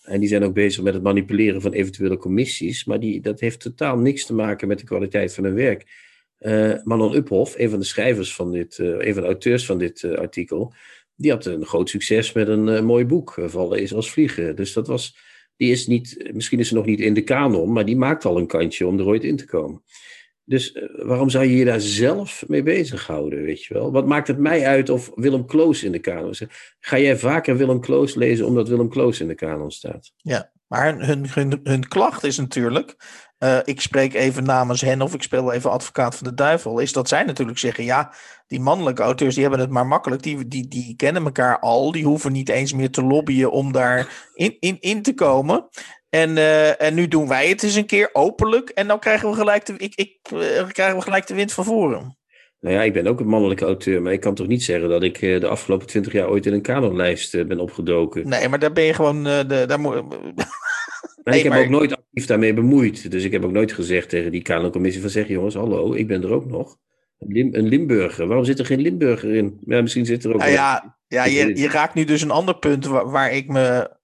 En 0.02 0.20
die 0.20 0.28
zijn 0.28 0.44
ook 0.44 0.54
bezig 0.54 0.82
met 0.82 0.94
het 0.94 1.02
manipuleren 1.02 1.60
van 1.60 1.72
eventuele 1.72 2.16
commissies. 2.16 2.84
Maar 2.84 3.00
die, 3.00 3.20
dat 3.20 3.40
heeft 3.40 3.60
totaal 3.60 3.98
niks 3.98 4.26
te 4.26 4.34
maken 4.34 4.68
met 4.68 4.78
de 4.78 4.84
kwaliteit 4.84 5.34
van 5.34 5.44
hun 5.44 5.54
werk. 5.54 6.06
Uh, 6.40 6.74
Manon 6.84 7.14
Uphoff, 7.14 7.58
een 7.58 7.70
van 7.70 7.78
de 7.78 7.84
schrijvers 7.84 8.34
van 8.34 8.52
dit, 8.52 8.78
uh, 8.78 8.86
een 8.88 9.14
van 9.14 9.22
de 9.22 9.28
auteurs 9.28 9.66
van 9.66 9.78
dit 9.78 10.04
artikel, 10.04 10.72
die 11.18 11.30
had 11.30 11.46
een 11.46 11.66
groot 11.66 11.88
succes 11.88 12.32
met 12.32 12.48
een 12.48 12.68
uh, 12.68 12.80
mooi 12.80 13.04
boek, 13.04 13.36
uh, 13.36 13.48
Vallen 13.48 13.80
is 13.80 13.94
als 13.94 14.10
vliegen. 14.10 14.56
Dus 14.56 14.72
dat 14.72 14.86
was, 14.86 15.16
die 15.56 15.70
is 15.70 15.86
niet, 15.86 16.30
misschien 16.32 16.58
is 16.58 16.68
ze 16.68 16.74
nog 16.74 16.86
niet 16.86 17.00
in 17.00 17.14
de 17.14 17.22
kanon, 17.22 17.72
maar 17.72 17.84
die 17.84 17.96
maakt 17.96 18.24
al 18.24 18.38
een 18.38 18.46
kantje 18.46 18.86
om 18.86 18.98
er 18.98 19.06
ooit 19.06 19.24
in 19.24 19.36
te 19.36 19.46
komen. 19.46 19.82
Dus 20.44 20.74
uh, 20.74 20.82
waarom 21.04 21.30
zou 21.30 21.44
je 21.44 21.56
je 21.56 21.64
daar 21.64 21.80
zelf 21.80 22.44
mee 22.46 22.62
bezighouden, 22.62 23.42
weet 23.42 23.64
je 23.64 23.74
wel? 23.74 23.92
Wat 23.92 24.06
maakt 24.06 24.28
het 24.28 24.38
mij 24.38 24.66
uit 24.66 24.88
of 24.88 25.12
Willem 25.14 25.46
Kloos 25.46 25.82
in 25.82 25.92
de 25.92 25.98
kanon 25.98 26.34
staat? 26.34 26.50
Ga 26.80 26.98
jij 26.98 27.16
vaker 27.16 27.56
Willem 27.56 27.80
Kloos 27.80 28.14
lezen 28.14 28.46
omdat 28.46 28.68
Willem 28.68 28.88
Kloos 28.88 29.20
in 29.20 29.28
de 29.28 29.34
kanon 29.34 29.70
staat? 29.70 30.12
Ja, 30.16 30.52
maar 30.66 31.06
hun, 31.06 31.30
hun, 31.30 31.60
hun 31.62 31.88
klacht 31.88 32.24
is 32.24 32.36
natuurlijk 32.36 32.96
uh, 33.38 33.58
ik 33.64 33.80
spreek 33.80 34.14
even 34.14 34.44
namens 34.44 34.80
hen 34.80 35.02
of 35.02 35.14
ik 35.14 35.22
speel 35.22 35.52
even 35.52 35.70
advocaat 35.70 36.16
van 36.16 36.26
de 36.26 36.34
duivel, 36.34 36.78
is 36.78 36.92
dat 36.92 37.08
zij 37.08 37.22
natuurlijk 37.22 37.58
zeggen, 37.58 37.84
ja, 37.84 38.14
die 38.46 38.60
mannelijke 38.60 39.02
auteurs 39.02 39.34
die 39.34 39.42
hebben 39.42 39.60
het 39.60 39.70
maar 39.70 39.86
makkelijk, 39.86 40.22
die, 40.22 40.48
die, 40.48 40.68
die 40.68 40.96
kennen 40.96 41.24
elkaar 41.24 41.58
al, 41.58 41.92
die 41.92 42.04
hoeven 42.04 42.32
niet 42.32 42.48
eens 42.48 42.72
meer 42.72 42.90
te 42.90 43.02
lobbyen 43.02 43.50
om 43.50 43.72
daar 43.72 44.28
in, 44.34 44.56
in, 44.60 44.76
in 44.80 45.02
te 45.02 45.14
komen. 45.14 45.68
En, 46.08 46.36
uh, 46.36 46.82
en 46.82 46.94
nu 46.94 47.08
doen 47.08 47.28
wij 47.28 47.48
het 47.48 47.62
eens 47.62 47.74
een 47.74 47.86
keer 47.86 48.10
openlijk 48.12 48.68
en 48.68 48.86
dan 48.86 48.98
krijgen 48.98 49.30
we 49.30 49.34
gelijk 49.34 49.66
de, 49.66 49.74
ik, 49.76 49.94
ik, 49.94 50.18
uh, 50.32 50.40
krijgen 50.68 50.96
we 50.96 51.02
gelijk 51.02 51.26
de 51.26 51.34
wind 51.34 51.52
van 51.52 51.64
voren. 51.64 52.16
Nou 52.60 52.74
ja, 52.74 52.82
ik 52.82 52.92
ben 52.92 53.06
ook 53.06 53.20
een 53.20 53.28
mannelijke 53.28 53.64
auteur, 53.64 54.02
maar 54.02 54.12
ik 54.12 54.20
kan 54.20 54.34
toch 54.34 54.46
niet 54.46 54.62
zeggen 54.62 54.88
dat 54.88 55.02
ik 55.02 55.20
de 55.20 55.48
afgelopen 55.48 55.86
twintig 55.86 56.12
jaar 56.12 56.28
ooit 56.28 56.46
in 56.46 56.52
een 56.52 56.62
kanonlijst 56.62 57.46
ben 57.46 57.60
opgedoken. 57.60 58.28
Nee, 58.28 58.48
maar 58.48 58.58
daar 58.58 58.72
ben 58.72 58.84
je 58.84 58.94
gewoon, 58.94 59.22
de, 59.22 59.64
daar 59.66 59.80
moet... 59.80 60.04
Maar 61.24 61.34
nee, 61.34 61.36
ik 61.36 61.42
heb 61.42 61.52
maar... 61.52 61.62
ook 61.62 61.68
nooit 61.68 61.96
actief 61.96 62.26
daarmee 62.26 62.54
bemoeid. 62.54 63.10
Dus 63.10 63.24
ik 63.24 63.32
heb 63.32 63.44
ook 63.44 63.52
nooit 63.52 63.72
gezegd 63.72 64.08
tegen 64.08 64.32
die 64.32 64.42
Kanoncommissie 64.42 65.00
van 65.00 65.10
zeg 65.10 65.28
jongens, 65.28 65.54
hallo, 65.54 65.94
ik 65.94 66.06
ben 66.06 66.22
er 66.22 66.32
ook 66.32 66.46
nog. 66.46 66.76
Lim 67.18 67.54
een 67.54 67.68
Limburger. 67.68 68.26
Waarom 68.26 68.44
zit 68.44 68.58
er 68.58 68.66
geen 68.66 68.80
Limburger 68.80 69.34
in? 69.34 69.58
Ja, 69.66 69.80
misschien 69.82 70.06
zit 70.06 70.24
er 70.24 70.32
ook. 70.32 70.38
Nou 70.38 70.50
ja, 70.50 70.98
ja 71.06 71.24
je, 71.24 71.56
je 71.56 71.68
raakt 71.68 71.94
nu 71.94 72.04
dus 72.04 72.22
een 72.22 72.30
ander 72.30 72.58
punt 72.58 72.86
waar, 72.86 73.10
waar 73.10 73.32
ik 73.32 73.48
me 73.48 73.96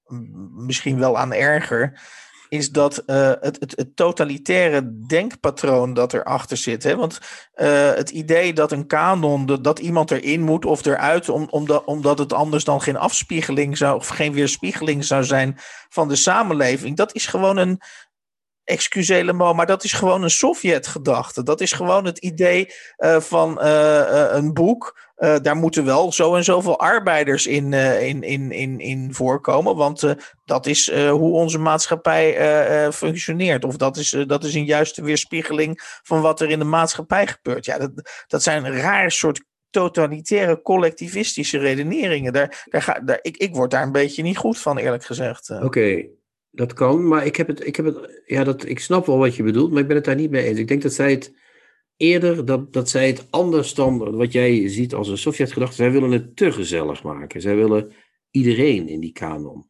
misschien 0.66 0.98
wel 0.98 1.18
aan 1.18 1.32
erger 1.32 2.00
is 2.48 2.70
dat 2.70 3.02
uh, 3.06 3.32
het, 3.40 3.56
het, 3.60 3.72
het, 3.76 3.96
totalitaire 3.96 5.06
denkpatroon 5.06 5.94
dat 5.94 6.12
erachter 6.12 6.56
zit. 6.56 6.82
Hè? 6.82 6.96
Want 6.96 7.20
uh, 7.56 7.92
het 7.92 8.10
idee 8.10 8.52
dat 8.52 8.72
een 8.72 8.86
kanon, 8.86 9.46
dat, 9.46 9.64
dat 9.64 9.78
iemand 9.78 10.10
erin 10.10 10.42
moet 10.42 10.64
of 10.64 10.84
eruit, 10.84 11.28
om, 11.28 11.46
omdat, 11.50 11.84
omdat 11.84 12.18
het 12.18 12.32
anders 12.32 12.64
dan 12.64 12.80
geen 12.80 12.96
afspiegeling 12.96 13.76
zou, 13.76 13.96
of 13.96 14.08
geen 14.08 14.32
weerspiegeling 14.32 15.04
zou 15.04 15.24
zijn 15.24 15.58
van 15.88 16.08
de 16.08 16.16
samenleving, 16.16 16.96
dat 16.96 17.14
is 17.14 17.26
gewoon 17.26 17.56
een. 17.56 17.80
Excusez 18.64 19.32
mo, 19.32 19.54
maar 19.54 19.66
dat 19.66 19.84
is 19.84 19.92
gewoon 19.92 20.22
een 20.22 20.30
Sovjet-gedachte. 20.30 21.42
Dat 21.42 21.60
is 21.60 21.72
gewoon 21.72 22.04
het 22.04 22.18
idee 22.18 22.72
uh, 22.98 23.20
van 23.20 23.62
een 23.62 24.52
boek 24.52 25.12
daar 25.42 25.56
moeten 25.56 25.84
wel 25.84 26.12
zo 26.12 26.34
en 26.34 26.44
zoveel 26.44 26.78
arbeiders 26.78 27.46
in, 27.46 27.72
in, 27.72 28.22
in, 28.22 28.52
in, 28.52 28.80
in 28.80 29.14
voorkomen. 29.14 29.76
Want 29.76 30.14
dat 30.44 30.66
is 30.66 30.92
hoe 30.92 31.32
onze 31.32 31.58
maatschappij 31.58 32.92
functioneert. 32.92 33.64
Of 33.64 33.76
dat 33.76 33.96
is, 33.96 34.16
dat 34.26 34.44
is 34.44 34.54
een 34.54 34.64
juiste 34.64 35.02
weerspiegeling 35.02 35.98
van 36.02 36.20
wat 36.20 36.40
er 36.40 36.50
in 36.50 36.58
de 36.58 36.64
maatschappij 36.64 37.26
gebeurt. 37.26 37.64
Ja, 37.64 37.78
dat, 37.78 37.90
dat 38.26 38.42
zijn 38.42 38.80
raar 38.80 39.10
soort 39.10 39.44
totalitaire 39.70 40.62
collectivistische 40.62 41.58
redeneringen. 41.58 42.32
Daar, 42.32 42.64
daar 42.70 42.82
ga, 42.82 43.18
ik, 43.22 43.36
ik 43.36 43.54
word 43.54 43.70
daar 43.70 43.82
een 43.82 43.92
beetje 43.92 44.22
niet 44.22 44.36
goed 44.36 44.58
van, 44.58 44.78
eerlijk 44.78 45.04
gezegd. 45.04 45.50
Oké. 45.50 46.06
Dat 46.54 46.72
kan, 46.72 47.08
maar 47.08 47.26
ik 47.26 47.36
heb 47.36 47.46
het, 47.46 47.66
ik 47.66 47.76
heb 47.76 47.86
het, 47.86 48.22
ja, 48.26 48.44
dat, 48.44 48.68
ik 48.68 48.78
snap 48.78 49.06
wel 49.06 49.18
wat 49.18 49.36
je 49.36 49.42
bedoelt, 49.42 49.70
maar 49.70 49.80
ik 49.80 49.86
ben 49.86 49.96
het 49.96 50.04
daar 50.04 50.14
niet 50.14 50.30
mee 50.30 50.44
eens. 50.44 50.58
Ik 50.58 50.68
denk 50.68 50.82
dat 50.82 50.92
zij 50.92 51.10
het, 51.10 51.32
eerder 51.96 52.44
dat, 52.44 52.72
dat 52.72 52.88
zij 52.88 53.06
het 53.06 53.26
anders 53.30 53.74
dan 53.74 54.16
wat 54.16 54.32
jij 54.32 54.68
ziet 54.68 54.94
als 54.94 55.08
een 55.08 55.18
Sovjet-gedachte. 55.18 55.74
Zij 55.74 55.92
willen 55.92 56.10
het 56.10 56.36
te 56.36 56.52
gezellig 56.52 57.02
maken. 57.02 57.40
Zij 57.40 57.56
willen 57.56 57.92
iedereen 58.30 58.88
in 58.88 59.00
die 59.00 59.12
kanon. 59.12 59.68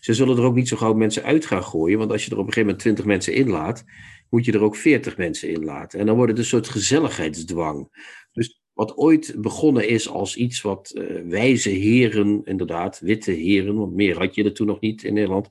Ze 0.00 0.14
zullen 0.14 0.36
er 0.36 0.44
ook 0.44 0.54
niet 0.54 0.68
zo 0.68 0.76
gauw 0.76 0.94
mensen 0.94 1.22
uit 1.22 1.46
gaan 1.46 1.64
gooien, 1.64 1.98
want 1.98 2.10
als 2.10 2.24
je 2.24 2.30
er 2.30 2.38
op 2.38 2.46
een 2.46 2.52
gegeven 2.52 2.76
moment 2.76 2.82
20 2.82 3.04
mensen 3.04 3.34
inlaat, 3.34 3.84
moet 4.30 4.44
je 4.44 4.52
er 4.52 4.62
ook 4.62 4.76
40 4.76 5.16
mensen 5.16 5.48
inlaten. 5.50 6.00
En 6.00 6.06
dan 6.06 6.16
wordt 6.16 6.30
het 6.30 6.40
een 6.40 6.46
soort 6.46 6.68
gezelligheidsdwang. 6.68 7.88
Dus 8.32 8.60
wat 8.72 8.96
ooit 8.96 9.34
begonnen 9.38 9.88
is 9.88 10.08
als 10.08 10.36
iets 10.36 10.62
wat 10.62 10.92
uh, 10.94 11.20
wijze 11.28 11.70
heren, 11.70 12.40
inderdaad, 12.44 13.00
witte 13.00 13.32
heren, 13.32 13.76
want 13.76 13.94
meer 13.94 14.18
had 14.18 14.34
je 14.34 14.44
er 14.44 14.54
toen 14.54 14.66
nog 14.66 14.80
niet 14.80 15.04
in 15.04 15.14
Nederland, 15.14 15.48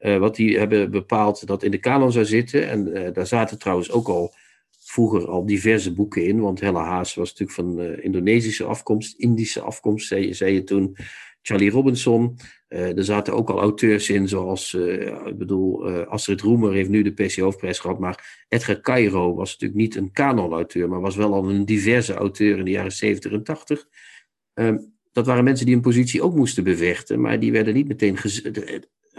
uh, 0.00 0.16
wat 0.16 0.36
die 0.36 0.58
hebben 0.58 0.90
bepaald 0.90 1.46
dat 1.46 1.62
in 1.62 1.70
de 1.70 1.78
kanon 1.78 2.12
zou 2.12 2.24
zitten. 2.24 2.68
En 2.68 2.86
uh, 2.86 3.12
daar 3.12 3.26
zaten 3.26 3.58
trouwens 3.58 3.90
ook 3.90 4.08
al 4.08 4.34
vroeger 4.78 5.28
al 5.28 5.46
diverse 5.46 5.94
boeken 5.94 6.26
in, 6.26 6.40
want 6.40 6.60
Helle 6.60 6.78
Haas 6.78 7.14
was 7.14 7.28
natuurlijk 7.28 7.58
van 7.58 7.80
uh, 7.80 8.04
Indonesische 8.04 8.64
afkomst, 8.64 9.18
Indische 9.18 9.60
afkomst, 9.60 10.06
zei, 10.06 10.52
je 10.52 10.64
toen. 10.64 10.96
Charlie 11.42 11.70
Robinson. 11.70 12.36
Er 12.68 13.04
zaten 13.04 13.34
ook 13.34 13.50
al 13.50 13.58
auteurs 13.58 14.10
in, 14.10 14.28
zoals, 14.28 14.74
ik 15.26 15.38
bedoel, 15.38 15.88
Astrid 15.88 16.40
Roemer 16.40 16.72
heeft 16.72 16.88
nu 16.88 17.02
de 17.02 17.10
PC 17.12 17.36
Hoofdprijs 17.36 17.78
gehad, 17.78 17.98
maar 17.98 18.44
Edgar 18.48 18.80
Cairo 18.80 19.34
was 19.34 19.52
natuurlijk 19.52 19.80
niet 19.80 19.96
een 19.96 20.12
kanon-auteur, 20.12 20.88
maar 20.88 21.00
was 21.00 21.16
wel 21.16 21.34
al 21.34 21.50
een 21.50 21.64
diverse 21.64 22.14
auteur 22.14 22.58
in 22.58 22.64
de 22.64 22.70
jaren 22.70 22.92
70 22.92 23.32
en 23.32 23.42
80. 23.42 23.88
Um, 24.54 24.92
dat 25.12 25.26
waren 25.26 25.44
mensen 25.44 25.66
die 25.66 25.74
een 25.74 25.80
positie 25.80 26.22
ook 26.22 26.34
moesten 26.34 26.64
bevechten, 26.64 27.20
maar 27.20 27.40
die 27.40 27.52
werden 27.52 27.74
niet 27.74 27.88
meteen 27.88 28.16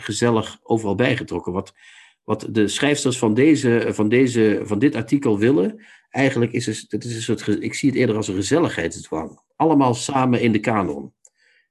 gezellig 0.01 0.59
overal 0.63 0.95
bijgetrokken. 0.95 1.53
Wat 1.53 1.73
wat 2.29 2.47
de 2.49 2.67
schrijfsters 2.67 3.17
van, 3.17 3.33
deze, 3.33 3.87
van, 3.89 4.09
deze, 4.09 4.61
van 4.63 4.79
dit 4.79 4.95
artikel 4.95 5.37
willen, 5.37 5.85
eigenlijk 6.09 6.51
is 6.51 6.65
het, 6.65 6.85
het 6.87 7.03
is 7.03 7.15
een 7.15 7.37
soort, 7.37 7.63
ik 7.63 7.73
zie 7.73 7.89
het 7.89 7.97
eerder 7.97 8.15
als 8.15 8.27
een 8.27 8.35
gezelligheidsdwang. 8.35 9.39
Allemaal 9.55 9.93
samen 9.93 10.41
in 10.41 10.51
de 10.51 10.59
kanon. 10.59 11.13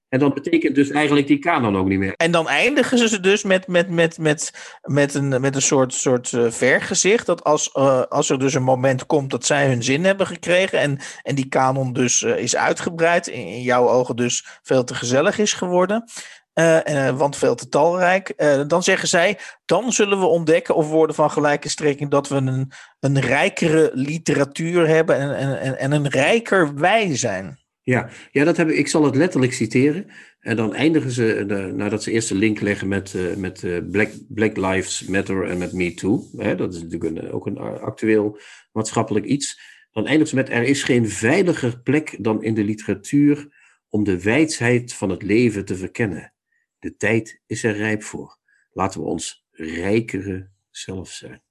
En 0.09 0.19
dan 0.19 0.35
betekent 0.35 0.75
dus 0.75 0.91
eigenlijk 0.91 1.27
die 1.27 1.39
kanon 1.39 1.77
ook 1.77 1.89
niet 1.89 1.99
meer. 1.99 2.13
En 2.17 2.31
dan 2.31 2.49
eindigen 2.49 3.09
ze 3.09 3.21
dus 3.21 3.43
met, 3.43 3.67
met, 3.67 3.91
met, 3.91 4.19
met, 4.19 4.53
met, 4.83 5.15
een, 5.15 5.41
met 5.41 5.55
een 5.55 5.63
soort, 5.63 5.95
soort 5.95 6.33
uh, 6.33 6.51
vergezicht. 6.51 7.27
Dat 7.27 7.45
als, 7.45 7.71
uh, 7.75 8.03
als 8.03 8.31
er 8.31 8.39
dus 8.39 8.55
een 8.55 8.63
moment 8.63 9.07
komt 9.07 9.31
dat 9.31 9.45
zij 9.45 9.69
hun 9.69 9.83
zin 9.83 10.05
hebben 10.05 10.27
gekregen. 10.27 10.79
En, 10.79 10.99
en 11.23 11.35
die 11.35 11.49
kanon 11.49 11.93
dus 11.93 12.23
uh, 12.23 12.39
is 12.39 12.57
uitgebreid. 12.57 13.27
In 13.27 13.63
jouw 13.63 13.89
ogen 13.89 14.17
dus 14.17 14.47
veel 14.63 14.85
te 14.85 14.95
gezellig 14.95 15.39
is 15.39 15.53
geworden. 15.53 16.05
Uh, 16.59 17.19
want 17.19 17.37
veel 17.37 17.55
te 17.55 17.69
talrijk. 17.69 18.33
Uh, 18.37 18.61
dan 18.67 18.83
zeggen 18.83 19.09
zij, 19.09 19.39
dan 19.65 19.93
zullen 19.93 20.21
we 20.21 20.27
ontdekken 20.27 20.75
of 20.75 20.89
worden 20.89 21.17
van 21.17 21.31
gelijke 21.31 21.69
strekking 21.69 22.11
dat 22.11 22.29
we 22.29 22.35
een, 22.35 22.73
een 23.01 23.21
rijkere 23.21 23.91
literatuur 23.95 24.89
hebben 24.89 25.17
en, 25.17 25.61
en, 25.61 25.79
en 25.79 25.93
een 25.93 26.09
rijker 26.09 26.75
wij 26.75 27.17
zijn. 27.17 27.59
Ja, 27.83 28.09
ja 28.31 28.45
dat 28.45 28.57
heb 28.57 28.69
ik, 28.69 28.77
ik 28.77 28.89
zal 28.89 29.05
het 29.05 29.17
letterlijk 29.17 29.53
citeren. 29.53 30.07
En 30.41 30.57
dan 30.57 30.75
eindigen 30.75 31.11
ze, 31.11 31.45
de, 31.47 31.73
nadat 31.75 32.03
ze 32.03 32.11
eerst 32.11 32.31
een 32.31 32.37
link 32.37 32.61
leggen 32.61 32.89
met, 32.89 33.15
met 33.37 33.91
Black, 33.91 34.11
Black 34.29 34.57
Lives 34.57 35.05
Matter 35.07 35.49
en 35.49 35.59
met 35.59 35.73
Me 35.73 35.95
Too. 35.95 36.25
Hè, 36.37 36.55
dat 36.55 36.75
is 36.75 36.83
natuurlijk 36.83 37.35
ook 37.35 37.47
een 37.47 37.59
actueel 37.59 38.39
maatschappelijk 38.73 39.27
iets. 39.27 39.61
Dan 39.93 40.07
eindigen 40.07 40.29
ze 40.29 40.35
met, 40.35 40.49
er 40.49 40.63
is 40.63 40.83
geen 40.83 41.09
veiliger 41.09 41.81
plek 41.81 42.17
dan 42.21 42.43
in 42.43 42.55
de 42.55 42.65
literatuur 42.65 43.49
om 43.89 44.05
de 44.05 44.23
wijsheid 44.23 44.95
van 44.95 45.11
het 45.11 45.23
leven 45.23 45.65
te 45.65 45.77
verkennen. 45.77 46.33
De 46.79 46.97
tijd 46.97 47.41
is 47.47 47.65
er 47.65 47.77
rijp 47.77 48.03
voor. 48.03 48.39
Laten 48.73 49.01
we 49.01 49.07
ons 49.07 49.45
rijkere 49.51 50.49
zelf 50.71 51.11
zijn. 51.11 51.43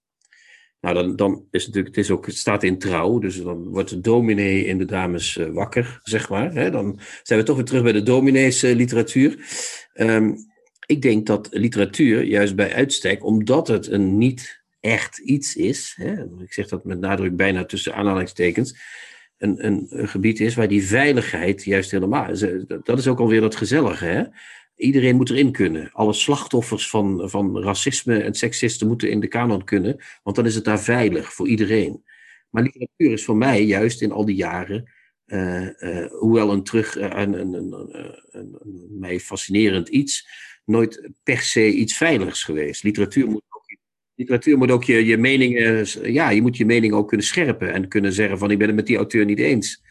Nou, 0.82 0.96
dan, 0.96 1.16
dan 1.16 1.48
is 1.52 1.66
het 1.66 1.76
natuurlijk, 1.76 1.96
het, 1.96 2.06
is 2.06 2.12
ook, 2.12 2.26
het 2.26 2.38
staat 2.38 2.64
in 2.64 2.78
trouw, 2.78 3.20
dus 3.20 3.42
dan 3.42 3.68
wordt 3.68 3.90
de 3.90 4.02
dominee 4.02 4.66
in 4.66 4.78
de 4.78 4.86
dames 4.86 5.38
uh, 5.38 5.50
wakker, 5.50 6.00
zeg 6.04 6.30
maar. 6.30 6.54
Hè? 6.54 6.72
Dan 6.72 7.00
zijn 7.24 7.40
we 7.40 7.46
toch 7.46 7.56
weer 7.56 7.66
terug 7.66 7.84
bij 7.84 7.92
de 7.92 8.04
dominees 8.04 8.64
uh, 8.64 8.76
literatuur. 8.76 9.40
Um, 9.94 10.36
ik 10.86 11.02
denk 11.02 11.26
dat 11.26 11.48
literatuur 11.52 12.24
juist 12.24 12.56
bij 12.56 12.74
uitstek, 12.74 13.24
omdat 13.24 13.68
het 13.68 13.88
een 13.88 14.18
niet 14.18 14.64
echt 14.80 15.18
iets 15.18 15.56
is, 15.56 15.94
hè, 15.98 16.24
ik 16.24 16.54
zeg 16.54 16.68
dat 16.68 16.86
met 16.86 17.00
nadruk 17.00 17.36
bijna 17.36 17.66
tussen 17.66 17.96
aanhalingstekens, 17.96 18.78
een, 19.38 19.66
een, 19.66 19.88
een, 19.90 20.08
gebied 20.08 20.40
is 20.40 20.56
waar 20.56 20.68
die 20.68 20.86
veiligheid 20.86 21.64
juist 21.64 21.92
helemaal. 21.92 22.28
Dat 22.84 22.98
is 22.98 23.08
ook 23.08 23.20
alweer 23.20 23.42
dat 23.42 23.56
gezellige. 23.56 24.06
Hè? 24.06 24.24
Iedereen 24.78 25.16
moet 25.16 25.30
erin 25.30 25.52
kunnen. 25.52 25.90
Alle 25.94 26.14
slachtoffers 26.14 26.90
van, 26.90 27.30
van 27.30 27.64
racisme 27.64 28.22
en 28.22 28.34
seksisten 28.34 28.88
moeten 28.88 29.10
in 29.10 29.20
de 29.20 29.28
kanon 29.28 29.64
kunnen, 29.64 29.98
want 30.24 30.36
dan 30.36 30.46
is 30.46 30.56
het 30.56 30.64
daar 30.64 30.82
veilig 30.82 31.34
voor 31.34 31.48
iedereen. 31.48 32.04
Maar 32.50 32.64
literatuur 32.64 33.12
is 33.12 33.26
voor 33.26 33.38
mij 33.38 33.64
juist 33.64 34.02
in 34.02 34.12
al 34.12 34.26
die 34.26 34.36
jaren, 34.36 34.92
uh, 35.26 35.70
uh, 35.80 36.06
hoewel 36.12 36.52
een 36.52 36.64
terug, 36.64 36.98
uh, 36.98 37.04
een, 37.04 37.34
een, 37.34 37.54
een, 37.54 38.18
een, 38.30 38.88
mij 39.00 39.20
fascinerend 39.20 39.88
iets, 39.88 40.28
nooit 40.66 41.10
per 41.24 41.40
se 41.40 41.72
iets 41.72 41.98
veiligs 41.98 42.44
geweest. 42.44 42.84
Literatuur 42.84 43.28
moet 43.28 43.44
ook, 43.50 43.66
literatuur 44.16 44.58
moet 44.58 44.72
ook 44.72 44.84
je, 44.84 45.06
je 45.06 45.18
meningen, 45.18 45.86
ja, 46.14 46.30
je 46.30 46.42
moet 46.42 46.58
je 46.58 46.66
mening 46.66 46.94
ook 46.94 47.08
kunnen 47.08 47.26
scherpen 47.26 47.74
en 47.74 47.88
kunnen 47.88 48.14
zeggen 48.14 48.38
van 48.38 48.52
ik 48.52 48.58
ben 48.58 48.68
het 48.68 48.76
met 48.76 48.88
die 48.88 48.98
auteur 48.98 49.26
niet 49.26 49.40
eens. 49.40 49.84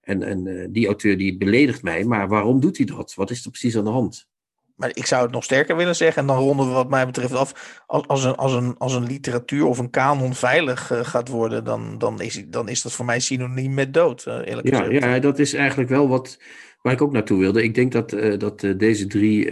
En, 0.00 0.22
en 0.22 0.68
die 0.72 0.86
auteur 0.86 1.18
die 1.18 1.36
beledigt 1.36 1.82
mij, 1.82 2.04
maar 2.04 2.28
waarom 2.28 2.60
doet 2.60 2.76
hij 2.76 2.86
dat? 2.86 3.14
Wat 3.14 3.30
is 3.30 3.44
er 3.44 3.50
precies 3.50 3.76
aan 3.76 3.84
de 3.84 3.90
hand? 3.90 4.32
Maar 4.74 4.90
ik 4.92 5.06
zou 5.06 5.22
het 5.22 5.32
nog 5.32 5.44
sterker 5.44 5.76
willen 5.76 5.96
zeggen. 5.96 6.22
En 6.22 6.28
dan 6.28 6.38
ronden 6.38 6.66
we 6.66 6.72
wat 6.72 6.88
mij 6.88 7.06
betreft 7.06 7.32
af. 7.32 7.82
Als, 7.86 8.06
als, 8.06 8.24
een, 8.24 8.34
als, 8.34 8.52
een, 8.52 8.74
als 8.78 8.94
een 8.94 9.06
literatuur 9.06 9.66
of 9.66 9.78
een 9.78 9.90
kanon 9.90 10.34
veilig 10.34 10.92
uh, 10.92 11.04
gaat 11.04 11.28
worden, 11.28 11.64
dan, 11.64 11.98
dan, 11.98 12.20
is, 12.20 12.44
dan 12.46 12.68
is 12.68 12.82
dat 12.82 12.92
voor 12.92 13.04
mij 13.04 13.20
synoniem 13.20 13.74
met 13.74 13.94
dood. 13.94 14.24
Uh, 14.28 14.34
eerlijk 14.44 14.68
ja, 14.68 14.82
gezegd. 14.82 15.04
ja, 15.04 15.18
dat 15.18 15.38
is 15.38 15.54
eigenlijk 15.54 15.90
wel 15.90 16.08
wat 16.08 16.38
waar 16.82 16.92
ik 16.92 17.02
ook 17.02 17.12
naartoe 17.12 17.38
wilde. 17.38 17.62
Ik 17.62 17.74
denk 17.74 17.92
dat, 17.92 18.12
uh, 18.12 18.38
dat 18.38 18.60
deze 18.76 19.06
drie 19.06 19.50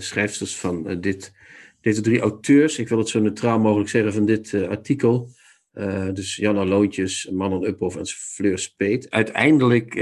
schrijfsters 0.00 0.56
van 0.56 1.00
dit, 1.00 1.32
deze 1.80 2.00
drie 2.00 2.20
auteurs, 2.20 2.78
ik 2.78 2.88
wil 2.88 2.98
het 2.98 3.08
zo 3.08 3.20
neutraal 3.20 3.58
mogelijk 3.58 3.90
zeggen 3.90 4.12
van 4.12 4.24
dit 4.24 4.54
artikel. 4.54 5.30
dus 6.12 6.36
Janna 6.36 6.64
Loontjes, 6.64 7.30
Manon 7.32 7.64
Uphoff 7.64 7.96
en 7.96 8.06
Fleur 8.06 8.58
Speet. 8.58 9.10
Uiteindelijk 9.10 9.94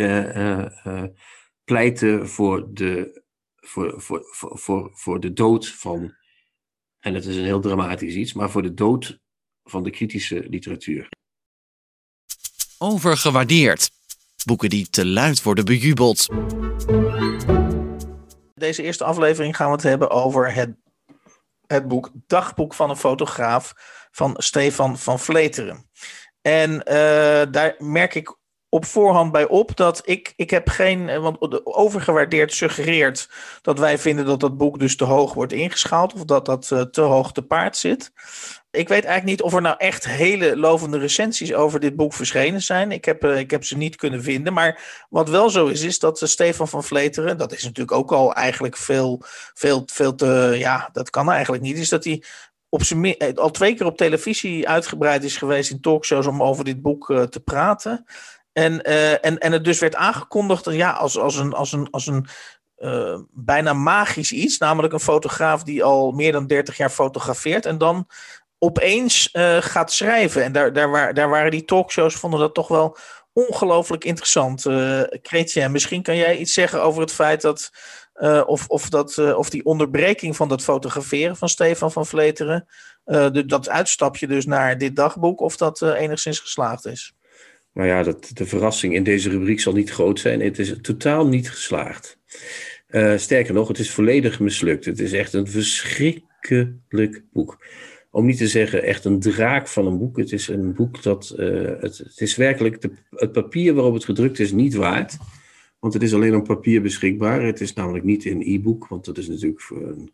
pleiten 1.65 2.29
voor 2.29 2.69
de 2.73 3.25
voor, 3.67 4.01
voor, 4.01 4.23
voor, 4.31 4.59
voor, 4.59 4.91
voor 4.93 5.21
de 5.21 5.33
dood 5.33 5.69
van, 5.69 6.15
en 6.99 7.15
het 7.15 7.25
is 7.25 7.37
een 7.37 7.45
heel 7.45 7.61
dramatisch 7.61 8.15
iets, 8.15 8.33
maar 8.33 8.51
voor 8.51 8.63
de 8.63 8.75
dood 8.75 9.19
van 9.65 9.83
de 9.83 9.91
kritische 9.91 10.49
literatuur. 10.49 11.09
Overgewaardeerd. 12.79 13.91
Boeken 14.45 14.69
die 14.69 14.91
te 14.91 15.07
luid 15.07 15.43
worden 15.43 15.65
bejubeld. 15.65 16.29
Deze 18.55 18.83
eerste 18.83 19.05
aflevering 19.05 19.57
gaan 19.57 19.67
we 19.67 19.73
het 19.73 19.83
hebben 19.83 20.11
over 20.11 20.55
het, 20.55 20.77
het 21.67 21.89
boek 21.89 22.11
Dagboek 22.27 22.75
van 22.75 22.91
een 22.91 22.97
fotograaf 22.97 23.73
van 24.11 24.35
Stefan 24.39 24.99
van 24.99 25.19
Vleteren. 25.19 25.91
En 26.41 26.71
uh, 26.71 26.83
daar 27.51 27.75
merk 27.79 28.15
ik 28.15 28.37
op 28.69 28.85
voorhand 28.85 29.33
bij 29.33 29.49
op 29.49 29.77
dat 29.77 30.03
ik, 30.05 30.33
ik 30.37 30.51
heb 30.51 30.69
geen, 30.69 31.09
eh, 31.09 31.19
want 31.19 31.67
overgewaardeerd 31.67 32.53
suggereert 32.53 33.29
dat 33.63 33.79
wij 33.79 33.99
vinden 33.99 34.27
dat 34.27 34.41
dat 34.41 34.57
boek 34.57 34.79
dus 34.79 34.97
te 34.97 35.05
hoog 35.05 35.35
wordt 35.35 35.53
ingeschaald 35.53 36.15
of 36.15 36.25
dat 36.25 36.47
dat 36.47 36.71
uh, 36.73 36.81
te 36.81 37.01
hoog 37.01 37.33
te 37.33 37.43
paard 37.43 37.77
zit. 37.77 38.13
Ik 38.71 38.89
weet 38.89 39.05
eigenlijk 39.05 39.25
niet 39.25 39.43
of 39.43 39.55
er 39.55 39.63
nou 39.63 39.77
echt 39.79 40.07
hele 40.07 40.57
lovende 40.57 40.99
recensies 40.99 41.55
over 41.55 41.81
dit 41.81 41.97
boek 41.97 42.13
verschenen 42.13 42.63
zijn. 42.63 42.93
Ik 42.93 43.05
heb, 43.05 43.25
uh, 43.25 43.39
ik 43.39 43.51
heb 43.51 43.65
ze 43.65 43.77
niet 43.77 43.97
kunnen 43.97 44.23
vinden. 44.23 44.53
Maar 44.53 45.07
wat 45.11 45.29
wel 45.29 45.51
zo 45.51 45.67
is, 45.67 45.83
is 45.83 45.99
dat 45.99 46.21
Stefan 46.25 46.69
van 46.69 46.85
Vleteren, 46.85 47.39
dat 47.39 47.53
is 47.53 47.63
natuurlijk 47.63 47.97
ook 47.97 48.13
al 48.13 48.35
eigenlijk 48.35 48.77
veel, 48.77 49.23
veel, 49.55 49.83
veel 49.87 50.15
te, 50.15 50.55
ja, 50.59 50.89
dat 50.93 51.11
kan 51.11 51.31
eigenlijk 51.31 51.63
niet, 51.63 51.79
is 51.79 51.89
dat 51.89 52.05
hij 52.05 52.23
op 52.69 52.83
zijn, 52.83 53.37
al 53.37 53.51
twee 53.51 53.75
keer 53.75 53.87
op 53.87 53.97
televisie 53.97 54.69
uitgebreid 54.69 55.25
is 55.25 55.37
geweest 55.37 55.71
in 55.71 55.81
talkshows 55.81 56.27
om 56.27 56.43
over 56.43 56.65
dit 56.65 56.83
boek 56.83 57.07
te 57.31 57.41
praten. 57.41 58.05
En, 58.57 58.88
uh, 58.88 59.25
en, 59.25 59.38
en 59.38 59.53
het 59.53 59.64
dus 59.64 59.79
werd 59.79 59.95
aangekondigd 59.95 60.64
ja, 60.64 60.90
als, 60.92 61.19
als 61.19 61.37
een, 61.37 61.53
als 61.53 61.73
een, 61.73 61.90
als 61.90 62.07
een 62.07 62.27
uh, 62.79 63.19
bijna 63.31 63.73
magisch 63.73 64.33
iets. 64.33 64.59
Namelijk 64.59 64.92
een 64.92 65.01
fotograaf 65.01 65.62
die 65.62 65.85
al 65.85 66.12
meer 66.12 66.33
dan 66.33 66.47
30 66.47 66.77
jaar 66.77 66.90
fotografeert. 66.90 67.66
En 67.66 67.79
dan 67.79 68.09
opeens 68.59 69.29
uh, 69.33 69.57
gaat 69.61 69.92
schrijven. 69.92 70.45
En 70.45 70.53
daar, 70.53 70.73
daar, 70.73 70.90
waar, 70.90 71.14
daar 71.14 71.29
waren 71.29 71.51
die 71.51 71.64
talkshows, 71.64 72.14
vonden 72.14 72.40
dat 72.40 72.55
toch 72.55 72.69
wel 72.69 72.97
ongelooflijk 73.33 74.05
interessant. 74.05 74.64
Uh, 74.64 75.66
misschien 75.69 76.03
kan 76.03 76.16
jij 76.16 76.37
iets 76.37 76.53
zeggen 76.53 76.83
over 76.83 77.01
het 77.01 77.12
feit 77.12 77.40
dat. 77.40 77.71
of, 78.47 78.69
of, 78.69 78.88
dat, 78.88 79.35
of 79.35 79.51
die 79.51 79.64
onderbreking 79.64 80.37
van 80.37 80.49
dat 80.49 80.62
fotograferen 80.62 81.37
van 81.37 81.49
Stefan 81.49 81.92
van 81.92 82.07
Vleteren. 82.07 82.69
Dat 83.47 83.69
uitstapje 83.69 84.27
dus 84.27 84.47
naar 84.47 84.79
dit 84.79 84.97
dagboek, 84.97 85.40
of 85.40 85.57
dat 85.57 85.83
enigszins 85.83 86.40
geslaagd 86.40 86.87
is. 86.87 87.16
Nou 87.77 87.89
ja, 87.89 88.03
dat, 88.03 88.31
de 88.35 88.47
verrassing 88.47 88.95
in 88.95 89.03
deze 89.03 89.31
rubriek 89.31 89.61
zal 89.61 89.73
niet 89.73 89.91
groot 89.91 90.21
zijn. 90.21 90.41
Het 90.41 90.59
is 90.59 90.75
totaal 90.83 91.27
niet 91.27 91.51
geslaagd. 91.51 92.19
Uh, 92.89 93.17
sterker 93.17 93.55
nog, 93.55 93.69
het 93.69 93.79
is 93.79 93.91
volledig 93.91 94.41
mislukt. 94.41 94.85
Het 94.85 95.01
is 95.01 95.12
echt 95.12 95.33
een 95.33 95.47
verschrikkelijk 95.47 97.23
boek. 97.33 97.67
Om 98.11 98.27
niet 98.27 98.37
te 98.37 98.49
zeggen 98.49 98.83
echt 98.83 99.05
een 99.05 99.21
draak 99.21 99.69
van 99.69 99.87
een 99.87 99.99
boek. 99.99 100.17
Het 100.17 100.33
is 100.33 100.49
een 100.49 100.75
boek 100.75 101.03
dat. 101.03 101.35
Uh, 101.39 101.71
het, 101.81 102.12
is 102.17 102.37
werkelijk. 102.37 102.81
De, 102.81 102.91
het 103.11 103.33
papier 103.33 103.75
waarop 103.75 103.95
het 103.95 104.05
gedrukt 104.05 104.39
is 104.39 104.53
niet 104.53 104.75
waard. 104.75 105.17
Want 105.79 105.95
het 105.95 106.03
is 106.03 106.15
alleen 106.15 106.37
op 106.37 106.45
papier 106.45 106.83
beschikbaar. 106.83 107.43
Het 107.43 107.61
is 107.61 107.73
namelijk 107.73 108.05
niet 108.05 108.25
in 108.25 108.43
e-book. 108.45 108.87
Want 108.89 109.05
dat 109.05 109.19
is 109.19 109.29
natuurlijk 109.29 109.61
voor 109.61 109.83
een, 109.89 110.11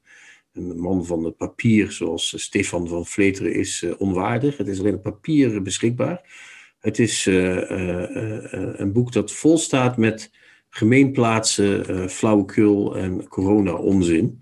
man 0.77 1.07
van 1.07 1.25
het 1.25 1.37
papier, 1.37 1.93
zoals 1.93 2.35
Stefan 2.37 2.89
van 2.89 3.07
Vleteren, 3.07 3.55
is 3.55 3.83
uh, 3.83 3.93
onwaardig. 3.99 4.57
Het 4.57 4.69
is 4.69 4.79
alleen 4.79 4.95
op 4.95 5.03
papier 5.03 5.63
beschikbaar. 5.63 6.51
Het 6.83 6.99
is 6.99 7.27
uh, 7.27 7.71
uh, 7.71 8.07
een 8.53 8.93
boek 8.93 9.13
dat 9.13 9.33
vol 9.33 9.59
staat 9.59 9.97
met 9.97 10.31
gemeenplaatsen, 10.71 12.11
flauwekul 12.11 12.97
en 12.97 13.29
corona-onzin. 13.29 14.41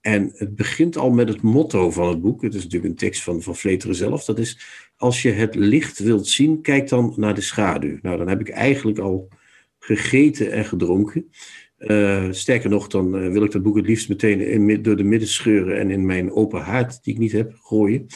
en 0.00 0.32
het 0.34 0.54
begint 0.54 0.96
al 0.96 1.10
met 1.10 1.28
het 1.28 1.42
motto 1.42 1.90
van 1.90 2.08
het 2.08 2.20
boek. 2.20 2.42
Het 2.42 2.54
is 2.54 2.62
natuurlijk 2.62 2.90
een 2.92 2.98
tekst 2.98 3.22
van, 3.22 3.42
van 3.42 3.56
Vleteren 3.56 3.94
zelf. 3.94 4.24
Dat 4.24 4.38
is, 4.38 4.58
als 4.96 5.22
je 5.22 5.30
het 5.30 5.54
licht 5.54 5.98
wilt 5.98 6.26
zien, 6.26 6.60
kijk 6.60 6.88
dan 6.88 7.14
naar 7.16 7.34
de 7.34 7.40
schaduw. 7.40 7.98
Nou, 8.02 8.18
dan 8.18 8.28
heb 8.28 8.40
ik 8.40 8.48
eigenlijk 8.48 8.98
al 8.98 9.28
gegeten 9.78 10.52
en 10.52 10.64
gedronken. 10.64 11.30
Sterker 12.30 12.70
nog, 12.70 12.86
dan 12.86 13.32
wil 13.32 13.44
ik 13.44 13.50
dat 13.50 13.62
boek 13.62 13.76
het 13.76 13.86
liefst 13.86 14.08
meteen 14.08 14.82
door 14.82 14.96
de 14.96 15.04
midden 15.04 15.28
scheuren 15.28 15.78
en 15.78 15.90
in 15.90 16.06
mijn 16.06 16.32
open 16.32 16.60
haard, 16.60 17.04
die 17.04 17.14
ik 17.14 17.20
niet 17.20 17.32
heb, 17.32 17.54
gooien. 17.54 18.06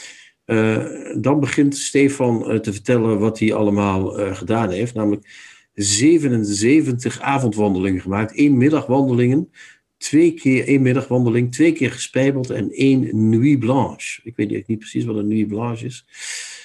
Uh, 0.47 0.85
dan 1.17 1.39
begint 1.39 1.77
Stefan 1.77 2.51
uh, 2.51 2.59
te 2.59 2.73
vertellen 2.73 3.19
wat 3.19 3.39
hij 3.39 3.53
allemaal 3.53 4.19
uh, 4.19 4.35
gedaan 4.35 4.69
heeft. 4.69 4.93
Namelijk 4.93 5.55
77 5.73 7.19
avondwandelingen 7.19 8.01
gemaakt, 8.01 8.35
één 8.35 8.57
middagwandelingen, 8.57 9.51
twee 9.97 10.33
keer 10.33 10.67
één 10.67 10.81
middagwandeling, 10.81 11.51
twee 11.51 11.71
keer 11.71 11.91
gespijbeld 11.91 12.49
en 12.49 12.71
één 12.71 13.29
nuit 13.29 13.59
blanche. 13.59 14.21
Ik 14.23 14.35
weet 14.35 14.67
niet 14.67 14.79
precies 14.79 15.05
wat 15.05 15.15
een 15.15 15.27
nuit 15.27 15.47
blanche 15.47 15.85
is. 15.85 16.05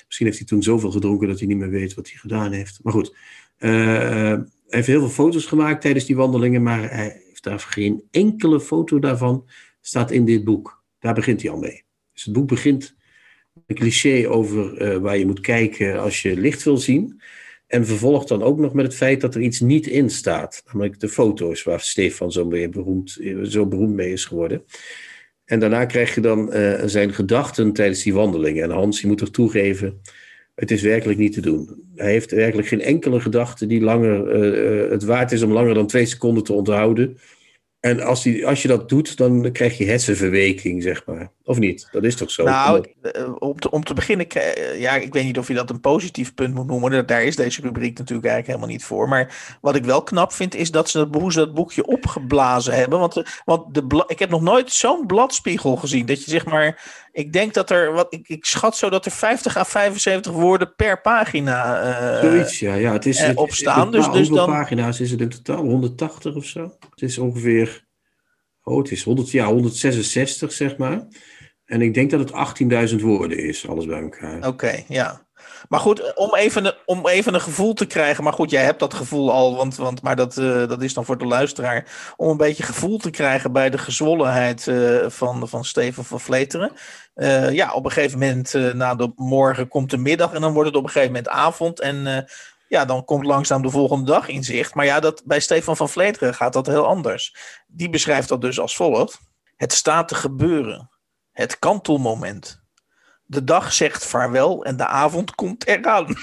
Misschien 0.06 0.26
heeft 0.26 0.38
hij 0.38 0.46
toen 0.46 0.62
zoveel 0.62 0.90
gedronken 0.90 1.28
dat 1.28 1.38
hij 1.38 1.48
niet 1.48 1.56
meer 1.56 1.70
weet 1.70 1.94
wat 1.94 2.08
hij 2.08 2.18
gedaan 2.18 2.52
heeft. 2.52 2.80
Maar 2.82 2.92
goed, 2.92 3.16
hij 3.56 4.44
heeft 4.68 4.86
heel 4.86 5.00
veel 5.00 5.08
foto's 5.08 5.46
gemaakt 5.46 5.80
tijdens 5.80 6.04
die 6.04 6.16
wandelingen, 6.16 6.62
maar 6.62 6.94
hij 6.94 7.22
heeft 7.28 7.42
daar 7.42 7.60
geen 7.60 8.02
enkele 8.10 8.60
foto 8.60 8.98
daarvan 8.98 9.48
staat 9.80 10.10
in 10.10 10.24
dit 10.24 10.44
boek. 10.44 10.82
Daar 10.98 11.14
begint 11.14 11.42
hij 11.42 11.50
al 11.50 11.58
mee. 11.58 11.84
Dus 12.12 12.24
het 12.24 12.32
boek 12.32 12.48
begint 12.48 12.94
een 13.72 13.78
cliché 13.78 14.28
over 14.28 14.82
uh, 14.82 14.96
waar 14.96 15.18
je 15.18 15.26
moet 15.26 15.40
kijken 15.40 16.00
als 16.00 16.22
je 16.22 16.36
licht 16.36 16.62
wil 16.62 16.76
zien. 16.76 17.20
En 17.66 17.86
vervolgt 17.86 18.28
dan 18.28 18.42
ook 18.42 18.58
nog 18.58 18.72
met 18.72 18.84
het 18.84 18.94
feit 18.94 19.20
dat 19.20 19.34
er 19.34 19.40
iets 19.40 19.60
niet 19.60 19.86
in 19.86 20.10
staat. 20.10 20.62
Namelijk 20.66 21.00
de 21.00 21.08
foto's 21.08 21.62
waar 21.62 21.80
Stefan 21.80 22.32
zo, 22.32 22.46
beroemd, 22.46 23.20
zo 23.42 23.66
beroemd 23.66 23.94
mee 23.94 24.12
is 24.12 24.24
geworden. 24.24 24.64
En 25.44 25.60
daarna 25.60 25.84
krijg 25.84 26.14
je 26.14 26.20
dan 26.20 26.56
uh, 26.56 26.82
zijn 26.84 27.14
gedachten 27.14 27.72
tijdens 27.72 28.02
die 28.02 28.14
wandelingen. 28.14 28.62
En 28.62 28.70
Hans, 28.70 29.00
je 29.00 29.06
moet 29.06 29.18
toch 29.18 29.30
toegeven, 29.30 30.00
het 30.54 30.70
is 30.70 30.82
werkelijk 30.82 31.18
niet 31.18 31.32
te 31.32 31.40
doen. 31.40 31.82
Hij 31.94 32.10
heeft 32.10 32.30
werkelijk 32.30 32.68
geen 32.68 32.80
enkele 32.80 33.20
gedachte 33.20 33.66
die 33.66 33.80
langer, 33.80 34.26
het 34.90 35.04
waard 35.04 35.32
is 35.32 35.42
om 35.42 35.52
langer 35.52 35.74
dan 35.74 35.86
twee 35.86 36.06
seconden 36.06 36.44
te 36.44 36.52
onthouden. 36.52 37.18
En 37.80 38.00
als, 38.00 38.22
die, 38.22 38.46
als 38.46 38.62
je 38.62 38.68
dat 38.68 38.88
doet, 38.88 39.16
dan 39.16 39.52
krijg 39.52 39.78
je 39.78 39.84
hersenverweking, 39.84 40.82
zeg 40.82 41.06
maar. 41.06 41.32
Of 41.44 41.58
niet? 41.58 41.88
Dat 41.90 42.04
is 42.04 42.16
toch 42.16 42.30
zo? 42.30 42.44
Nou, 42.44 42.84
eh, 43.02 43.32
om 43.38 43.60
te, 43.60 43.70
om 43.70 43.84
te 43.84 43.94
beginnen, 43.94 44.26
ja, 44.78 44.94
ik 44.94 45.12
weet 45.12 45.24
niet 45.24 45.38
of 45.38 45.48
je 45.48 45.54
dat 45.54 45.70
een 45.70 45.80
positief 45.80 46.34
punt 46.34 46.54
moet 46.54 46.66
noemen. 46.66 47.06
Daar 47.06 47.22
is 47.22 47.36
deze 47.36 47.60
rubriek 47.60 47.98
natuurlijk 47.98 48.28
eigenlijk 48.28 48.46
helemaal 48.46 48.76
niet 48.76 48.84
voor. 48.84 49.08
Maar 49.08 49.56
wat 49.60 49.74
ik 49.74 49.84
wel 49.84 50.02
knap 50.02 50.32
vind, 50.32 50.54
is 50.54 50.70
dat 50.70 50.90
ze 50.90 50.98
dat, 50.98 51.20
hoe 51.20 51.32
ze 51.32 51.38
dat 51.38 51.54
boekje 51.54 51.86
opgeblazen 51.86 52.74
hebben. 52.74 52.98
Want, 52.98 53.16
eh, 53.16 53.24
want 53.44 53.74
de, 53.74 54.04
ik 54.06 54.18
heb 54.18 54.30
nog 54.30 54.42
nooit 54.42 54.72
zo'n 54.72 55.06
bladspiegel 55.06 55.76
gezien. 55.76 56.06
Dat 56.06 56.24
je 56.24 56.30
zeg 56.30 56.44
maar, 56.44 56.82
ik 57.12 57.32
denk 57.32 57.54
dat 57.54 57.70
er, 57.70 57.92
wat, 57.92 58.06
ik, 58.14 58.28
ik 58.28 58.44
schat 58.44 58.76
zo 58.76 58.90
dat 58.90 59.04
er 59.04 59.12
50 59.12 59.56
à 59.56 59.64
75 59.64 60.32
woorden 60.32 60.74
per 60.74 61.00
pagina 61.00 61.82
uh, 61.84 62.20
Zoiets, 62.20 62.58
ja. 62.58 62.74
ja 62.74 62.92
het 62.92 63.06
is, 63.06 63.20
uh, 63.20 63.30
opstaan. 63.34 63.90
Dus, 63.90 64.10
dus 64.10 64.28
dan, 64.28 64.36
dan, 64.36 64.46
pagina's 64.46 65.00
is 65.00 65.10
het 65.10 65.20
in 65.20 65.28
totaal? 65.28 65.64
180 65.64 66.34
of 66.34 66.44
zo? 66.44 66.76
Het 66.90 67.02
is 67.02 67.18
ongeveer 67.18 67.90
Oh, 68.64 68.78
het 68.78 68.90
is 68.90 69.02
100, 69.02 69.30
ja, 69.30 69.46
166, 69.46 70.52
zeg 70.52 70.76
maar. 70.76 71.06
En 71.64 71.82
ik 71.82 71.94
denk 71.94 72.10
dat 72.10 72.20
het 72.20 72.92
18.000 72.92 73.00
woorden 73.00 73.38
is, 73.38 73.68
alles 73.68 73.86
bij 73.86 74.02
elkaar. 74.02 74.46
Oké, 74.46 74.84
ja. 74.88 75.26
Maar 75.68 75.80
goed, 75.80 76.14
om 76.14 76.34
even, 76.34 76.74
om 76.84 77.06
even 77.06 77.34
een 77.34 77.40
gevoel 77.40 77.74
te 77.74 77.86
krijgen. 77.86 78.24
Maar 78.24 78.32
goed, 78.32 78.50
jij 78.50 78.64
hebt 78.64 78.78
dat 78.78 78.94
gevoel 78.94 79.32
al, 79.32 79.56
want, 79.56 79.76
want, 79.76 80.02
maar 80.02 80.16
dat, 80.16 80.36
uh, 80.36 80.68
dat 80.68 80.82
is 80.82 80.94
dan 80.94 81.04
voor 81.04 81.18
de 81.18 81.24
luisteraar. 81.24 82.14
Om 82.16 82.30
een 82.30 82.36
beetje 82.36 82.62
gevoel 82.62 82.98
te 82.98 83.10
krijgen 83.10 83.52
bij 83.52 83.70
de 83.70 83.78
gezwollenheid 83.78 84.66
uh, 84.66 85.08
van, 85.08 85.48
van 85.48 85.64
Steven 85.64 86.04
van 86.04 86.20
Vleteren. 86.20 86.72
Uh, 87.14 87.52
ja, 87.52 87.72
op 87.72 87.84
een 87.84 87.90
gegeven 87.90 88.18
moment 88.18 88.74
na 88.74 88.94
de 88.94 89.12
morgen 89.16 89.68
komt 89.68 89.90
de 89.90 89.98
middag 89.98 90.32
en 90.32 90.40
dan 90.40 90.52
wordt 90.52 90.68
het 90.68 90.78
op 90.78 90.84
een 90.84 90.90
gegeven 90.90 91.12
moment 91.14 91.32
avond. 91.32 91.80
En 91.80 92.26
ja, 92.68 92.84
dan 92.84 93.04
komt 93.04 93.24
langzaam 93.24 93.62
de 93.62 93.70
volgende 93.70 94.04
dag 94.04 94.28
in 94.28 94.44
zicht. 94.44 94.74
Maar 94.74 94.84
ja, 94.84 95.00
dat, 95.00 95.22
bij 95.24 95.40
Stefan 95.40 95.76
van 95.76 95.88
Vleteren 95.88 96.34
gaat 96.34 96.52
dat 96.52 96.66
heel 96.66 96.86
anders. 96.86 97.36
Die 97.66 97.90
beschrijft 97.90 98.28
dat 98.28 98.40
dus 98.40 98.60
als 98.60 98.76
volgt. 98.76 99.20
Het 99.56 99.72
staat 99.72 100.08
te 100.08 100.14
gebeuren. 100.14 100.90
Het 101.32 101.58
kantelmoment. 101.58 102.62
De 103.24 103.44
dag 103.44 103.72
zegt 103.72 104.06
vaarwel 104.06 104.64
en 104.64 104.76
de 104.76 104.86
avond 104.86 105.34
komt 105.34 105.66
eraan. 105.66 106.16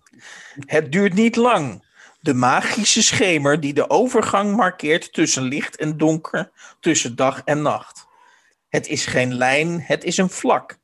het 0.76 0.92
duurt 0.92 1.14
niet 1.14 1.36
lang. 1.36 1.84
De 2.20 2.34
magische 2.34 3.02
schemer 3.02 3.60
die 3.60 3.74
de 3.74 3.90
overgang 3.90 4.56
markeert 4.56 5.12
tussen 5.12 5.42
licht 5.42 5.76
en 5.76 5.96
donker, 5.96 6.50
tussen 6.80 7.16
dag 7.16 7.42
en 7.44 7.62
nacht. 7.62 8.06
Het 8.68 8.86
is 8.86 9.06
geen 9.06 9.34
lijn, 9.34 9.80
het 9.80 10.04
is 10.04 10.16
een 10.16 10.30
vlak. 10.30 10.78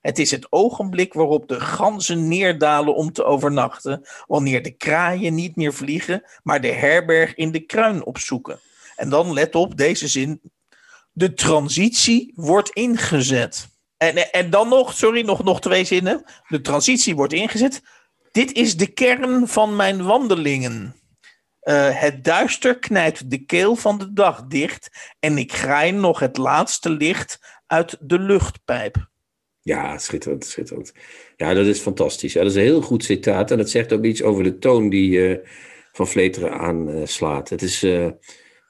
Het 0.00 0.18
is 0.18 0.30
het 0.30 0.46
ogenblik 0.52 1.12
waarop 1.12 1.48
de 1.48 1.60
ganzen 1.60 2.28
neerdalen 2.28 2.94
om 2.94 3.12
te 3.12 3.24
overnachten, 3.24 4.06
wanneer 4.26 4.62
de 4.62 4.70
kraaien 4.70 5.34
niet 5.34 5.56
meer 5.56 5.74
vliegen, 5.74 6.22
maar 6.42 6.60
de 6.60 6.72
herberg 6.72 7.34
in 7.34 7.52
de 7.52 7.60
kruin 7.60 8.04
opzoeken. 8.04 8.60
En 8.96 9.08
dan 9.08 9.32
let 9.32 9.54
op 9.54 9.76
deze 9.76 10.08
zin: 10.08 10.40
de 11.18 11.34
transitie 11.34 12.32
wordt 12.34 12.70
ingezet. 12.70 13.68
En, 13.96 14.32
en 14.32 14.50
dan 14.50 14.68
nog, 14.68 14.92
sorry, 14.92 15.24
nog, 15.24 15.44
nog 15.44 15.60
twee 15.60 15.84
zinnen. 15.84 16.24
De 16.48 16.60
transitie 16.60 17.14
wordt 17.14 17.32
ingezet. 17.32 17.82
Dit 18.30 18.52
is 18.52 18.76
de 18.76 18.86
kern 18.86 19.48
van 19.48 19.76
mijn 19.76 20.04
wandelingen. 20.04 20.94
Uh, 21.62 22.00
het 22.00 22.24
duister 22.24 22.78
knijpt 22.78 23.30
de 23.30 23.44
keel 23.44 23.76
van 23.76 23.98
de 23.98 24.12
dag 24.12 24.46
dicht 24.46 25.14
en 25.18 25.38
ik 25.38 25.52
graai 25.52 25.92
nog 25.92 26.18
het 26.18 26.36
laatste 26.36 26.90
licht 26.90 27.38
uit 27.66 27.96
de 28.00 28.18
luchtpijp. 28.18 29.08
Ja, 29.60 29.98
schitterend, 29.98 30.46
schitterend. 30.46 30.92
Ja, 31.36 31.54
dat 31.54 31.66
is 31.66 31.80
fantastisch. 31.80 32.32
Ja, 32.32 32.40
dat 32.40 32.50
is 32.50 32.56
een 32.56 32.62
heel 32.62 32.82
goed 32.82 33.04
citaat 33.04 33.50
en 33.50 33.58
dat 33.58 33.70
zegt 33.70 33.92
ook 33.92 34.04
iets 34.04 34.22
over 34.22 34.42
de 34.42 34.58
toon 34.58 34.88
die 34.88 35.10
uh, 35.10 35.38
Van 35.92 36.08
Vleteren 36.08 36.52
aanslaat. 36.52 37.48
het 37.48 37.62
is... 37.62 37.86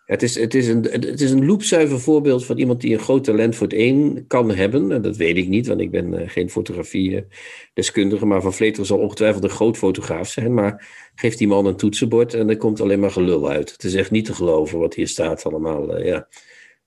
Het 0.08 0.22
is, 0.22 0.34
het, 0.38 0.54
is 0.54 0.68
een, 0.68 0.82
het 0.82 1.20
is 1.20 1.30
een 1.30 1.46
loepzuiver 1.46 2.00
voorbeeld 2.00 2.44
van 2.44 2.58
iemand 2.58 2.80
die 2.80 2.92
een 2.92 2.98
groot 2.98 3.24
talent 3.24 3.56
voor 3.56 3.66
het 3.66 3.76
één 3.76 4.26
kan 4.26 4.50
hebben. 4.50 4.92
En 4.92 5.02
dat 5.02 5.16
weet 5.16 5.36
ik 5.36 5.48
niet, 5.48 5.66
want 5.66 5.80
ik 5.80 5.90
ben 5.90 6.12
uh, 6.12 6.20
geen 6.28 6.50
fotografie-deskundige. 6.50 8.26
Maar 8.26 8.42
Van 8.42 8.54
Vleteren 8.54 8.86
zal 8.86 8.98
ongetwijfeld 8.98 9.44
een 9.44 9.50
groot 9.50 9.76
fotograaf 9.76 10.28
zijn. 10.28 10.54
Maar 10.54 10.88
geeft 11.14 11.38
die 11.38 11.48
man 11.48 11.66
een 11.66 11.76
toetsenbord 11.76 12.34
en 12.34 12.48
er 12.48 12.56
komt 12.56 12.80
alleen 12.80 13.00
maar 13.00 13.10
gelul 13.10 13.48
uit. 13.48 13.72
Het 13.72 13.84
is 13.84 13.94
echt 13.94 14.10
niet 14.10 14.24
te 14.24 14.34
geloven 14.34 14.78
wat 14.78 14.94
hier 14.94 15.08
staat 15.08 15.44
allemaal. 15.44 15.98
Uh, 15.98 16.06
ja. 16.06 16.28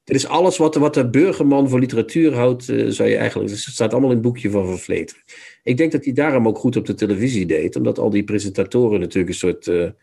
Dit 0.03 0.15
is 0.15 0.27
alles 0.27 0.57
wat, 0.57 0.75
wat 0.75 0.93
de 0.93 1.09
burgerman 1.09 1.69
voor 1.69 1.79
literatuur 1.79 2.33
houdt, 2.33 2.69
uh, 2.69 2.89
zou 2.89 3.09
je 3.09 3.17
eigenlijk... 3.17 3.49
Het 3.49 3.59
staat 3.59 3.91
allemaal 3.91 4.09
in 4.09 4.15
het 4.15 4.25
boekje 4.25 4.49
van 4.49 4.65
Van 4.65 4.79
Vleteren. 4.79 5.23
Ik 5.63 5.77
denk 5.77 5.91
dat 5.91 6.05
hij 6.05 6.13
daarom 6.13 6.47
ook 6.47 6.57
goed 6.57 6.75
op 6.75 6.85
de 6.85 6.93
televisie 6.93 7.45
deed. 7.45 7.75
Omdat 7.75 7.99
al 7.99 8.09
die 8.09 8.23
presentatoren 8.23 8.99
natuurlijk 8.99 9.29
een 9.29 9.35
soort 9.35 9.93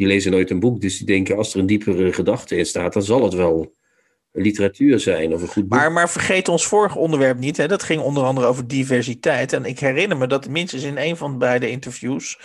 die 0.00 0.08
lezen 0.08 0.30
nooit 0.30 0.50
een 0.50 0.60
boek, 0.60 0.80
dus 0.80 0.98
die 0.98 1.06
denken 1.06 1.36
als 1.36 1.54
er 1.54 1.60
een 1.60 1.66
diepere 1.66 2.12
gedachte 2.12 2.56
in 2.56 2.66
staat, 2.66 2.92
dan 2.92 3.02
zal 3.02 3.24
het 3.24 3.34
wel 3.34 3.74
literatuur 4.32 5.00
zijn 5.00 5.34
of 5.34 5.42
een 5.42 5.48
goed 5.48 5.68
boek. 5.68 5.78
Maar, 5.78 5.92
maar 5.92 6.10
vergeet 6.10 6.48
ons 6.48 6.66
vorige 6.66 6.98
onderwerp 6.98 7.38
niet, 7.38 7.56
hè? 7.56 7.68
dat 7.68 7.82
ging 7.82 8.02
onder 8.02 8.24
andere 8.24 8.46
over 8.46 8.66
diversiteit. 8.66 9.52
En 9.52 9.64
ik 9.64 9.78
herinner 9.78 10.16
me 10.16 10.26
dat 10.26 10.48
minstens 10.48 10.82
in 10.82 10.96
een 10.96 11.16
van 11.16 11.32
de 11.32 11.38
beide 11.38 11.70
interviews 11.70 12.38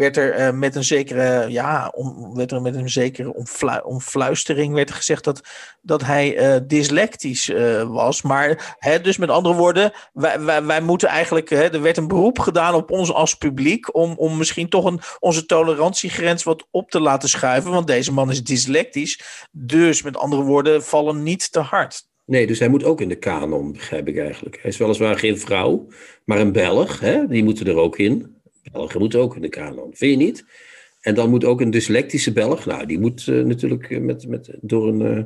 werd 0.00 0.16
er 0.16 0.38
uh, 0.38 0.58
met 0.58 0.76
een 0.76 0.84
zekere, 0.84 1.50
ja, 1.50 1.92
om, 1.94 2.34
werd 2.34 2.52
er 2.52 2.62
met 2.62 2.74
een 2.74 2.90
zekere 2.90 3.34
omflu 3.34 3.78
omfluistering 3.82 4.74
werd 4.74 4.90
gezegd 4.90 5.24
dat, 5.24 5.40
dat 5.82 6.02
hij 6.02 6.54
uh, 6.54 6.60
dyslectisch 6.66 7.48
uh, 7.48 7.82
was. 7.82 8.22
Maar 8.22 8.76
hè, 8.78 9.00
dus 9.00 9.16
met 9.16 9.28
andere 9.30 9.54
woorden, 9.54 9.92
wij, 10.12 10.40
wij, 10.40 10.64
wij 10.64 10.80
moeten 10.80 11.08
eigenlijk, 11.08 11.48
hè, 11.48 11.72
er 11.72 11.82
werd 11.82 11.96
een 11.96 12.08
beroep 12.08 12.38
gedaan 12.38 12.74
op 12.74 12.90
ons 12.90 13.12
als 13.12 13.34
publiek 13.34 13.94
om, 13.94 14.14
om 14.16 14.36
misschien 14.36 14.68
toch 14.68 14.84
een, 14.84 15.00
onze 15.18 15.46
tolerantiegrens 15.46 16.42
wat 16.42 16.66
op 16.70 16.90
te 16.90 17.00
laten 17.00 17.28
schuiven. 17.28 17.70
Want 17.70 17.86
deze 17.86 18.12
man 18.12 18.30
is 18.30 18.44
dyslectisch. 18.44 19.20
Dus 19.50 20.02
met 20.02 20.16
andere 20.16 20.42
woorden, 20.42 20.82
vallen 20.82 21.22
niet 21.22 21.52
te 21.52 21.60
hard. 21.60 22.08
Nee, 22.26 22.46
dus 22.46 22.58
hij 22.58 22.68
moet 22.68 22.84
ook 22.84 23.00
in 23.00 23.08
de 23.08 23.18
kanon, 23.18 23.72
begrijp 23.72 24.08
ik 24.08 24.18
eigenlijk. 24.18 24.58
Hij 24.62 24.70
is 24.70 24.76
weliswaar 24.76 25.18
geen 25.18 25.38
vrouw, 25.38 25.86
maar 26.24 26.38
een 26.38 26.52
Belg, 26.52 27.00
hè? 27.00 27.26
die 27.26 27.44
moeten 27.44 27.66
er 27.66 27.76
ook 27.76 27.98
in. 27.98 28.39
Belgen 28.72 29.00
moet 29.00 29.14
ook 29.14 29.36
in 29.36 29.42
de 29.42 29.48
kanon, 29.48 29.90
vind 29.94 30.20
je 30.20 30.26
niet? 30.26 30.44
En 31.00 31.14
dan 31.14 31.30
moet 31.30 31.44
ook 31.44 31.60
een 31.60 31.70
dyslectische 31.70 32.32
Belg, 32.32 32.66
nou, 32.66 32.86
die 32.86 32.98
moet 32.98 33.26
uh, 33.26 33.44
natuurlijk 33.44 34.00
met, 34.00 34.28
met, 34.28 34.56
door 34.60 34.88
een. 34.88 35.00
Uh, 35.00 35.24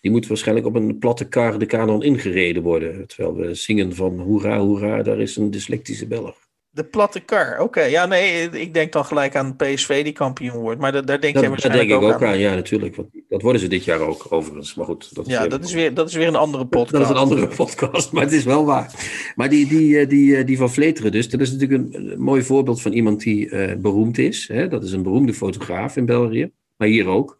die 0.00 0.10
moet 0.10 0.26
waarschijnlijk 0.26 0.66
op 0.66 0.74
een 0.74 0.98
platte 0.98 1.28
kar 1.28 1.58
de 1.58 1.66
kanon 1.66 2.02
ingereden 2.02 2.62
worden. 2.62 3.06
Terwijl 3.06 3.36
we 3.36 3.54
zingen 3.54 3.94
van 3.94 4.18
hoera, 4.18 4.58
hoera, 4.58 5.02
daar 5.02 5.20
is 5.20 5.36
een 5.36 5.50
dyslectische 5.50 6.06
Belg. 6.06 6.45
De 6.76 6.84
platte 6.84 7.20
kar, 7.20 7.60
oké. 7.60 7.82
Ja, 7.82 8.06
nee, 8.06 8.50
ik 8.50 8.74
denk 8.74 8.92
dan 8.92 9.04
gelijk 9.04 9.36
aan 9.36 9.56
PSV 9.56 10.04
die 10.04 10.12
kampioen 10.12 10.56
wordt. 10.56 10.80
Maar 10.80 10.92
daar, 10.92 11.04
daar 11.04 11.20
denk 11.20 11.32
dat, 11.32 11.42
jij 11.42 11.50
waarschijnlijk 11.50 11.88
denk 11.88 12.02
ook, 12.02 12.08
ik 12.08 12.14
ook 12.14 12.22
aan. 12.22 12.38
Ja, 12.38 12.54
natuurlijk. 12.54 12.96
Want 12.96 13.08
dat 13.28 13.42
worden 13.42 13.60
ze 13.60 13.68
dit 13.68 13.84
jaar 13.84 14.00
ook, 14.00 14.26
overigens. 14.28 14.74
Maar 14.74 14.86
goed. 14.86 15.14
Dat 15.14 15.26
is 15.26 15.32
ja, 15.32 15.40
weer, 15.40 15.50
dat, 15.50 15.64
is 15.64 15.72
weer, 15.72 15.94
dat 15.94 16.08
is 16.08 16.14
weer 16.14 16.26
een 16.26 16.36
andere 16.36 16.66
podcast. 16.66 16.92
Dat 16.92 17.02
is 17.02 17.08
een 17.08 17.16
andere 17.16 17.46
podcast, 17.64 18.12
maar 18.12 18.22
het 18.22 18.32
is 18.32 18.44
wel 18.44 18.64
waar. 18.64 18.90
Maar 19.34 19.48
die, 19.48 19.66
die, 19.66 20.06
die, 20.06 20.44
die 20.44 20.56
van 20.56 20.70
Vleteren 20.70 21.12
dus, 21.12 21.28
dat 21.28 21.40
is 21.40 21.52
natuurlijk 21.52 21.94
een, 21.94 22.14
mooi 22.18 22.42
voorbeeld 22.42 22.82
van 22.82 22.92
iemand 22.92 23.20
die 23.20 23.50
uh, 23.50 23.74
beroemd 23.76 24.18
is. 24.18 24.48
Hè? 24.48 24.68
Dat 24.68 24.84
is 24.84 24.92
een 24.92 25.02
beroemde 25.02 25.34
fotograaf 25.34 25.96
in 25.96 26.06
België. 26.06 26.50
Maar 26.76 26.88
hier 26.88 27.06
ook. 27.06 27.38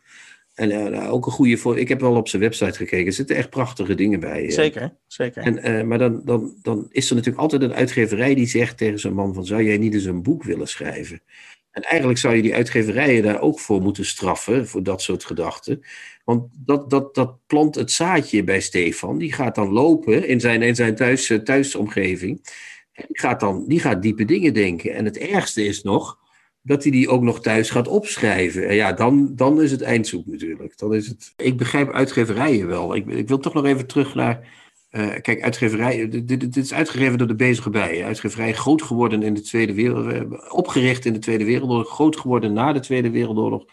En 0.57 0.95
uh, 0.95 1.13
ook 1.13 1.27
een 1.27 1.33
goede 1.33 1.57
voor. 1.57 1.79
Ik 1.79 1.89
heb 1.89 2.01
wel 2.01 2.17
op 2.17 2.29
zijn 2.29 2.43
website 2.43 2.77
gekeken. 2.77 3.07
Er 3.07 3.13
zitten 3.13 3.37
echt 3.37 3.51
prachtige 3.51 3.95
dingen 3.95 4.21
bij. 4.21 4.51
Zeker, 4.51 4.97
zeker. 5.07 5.43
En, 5.43 5.71
uh, 5.71 5.83
maar 5.83 5.99
dan, 5.99 6.23
dan, 6.25 6.55
dan 6.63 6.87
is 6.91 7.09
er 7.09 7.15
natuurlijk 7.15 7.43
altijd 7.43 7.63
een 7.63 7.75
uitgeverij 7.75 8.35
die 8.35 8.47
zegt 8.47 8.77
tegen 8.77 8.99
zo'n 8.99 9.13
man: 9.13 9.35
van, 9.35 9.47
Zou 9.47 9.63
jij 9.63 9.79
niet 9.79 9.95
eens 9.95 10.05
een 10.05 10.23
boek 10.23 10.43
willen 10.43 10.69
schrijven? 10.69 11.23
En 11.71 11.83
eigenlijk 11.83 12.19
zou 12.19 12.35
je 12.35 12.43
die 12.43 12.55
uitgeverijen 12.55 13.23
daar 13.23 13.41
ook 13.41 13.61
voor 13.61 13.83
moeten 13.83 14.05
straffen, 14.05 14.69
voor 14.69 14.83
dat 14.83 15.03
soort 15.03 15.25
gedachten. 15.25 15.83
Want 16.25 16.49
dat, 16.53 16.91
dat, 16.91 17.15
dat 17.15 17.47
plant 17.47 17.75
het 17.75 17.91
zaadje 17.91 18.45
bij 18.45 18.61
Stefan. 18.61 19.19
Die 19.19 19.33
gaat 19.33 19.55
dan 19.55 19.73
lopen 19.73 20.29
in 20.29 20.41
zijn, 20.41 20.63
in 20.63 20.75
zijn 20.75 20.95
thuis, 20.95 21.33
thuisomgeving. 21.45 22.49
Die 22.93 23.07
gaat 23.21 23.41
dan 23.41 23.65
die 23.67 23.81
gaat 23.81 24.03
diepe 24.03 24.25
dingen 24.25 24.55
denken. 24.55 24.95
En 24.95 25.05
het 25.05 25.19
ergste 25.19 25.65
is 25.65 25.83
nog 25.83 26.19
dat 26.67 26.83
hij 26.83 26.93
die 26.93 27.09
ook 27.09 27.23
nog 27.23 27.41
thuis 27.41 27.71
gaat 27.71 27.89
opschrijven. 27.89 28.69
En 28.69 28.75
ja, 28.75 28.93
dan, 28.93 29.33
dan 29.35 29.63
is 29.63 29.71
het 29.71 29.83
eindzoek 29.83 30.27
natuurlijk. 30.27 30.79
Dan 30.79 30.95
is 30.95 31.09
het... 31.09 31.33
Ik 31.37 31.57
begrijp 31.57 31.93
uitgeverijen 31.93 32.67
wel. 32.67 32.95
Ik, 32.95 33.07
ik 33.07 33.29
wil 33.29 33.39
toch 33.39 33.55
nog 33.55 33.65
even 33.65 33.87
terug 33.87 34.15
naar. 34.15 34.65
Uh, 34.91 35.15
kijk, 35.23 35.43
uitgeverij. 35.43 36.09
Dit, 36.09 36.29
dit, 36.29 36.57
is 36.57 36.73
uitgegeven 36.73 37.19
door 37.19 37.27
de 37.27 37.35
Bezige 37.35 37.71
Bij. 37.71 38.05
Uitgeverij 38.05 38.55
groot 38.55 38.83
geworden 38.83 39.23
in 39.23 39.35
de 39.35 39.41
Tweede 39.41 39.75
Wereldoorlog. 39.75 40.53
Opgericht 40.53 41.05
in 41.05 41.13
de 41.13 41.19
Tweede 41.19 41.45
Wereldoorlog. 41.45 41.89
Groot 41.89 42.17
geworden 42.17 42.53
na 42.53 42.73
de 42.73 42.81
Tweede 42.81 43.11
Wereldoorlog. 43.11 43.65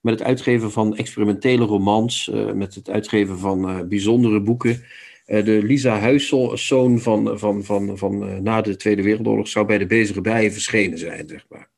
Met 0.00 0.18
het 0.18 0.28
uitgeven 0.28 0.72
van 0.72 0.96
experimentele 0.96 1.64
romans. 1.64 2.30
Uh, 2.34 2.52
met 2.52 2.74
het 2.74 2.90
uitgeven 2.90 3.38
van 3.38 3.88
bijzondere 3.88 4.40
boeken. 4.40 4.84
de 5.26 5.60
Lisa 5.62 5.98
Huiszoon 5.98 6.98
van, 6.98 7.38
van, 7.38 7.64
van, 7.64 7.98
van 7.98 8.42
na 8.42 8.60
de 8.60 8.76
Tweede 8.76 9.02
Wereldoorlog 9.02 9.48
zou 9.48 9.66
bij 9.66 9.78
de 9.78 9.86
Bezige 9.86 10.20
Bij 10.20 10.52
verschenen 10.52 10.98
zijn, 10.98 11.28
zeg 11.28 11.46
maar. 11.48 11.72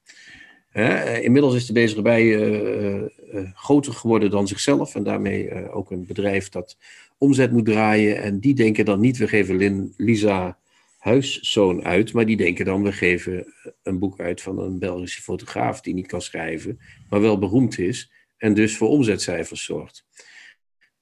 Uh, 0.76 1.22
inmiddels 1.22 1.54
is 1.54 1.66
de 1.66 1.72
bezige 1.72 2.02
bij 2.02 2.22
uh, 2.22 2.94
uh, 2.94 3.50
groter 3.54 3.92
geworden 3.92 4.30
dan 4.30 4.48
zichzelf 4.48 4.94
en 4.94 5.02
daarmee 5.02 5.70
ook 5.70 5.90
een 5.90 6.06
bedrijf 6.06 6.48
dat 6.48 6.76
omzet 7.18 7.52
moet 7.52 7.64
draaien. 7.64 8.22
En 8.22 8.40
die 8.40 8.54
denken 8.54 8.84
dan 8.84 9.00
niet, 9.00 9.16
we 9.16 9.28
geven 9.28 9.94
Lisa 9.96 10.58
Huiszoon 10.98 11.84
uit, 11.84 12.12
maar 12.12 12.26
die 12.26 12.36
denken 12.36 12.64
dan, 12.64 12.82
we 12.82 12.92
geven 12.92 13.54
een 13.82 13.98
boek 13.98 14.20
uit 14.20 14.40
van 14.40 14.58
een 14.58 14.78
Belgische 14.78 15.22
fotograaf 15.22 15.80
die 15.80 15.94
niet 15.94 16.06
kan 16.06 16.22
schrijven, 16.22 16.80
maar 17.08 17.20
wel 17.20 17.38
beroemd 17.38 17.78
is 17.78 18.12
en 18.36 18.54
dus 18.54 18.76
voor 18.76 18.88
omzetcijfers 18.88 19.64
zorgt. 19.64 20.06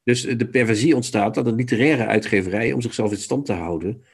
Dus 0.03 0.23
de 0.23 0.49
perversie 0.49 0.95
ontstaat 0.95 1.35
dat 1.35 1.47
een 1.47 1.55
literaire 1.55 2.07
uitgeverij, 2.07 2.73
om 2.73 2.81
zichzelf 2.81 3.11
in 3.11 3.17
stand 3.17 3.47
te 3.47 3.53
houden, 3.53 4.05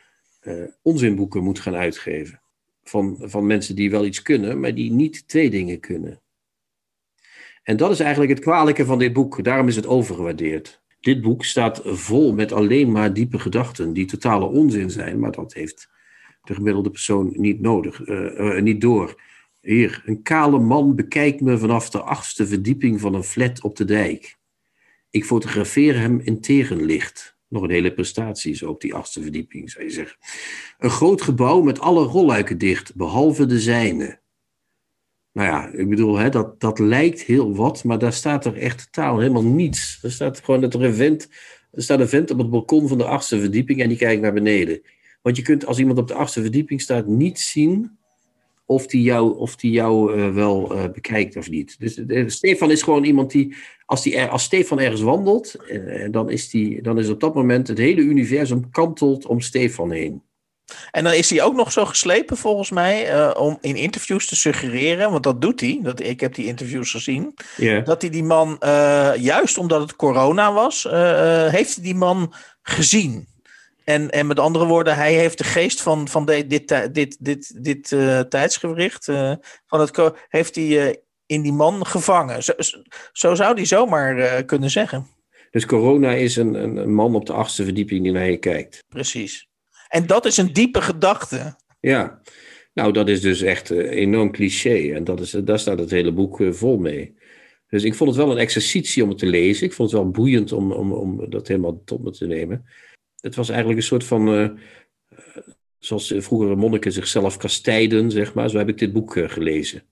onzinboeken 0.83 1.42
moet 1.42 1.61
gaan 1.61 1.77
uitgeven 1.77 2.40
van, 2.83 3.16
van 3.21 3.47
mensen 3.47 3.77
die 3.77 3.90
wel 3.90 4.05
iets 4.05 4.23
kunnen, 4.23 4.61
maar 4.61 4.75
die 4.75 4.93
niet 4.93 5.29
twee 5.29 5.51
dingen 5.51 5.81
kunnen. 5.81 6.21
En 7.62 7.77
dat 7.77 7.90
is 7.90 8.01
eigenlijk 8.01 8.31
het 8.31 8.40
kwalijke 8.40 8.85
van 8.85 8.99
dit 8.99 9.12
boek. 9.12 9.45
Daarom 9.45 9.68
is 9.68 9.76
het 9.76 9.87
overgewaardeerd. 9.87 10.83
Dit 11.01 11.20
boek 11.20 11.45
staat 11.45 11.81
vol 11.85 12.33
met 12.33 12.53
alleen 12.53 12.93
maar 12.93 13.12
diepe 13.12 13.39
gedachten 13.39 13.93
die 13.93 14.07
totale 14.07 14.45
onzin 14.45 14.91
zijn, 14.91 15.18
maar 15.18 15.33
dat 15.33 15.55
heeft 15.55 15.91
de 16.43 16.55
gemiddelde 16.55 16.91
persoon 16.91 17.33
niet 17.33 17.61
nodig, 17.61 18.07
uh, 18.07 18.39
uh, 18.39 18.62
niet 18.62 18.81
door. 18.81 19.22
Hier, 19.61 20.03
een 20.07 20.22
kale 20.22 20.59
man 20.59 20.95
bekijkt 20.95 21.41
me 21.41 21.59
vanaf 21.59 21.91
de 21.91 22.01
achtste 22.01 22.47
verdieping 22.47 23.01
van 23.01 23.14
een 23.14 23.24
flat 23.24 23.62
op 23.62 23.76
de 23.76 23.85
dijk. 23.85 24.39
Ik 25.11 25.24
fotografeer 25.24 25.99
hem 25.99 26.20
in 26.20 26.41
tegenlicht. 26.41 27.39
Nog 27.51 27.62
een 27.62 27.70
hele 27.70 27.92
prestatie 27.92 28.55
zo 28.55 28.68
op 28.68 28.80
die 28.80 28.94
achtste 28.94 29.22
verdieping, 29.22 29.70
zou 29.70 29.84
je 29.84 29.90
zeggen. 29.90 30.18
Een 30.78 30.90
groot 30.90 31.22
gebouw 31.22 31.61
met 31.61 31.80
alle 31.80 32.05
rolluiken 32.05 32.59
dicht, 32.59 32.94
behalve 32.94 33.46
de 33.46 33.61
zijne. 33.61 34.20
Nou 35.32 35.48
ja, 35.48 35.72
ik 35.72 35.88
bedoel, 35.88 36.16
hè, 36.16 36.28
dat, 36.28 36.61
dat 36.61 36.78
lijkt 36.78 37.22
heel 37.22 37.55
wat, 37.55 37.84
maar 37.84 37.98
daar 37.98 38.12
staat 38.12 38.44
er 38.44 38.57
echt 38.57 38.92
totaal 38.92 39.18
helemaal 39.18 39.44
niets. 39.44 39.98
Er 40.03 40.12
staat 40.12 40.40
gewoon 40.40 40.61
dat 40.61 40.74
er 40.74 40.82
een 40.84 40.94
vent, 40.94 41.28
er 41.70 41.82
staat 41.82 42.01
een 42.01 42.09
vent 42.09 42.30
op 42.30 42.38
het 42.38 42.51
balkon 42.51 42.88
van 42.88 42.98
de 42.98 43.05
achtste 43.05 43.40
verdieping 43.40 43.80
en 43.80 43.88
die 43.88 43.98
kijkt 43.98 44.22
naar 44.22 44.32
beneden. 44.32 44.80
Want 45.22 45.36
je 45.36 45.42
kunt 45.42 45.66
als 45.66 45.78
iemand 45.78 45.98
op 45.98 46.09
de 46.09 46.14
achtste 46.14 46.40
verdieping 46.40 46.80
staat 46.80 47.07
niet 47.07 47.38
zien 47.38 47.98
of 48.71 48.87
die 48.87 49.03
jou, 49.03 49.39
of 49.39 49.57
die 49.57 49.71
jou 49.71 50.16
uh, 50.16 50.35
wel 50.35 50.77
uh, 50.77 50.85
bekijkt 50.93 51.37
of 51.37 51.51
niet. 51.51 51.77
Dus 51.79 51.99
uh, 51.99 52.29
Stefan 52.29 52.71
is 52.71 52.83
gewoon 52.83 53.05
iemand 53.05 53.31
die, 53.31 53.57
als, 53.87 54.03
die 54.03 54.16
er, 54.16 54.29
als 54.29 54.43
Stefan 54.43 54.81
ergens 54.81 55.01
wandelt, 55.01 55.57
dan, 56.11 56.31
is 56.31 56.51
die, 56.51 56.83
dan 56.83 56.99
is 56.99 57.09
op 57.09 57.21
dat 57.21 57.35
moment 57.35 57.68
het 57.68 57.79
hele 57.79 58.01
universum 58.01 58.71
kantelt 58.71 59.27
om 59.27 59.41
Stefan 59.41 59.91
heen. 59.91 60.23
En 60.91 61.05
dan 61.05 61.12
is 61.12 61.31
hij 61.31 61.43
ook 61.43 61.55
nog 61.55 61.73
zo 61.73 61.85
geslepen, 61.85 62.37
volgens 62.37 62.71
mij, 62.71 63.14
uh, 63.14 63.31
om 63.39 63.59
in 63.61 63.77
interviews 63.77 64.27
te 64.27 64.37
suggereren, 64.37 65.11
want 65.11 65.23
dat 65.23 65.41
doet 65.41 65.61
hij, 65.61 65.79
dat, 65.83 66.01
ik 66.01 66.21
heb 66.21 66.35
die 66.35 66.47
interviews 66.47 66.91
gezien, 66.91 67.35
yeah. 67.57 67.85
dat 67.85 68.01
hij 68.01 68.11
die 68.11 68.25
man, 68.25 68.57
uh, 68.61 69.12
juist 69.16 69.59
omdat 69.59 69.81
het 69.81 69.97
corona 69.97 70.53
was, 70.53 70.85
uh, 70.85 70.93
heeft 71.47 71.75
hij 71.75 71.85
die 71.85 71.95
man 71.95 72.35
gezien. 72.62 73.27
En, 73.91 74.11
en 74.11 74.26
met 74.26 74.38
andere 74.38 74.66
woorden, 74.66 74.95
hij 74.95 75.14
heeft 75.14 75.38
de 75.38 75.45
geest 75.45 75.80
van, 75.82 76.09
van 76.09 76.26
de, 76.26 76.47
dit, 76.47 76.95
dit, 76.95 77.16
dit, 77.20 77.64
dit 77.64 77.88
tijdsgewricht, 78.30 79.05
van 79.66 79.80
het, 79.80 80.12
heeft 80.28 80.55
hij 80.55 81.03
in 81.26 81.43
die 81.43 81.53
man 81.53 81.86
gevangen. 81.86 82.43
Zo, 82.43 82.53
zo 83.12 83.34
zou 83.34 83.55
hij 83.55 83.64
zomaar 83.64 84.45
kunnen 84.45 84.70
zeggen. 84.70 85.07
Dus 85.51 85.66
corona 85.66 86.12
is 86.12 86.36
een, 86.36 86.55
een, 86.55 86.76
een 86.76 86.95
man 86.95 87.14
op 87.14 87.26
de 87.26 87.32
achtste 87.32 87.64
verdieping 87.64 88.03
die 88.03 88.12
naar 88.12 88.30
je 88.30 88.36
kijkt. 88.36 88.84
Precies. 88.88 89.49
En 89.88 90.07
dat 90.07 90.26
is 90.26 90.36
een 90.36 90.53
diepe 90.53 90.80
gedachte. 90.80 91.57
Ja, 91.80 92.20
nou 92.74 92.93
dat 92.93 93.09
is 93.09 93.20
dus 93.20 93.43
echt 93.43 93.70
enorm 93.70 94.32
cliché. 94.32 94.93
En 94.95 95.05
dat 95.05 95.20
is, 95.20 95.30
daar 95.30 95.59
staat 95.59 95.78
het 95.78 95.91
hele 95.91 96.12
boek 96.12 96.43
vol 96.51 96.78
mee. 96.78 97.18
Dus 97.68 97.84
ik 97.84 97.95
vond 97.95 98.11
het 98.11 98.18
wel 98.18 98.30
een 98.30 98.38
exercitie 98.38 99.03
om 99.03 99.09
het 99.09 99.18
te 99.18 99.26
lezen. 99.26 99.66
Ik 99.66 99.72
vond 99.72 99.91
het 99.91 100.01
wel 100.01 100.11
boeiend 100.11 100.53
om, 100.53 100.72
om, 100.72 100.93
om 100.93 101.30
dat 101.30 101.49
helemaal 101.49 101.82
tot 101.84 102.03
me 102.03 102.11
te 102.11 102.26
nemen. 102.26 102.64
Het 103.21 103.35
was 103.35 103.49
eigenlijk 103.49 103.79
een 103.79 103.87
soort 103.87 104.05
van, 104.05 104.35
uh, 104.35 104.49
zoals 105.79 106.14
vroeger 106.16 106.59
monniken 106.59 106.93
zichzelf 106.93 107.37
kastijden, 107.37 108.11
zeg 108.11 108.35
maar. 108.35 108.51
Zo 108.51 108.59
heb 108.59 108.68
ik 108.68 108.79
dit 108.79 108.93
boek 108.93 109.12
gelezen. 109.27 109.83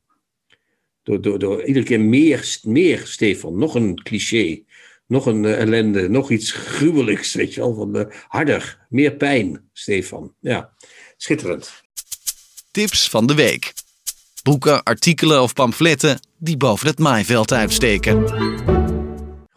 Door, 1.02 1.20
door, 1.20 1.38
door 1.38 1.64
iedere 1.64 1.84
keer 1.84 2.00
meer, 2.00 2.58
meer, 2.62 2.98
Stefan, 2.98 3.58
nog 3.58 3.74
een 3.74 4.02
cliché 4.02 4.62
nog 5.08 5.26
een 5.26 5.44
uh, 5.44 5.60
ellende, 5.60 6.08
nog 6.08 6.30
iets 6.30 6.52
gruwelijks, 6.52 7.34
weet 7.34 7.54
je 7.54 7.60
wel, 7.60 7.74
van 7.74 8.12
harder, 8.28 8.86
meer 8.88 9.12
pijn, 9.12 9.68
Stefan. 9.72 10.34
Ja, 10.40 10.72
schitterend. 11.16 11.82
Tips 12.70 13.08
van 13.08 13.26
de 13.26 13.34
week. 13.34 13.72
Boeken, 14.42 14.82
artikelen 14.82 15.42
of 15.42 15.52
pamfletten 15.52 16.20
die 16.38 16.56
boven 16.56 16.86
het 16.86 16.98
maaiveld 16.98 17.52
uitsteken. 17.52 18.77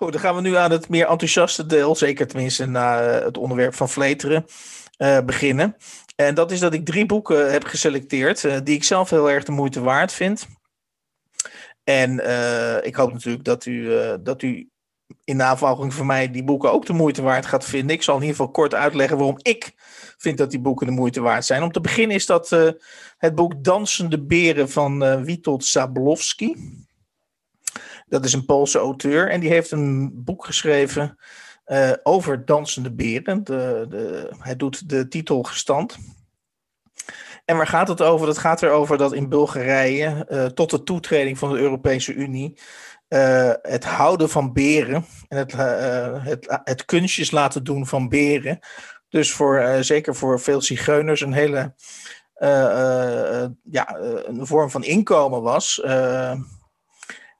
Goed, 0.01 0.11
dan 0.11 0.21
gaan 0.21 0.35
we 0.35 0.41
nu 0.41 0.55
aan 0.55 0.71
het 0.71 0.89
meer 0.89 1.07
enthousiaste 1.07 1.65
deel, 1.65 1.95
zeker 1.95 2.27
tenminste 2.27 2.65
na 2.65 3.01
het 3.01 3.37
onderwerp 3.37 3.73
van 3.73 3.89
Vleteren, 3.89 4.45
uh, 4.97 5.19
beginnen. 5.25 5.75
En 6.15 6.35
dat 6.35 6.51
is 6.51 6.59
dat 6.59 6.73
ik 6.73 6.85
drie 6.85 7.05
boeken 7.05 7.51
heb 7.51 7.63
geselecteerd 7.63 8.65
die 8.65 8.75
ik 8.75 8.83
zelf 8.83 9.09
heel 9.09 9.29
erg 9.29 9.43
de 9.43 9.51
moeite 9.51 9.81
waard 9.81 10.11
vind. 10.13 10.47
En 11.83 12.11
ik 12.85 12.95
hoop 12.95 13.13
natuurlijk 13.13 13.43
dat 13.43 13.65
u, 13.65 13.89
dat 14.21 14.41
u 14.41 14.69
in 15.23 15.35
navolging 15.35 15.93
van 15.93 16.05
mij 16.05 16.31
die 16.31 16.43
boeken 16.43 16.71
ook 16.71 16.85
de 16.85 16.93
moeite 16.93 17.21
waard 17.21 17.45
gaat 17.45 17.65
vinden. 17.65 17.95
Ik 17.95 18.03
zal 18.03 18.15
in 18.15 18.21
ieder 18.21 18.35
geval 18.35 18.51
kort 18.51 18.73
uitleggen 18.73 19.17
waarom 19.17 19.39
ik 19.41 19.71
vind 20.17 20.37
dat 20.37 20.51
die 20.51 20.61
boeken 20.61 20.87
de 20.87 20.93
moeite 20.93 21.21
waard 21.21 21.45
zijn. 21.45 21.63
Om 21.63 21.71
te 21.71 21.81
beginnen 21.81 22.15
is 22.15 22.25
dat 22.25 22.49
het 23.17 23.35
boek 23.35 23.63
Dansende 23.63 24.23
Beren 24.23 24.69
van 24.69 25.23
Witold 25.23 25.65
Zablowski. 25.65 26.55
Dat 28.11 28.25
is 28.25 28.33
een 28.33 28.45
Poolse 28.45 28.79
auteur 28.79 29.29
en 29.29 29.39
die 29.39 29.49
heeft 29.49 29.71
een 29.71 30.11
boek 30.23 30.45
geschreven 30.45 31.17
uh, 31.65 31.91
over 32.03 32.45
dansende 32.45 32.91
beren. 32.93 33.43
De, 33.43 33.85
de, 33.89 34.31
hij 34.39 34.55
doet 34.55 34.89
de 34.89 35.07
titel 35.07 35.43
gestand. 35.43 35.97
En 37.45 37.57
waar 37.57 37.67
gaat 37.67 37.87
het 37.87 38.01
over? 38.01 38.27
Het 38.27 38.37
gaat 38.37 38.61
erover 38.61 38.97
dat 38.97 39.13
in 39.13 39.29
Bulgarije 39.29 40.51
tot 40.53 40.69
de 40.69 40.83
toetreding 40.83 41.37
van 41.37 41.51
de 41.51 41.59
Europese 41.59 42.13
Unie 42.13 42.59
uh, 43.09 43.51
het 43.61 43.85
houden 43.85 44.29
van 44.29 44.53
beren 44.53 45.05
en 45.27 45.37
het, 45.37 45.51
het, 46.23 46.61
het 46.63 46.85
kunstjes 46.85 47.31
laten 47.31 47.63
doen 47.63 47.87
van 47.87 48.09
beren. 48.09 48.59
Dus 49.09 49.31
voor, 49.31 49.77
zeker 49.79 50.15
voor 50.15 50.39
veel 50.39 50.61
zigeuners 50.61 51.21
een 51.21 51.33
hele 51.33 51.73
ja, 53.63 53.97
een 54.25 54.47
vorm 54.47 54.69
van 54.69 54.83
inkomen 54.83 55.41
was. 55.41 55.81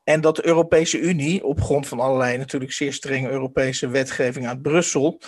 En 0.04 0.22
dat 0.22 0.36
de 0.36 0.46
Europese 0.46 1.00
Unie, 1.00 1.44
op 1.44 1.62
grond 1.62 1.88
van 1.88 2.00
allerlei 2.00 2.38
natuurlijk 2.38 2.72
zeer 2.72 2.94
strenge 2.94 3.30
Europese 3.30 3.88
wetgeving 3.88 4.48
uit 4.48 4.62
Brussel, 4.62 5.22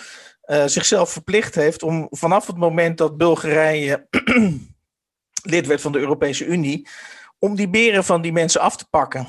zichzelf 0.66 1.10
verplicht 1.10 1.54
heeft 1.54 1.82
om 1.82 2.06
vanaf 2.10 2.46
het 2.46 2.56
moment 2.56 2.98
dat 2.98 3.16
Bulgarije 3.16 4.06
lid 5.42 5.66
werd 5.66 5.80
van 5.80 5.92
de 5.92 5.98
Europese 5.98 6.46
Unie, 6.46 6.88
om 7.38 7.54
die 7.54 7.68
beren 7.68 8.04
van 8.04 8.22
die 8.22 8.32
mensen 8.32 8.60
af 8.60 8.76
te 8.76 8.88
pakken. 8.90 9.26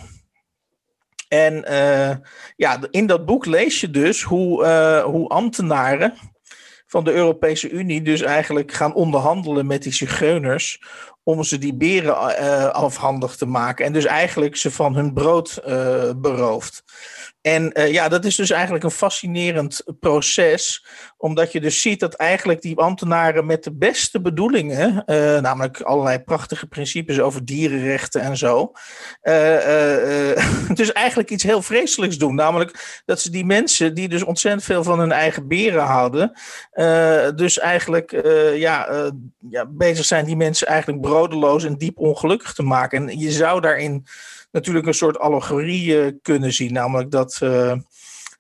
En 1.27 1.65
uh, 1.71 2.15
ja, 2.55 2.79
in 2.89 3.05
dat 3.05 3.25
boek 3.25 3.45
lees 3.45 3.81
je 3.81 3.89
dus 3.89 4.23
hoe, 4.23 4.63
uh, 4.63 5.03
hoe 5.03 5.27
ambtenaren 5.27 6.13
van 6.95 7.03
de 7.03 7.13
Europese 7.13 7.69
Unie 7.69 8.01
dus 8.01 8.21
eigenlijk 8.21 8.71
gaan 8.71 8.93
onderhandelen 8.93 9.65
met 9.65 9.83
die 9.83 9.93
zigeuners 9.93 10.81
om 11.23 11.43
ze 11.43 11.57
die 11.57 11.75
beren 11.75 12.13
uh, 12.13 12.65
afhandig 12.65 13.35
te 13.35 13.45
maken 13.45 13.85
en 13.85 13.93
dus 13.93 14.05
eigenlijk 14.05 14.55
ze 14.55 14.71
van 14.71 14.95
hun 14.95 15.13
brood 15.13 15.61
berooft. 16.17 16.83
En 17.45 17.71
uh, 17.73 17.91
ja, 17.91 18.07
dat 18.07 18.25
is 18.25 18.35
dus 18.35 18.49
eigenlijk 18.49 18.83
een 18.83 18.91
fascinerend 18.91 19.83
proces, 19.99 20.85
omdat 21.17 21.51
je 21.51 21.61
dus 21.61 21.81
ziet 21.81 21.99
dat 21.99 22.13
eigenlijk 22.13 22.61
die 22.61 22.77
ambtenaren 22.77 23.45
met 23.45 23.63
de 23.63 23.73
beste 23.73 24.21
bedoelingen, 24.21 25.03
uh, 25.05 25.39
namelijk 25.39 25.81
allerlei 25.81 26.19
prachtige 26.19 26.67
principes 26.67 27.19
over 27.19 27.45
dierenrechten 27.45 28.21
en 28.21 28.37
zo, 28.37 28.71
uh, 29.23 30.73
dus 30.79 30.91
eigenlijk 30.91 31.29
iets 31.29 31.43
heel 31.43 31.61
vreselijks 31.61 32.17
doen. 32.17 32.35
Namelijk 32.35 33.01
dat 33.05 33.21
ze 33.21 33.29
die 33.29 33.45
mensen, 33.45 33.93
die 33.93 34.09
dus 34.09 34.23
ontzettend 34.23 34.63
veel 34.63 34.83
van 34.83 34.99
hun 34.99 35.11
eigen 35.11 35.47
beren 35.47 35.83
houden, 35.83 36.31
dus 37.35 37.59
eigenlijk 37.59 38.11
ja, 38.55 39.11
ja, 39.49 39.65
bezig 39.65 40.05
zijn 40.05 40.25
die 40.25 40.35
mensen 40.35 40.67
eigenlijk 40.67 41.01
brodeloos 41.01 41.63
en 41.63 41.77
diep 41.77 41.99
ongelukkig 41.99 42.53
te 42.53 42.63
maken. 42.63 43.09
En 43.09 43.19
je 43.19 43.31
zou 43.31 43.61
daarin 43.61 44.05
natuurlijk 44.55 44.85
een 44.85 44.93
soort 44.93 45.19
allegorie 45.19 46.19
kunnen 46.21 46.53
zien. 46.53 46.73
Namelijk 46.73 47.11
dat, 47.11 47.39
uh, 47.43 47.73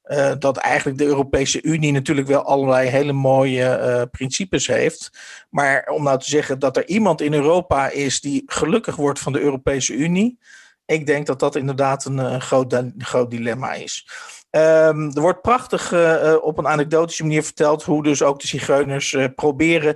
uh, 0.05 0.31
dat 0.39 0.57
eigenlijk 0.57 0.97
de 0.97 1.05
Europese 1.05 1.61
Unie 1.61 1.91
natuurlijk 1.91 2.27
wel 2.27 2.41
allerlei 2.41 2.89
hele 2.89 3.13
mooie 3.13 4.07
principes 4.11 4.67
heeft. 4.67 5.11
Maar 5.49 5.87
om 5.87 6.03
nou 6.03 6.19
te 6.19 6.29
zeggen 6.29 6.59
dat 6.59 6.77
er 6.77 6.87
iemand 6.87 7.21
in 7.21 7.33
Europa 7.33 7.89
is 7.89 8.21
die 8.21 8.43
gelukkig 8.45 8.95
wordt 8.95 9.19
van 9.19 9.33
de 9.33 9.39
Europese 9.39 9.93
Unie. 9.93 10.37
Ik 10.85 11.05
denk 11.05 11.25
dat 11.25 11.39
dat 11.39 11.55
inderdaad 11.55 12.05
een, 12.05 12.17
een 12.17 12.41
groot, 12.41 12.73
een 12.73 12.93
groot 12.97 13.31
dilemma 13.31 13.73
is. 13.73 14.07
Um, 14.51 15.11
er 15.15 15.21
wordt 15.21 15.41
prachtig 15.41 15.93
op 16.41 16.57
een 16.57 16.67
anekdotische 16.67 17.23
manier 17.23 17.43
verteld 17.43 17.83
hoe 17.83 18.03
dus 18.03 18.21
ook 18.21 18.39
de 18.39 18.47
zigeuners 18.47 19.17
proberen 19.35 19.95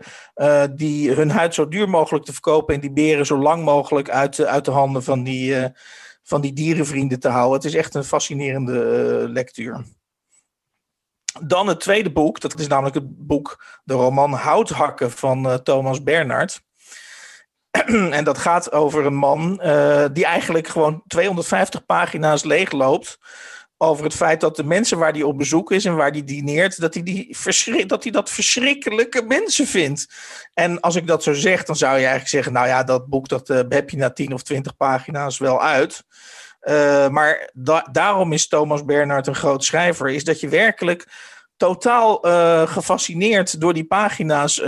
die, 0.76 1.12
hun 1.12 1.30
huid 1.30 1.54
zo 1.54 1.68
duur 1.68 1.90
mogelijk 1.90 2.26
te 2.26 2.34
verkopen 2.34 2.76
en 2.76 2.82
die 2.82 2.92
beren 2.92 3.26
zo 3.26 3.38
lang 3.38 3.64
mogelijk 3.64 4.10
uit, 4.10 4.46
uit 4.46 4.66
de 4.66 4.72
handen 4.72 5.04
van 5.04 5.24
die, 5.24 5.72
van 6.30 6.42
die 6.42 6.54
dierenvrienden 6.54 7.20
te 7.20 7.28
houden. 7.28 7.54
Het 7.54 7.66
is 7.66 7.74
echt 7.74 7.96
een 7.96 8.04
fascinerende 8.04 8.74
uh, 9.24 9.30
lectuur. 9.34 9.84
Dan 11.42 11.68
het 11.68 11.80
tweede 11.80 12.12
boek, 12.12 12.40
dat 12.40 12.60
is 12.60 12.68
namelijk 12.68 12.96
het 12.96 13.28
boek, 13.28 13.64
de 13.84 13.94
roman 13.94 14.34
Houthakken 14.34 15.12
van 15.12 15.46
uh, 15.46 15.54
Thomas 15.54 16.04
Bernhard. 16.04 16.62
en 18.18 18.24
dat 18.24 18.38
gaat 18.38 18.72
over 18.72 19.06
een 19.06 19.16
man 19.16 19.60
uh, 19.64 20.06
die 20.14 20.26
eigenlijk 20.26 20.68
gewoon 20.68 21.04
250 21.08 21.86
pagina's 21.86 22.44
leegloopt 22.44 23.20
over 23.82 24.04
het 24.04 24.14
feit 24.14 24.42
dat 24.42 24.56
de 24.56 24.64
mensen 24.64 24.98
waar 24.98 25.12
hij 25.12 25.22
op 25.22 25.38
bezoek 25.38 25.72
is 25.72 25.86
en 25.86 25.96
waar 25.96 26.12
hij 26.12 26.24
dineert, 26.24 26.80
dat 26.80 26.94
hij, 26.94 27.04
die 27.04 27.28
verschrik, 27.38 27.90
dat 27.90 28.04
hij 28.04 28.12
dat 28.12 28.30
verschrikkelijke 28.30 29.22
mensen 29.22 29.68
vindt. 29.68 30.08
En 30.54 30.80
als 30.80 30.96
ik 30.96 31.08
dat 31.08 31.24
zo 31.24 31.34
zeg, 31.34 31.64
dan 31.64 31.76
zou 31.76 31.92
je 31.92 31.98
eigenlijk 31.98 32.30
zeggen, 32.30 32.54
nou 32.54 32.68
ja, 32.68 32.84
dat 32.84 33.08
boek 33.08 33.28
dat 33.28 33.50
uh, 33.50 33.60
heb 33.70 33.90
je 33.90 33.98
na 33.98 34.10
10 34.10 34.34
of 34.34 34.44
20 34.44 34.76
pagina's 34.76 35.38
wel 35.38 35.62
uit. 35.62 36.04
Uh, 36.62 37.08
maar 37.08 37.50
da 37.54 37.88
daarom 37.92 38.34
is 38.34 38.48
Thomas 38.48 38.86
Bernhard 38.86 39.28
een 39.28 39.36
groot 39.36 39.64
schrijver, 39.64 40.10
is 40.10 40.24
dat 40.24 40.40
je 40.40 40.50
werkelijk 40.50 41.08
totaal 41.58 42.28
uh, 42.28 42.68
gefascineerd 42.68 43.62
door 43.62 43.74
die 43.74 43.88
pagina's 43.88 44.62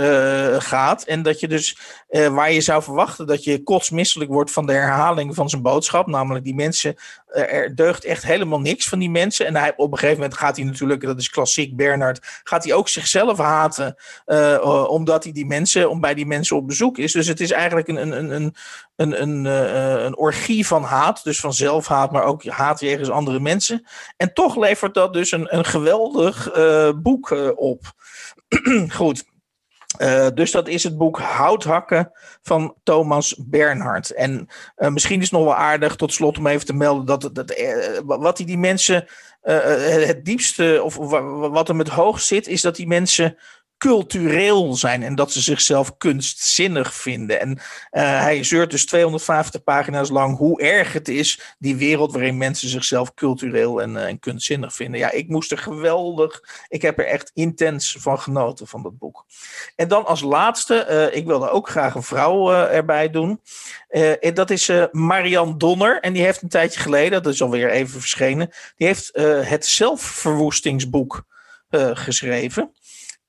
gaat. 0.58 1.02
En 1.02 1.22
dat 1.22 1.40
je 1.40 1.48
dus, 1.48 1.78
uh, 2.12 2.26
waar 2.26 2.52
je 2.52 2.60
zou 2.60 2.82
verwachten 2.82 3.26
dat 3.26 3.44
je 3.44 3.62
kotsmisselijk 3.62 4.30
wordt 4.30 4.50
van 4.50 4.66
de 4.66 4.72
herhaling 4.72 5.34
van 5.34 5.48
zijn 5.48 5.62
boodschap. 5.62 6.06
Namelijk 6.06 6.44
die 6.44 6.54
mensen, 6.54 6.94
er 7.26 7.74
deugt 7.74 8.04
echt 8.04 8.22
helemaal 8.22 8.60
niks 8.60 8.88
van 8.88 8.98
die 8.98 9.10
mensen. 9.10 9.46
En 9.46 9.56
hij, 9.56 9.72
op 9.76 9.92
een 9.92 9.98
gegeven 9.98 10.20
moment 10.20 10.38
gaat 10.38 10.56
hij 10.56 10.64
natuurlijk, 10.64 11.00
dat 11.00 11.18
is 11.18 11.30
klassiek 11.30 11.76
Bernard, 11.76 12.40
gaat 12.44 12.64
hij 12.64 12.72
ook 12.72 12.88
zichzelf 12.88 13.38
haten. 13.38 13.96
omdat 14.88 15.24
hij 15.24 15.32
die 15.32 15.46
mensen, 15.46 15.90
om 15.90 16.00
bij 16.00 16.14
die 16.14 16.26
mensen 16.26 16.56
op 16.56 16.66
bezoek 16.66 16.98
is. 16.98 17.12
Dus 17.12 17.26
het 17.26 17.40
is 17.40 17.50
eigenlijk 17.50 17.88
een, 17.88 17.96
een, 17.96 18.34
een, 18.34 18.54
een, 18.96 19.22
een, 19.22 19.44
een 20.04 20.16
orgie 20.16 20.66
van 20.66 20.82
haat. 20.82 21.24
Dus 21.24 21.40
van 21.40 21.52
zelfhaat, 21.52 22.12
maar 22.12 22.24
ook 22.24 22.46
haat 22.46 22.80
jegens 22.80 23.10
andere 23.10 23.40
mensen. 23.40 23.86
En 24.16 24.34
toch 24.34 24.56
levert 24.56 24.94
dat 24.94 25.12
dus 25.12 25.32
een, 25.32 25.56
een 25.56 25.64
geweldig 25.64 26.50
boek 27.02 27.52
op. 27.56 27.80
Goed. 28.88 29.30
Uh, 30.02 30.26
dus 30.34 30.50
dat 30.50 30.68
is 30.68 30.82
het 30.82 30.96
boek 30.96 31.18
Houthakken 31.18 32.12
van 32.42 32.74
Thomas 32.82 33.36
Bernhard. 33.38 34.10
En 34.10 34.48
uh, 34.76 34.88
misschien 34.88 35.18
is 35.18 35.30
het 35.30 35.32
nog 35.32 35.44
wel 35.44 35.54
aardig 35.54 35.96
tot 35.96 36.12
slot 36.12 36.38
om 36.38 36.46
even 36.46 36.66
te 36.66 36.74
melden 36.74 37.06
dat, 37.06 37.30
dat 37.32 37.54
wat 38.04 38.36
die, 38.36 38.46
die 38.46 38.58
mensen 38.58 39.06
het 39.42 40.24
diepste, 40.24 40.80
of 40.84 40.96
wat 41.50 41.68
hem 41.68 41.78
het 41.78 41.88
hoogst 41.88 42.26
zit, 42.26 42.46
is 42.46 42.60
dat 42.60 42.76
die 42.76 42.86
mensen 42.86 43.36
cultureel 43.82 44.74
zijn 44.74 45.02
en 45.02 45.14
dat 45.14 45.32
ze 45.32 45.40
zichzelf 45.40 45.96
kunstzinnig 45.96 46.94
vinden. 46.94 47.40
En 47.40 47.50
uh, 47.50 47.56
hij 48.20 48.44
zeurt 48.44 48.70
dus 48.70 48.86
250 48.86 49.62
pagina's 49.62 50.08
lang 50.10 50.36
hoe 50.36 50.60
erg 50.60 50.92
het 50.92 51.08
is, 51.08 51.54
die 51.58 51.76
wereld 51.76 52.12
waarin 52.12 52.36
mensen 52.36 52.68
zichzelf 52.68 53.14
cultureel 53.14 53.82
en, 53.82 53.94
uh, 53.94 54.04
en 54.04 54.18
kunstzinnig 54.18 54.74
vinden. 54.74 55.00
Ja, 55.00 55.10
ik 55.10 55.28
moest 55.28 55.50
er 55.50 55.58
geweldig, 55.58 56.42
ik 56.68 56.82
heb 56.82 56.98
er 56.98 57.06
echt 57.06 57.30
intens 57.34 57.96
van 57.98 58.18
genoten 58.18 58.66
van 58.66 58.82
dat 58.82 58.98
boek. 58.98 59.24
En 59.76 59.88
dan 59.88 60.06
als 60.06 60.20
laatste, 60.20 60.86
uh, 60.90 61.16
ik 61.16 61.26
wilde 61.26 61.50
ook 61.50 61.68
graag 61.68 61.94
een 61.94 62.02
vrouw 62.02 62.52
erbij 62.52 63.10
doen. 63.10 63.40
en 64.20 64.34
dat 64.34 64.50
is 64.50 64.70
Marianne 64.90 65.56
Donner 65.56 66.00
en 66.00 66.12
die 66.12 66.22
heeft 66.22 66.42
een 66.42 66.48
tijdje 66.48 66.80
geleden, 66.80 67.22
dat 67.22 67.32
is 67.32 67.42
alweer 67.42 67.70
even 67.70 68.00
verschenen, 68.00 68.50
die 68.76 68.86
heeft 68.86 69.10
het 69.48 69.66
zelfverwoestingsboek 69.66 71.24
geschreven. 71.94 72.72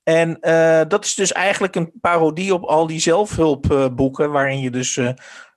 En 0.04 0.38
uh, 0.40 0.80
dat 0.88 1.04
is 1.04 1.14
dus 1.14 1.32
eigenlijk 1.32 1.74
een 1.74 1.92
parodie 2.00 2.54
op 2.54 2.64
al 2.64 2.86
die 2.86 3.00
zelfhulpboeken, 3.00 4.30
waarin 4.30 4.60
je 4.60 4.70
dus 4.70 4.96
uh, 4.96 5.10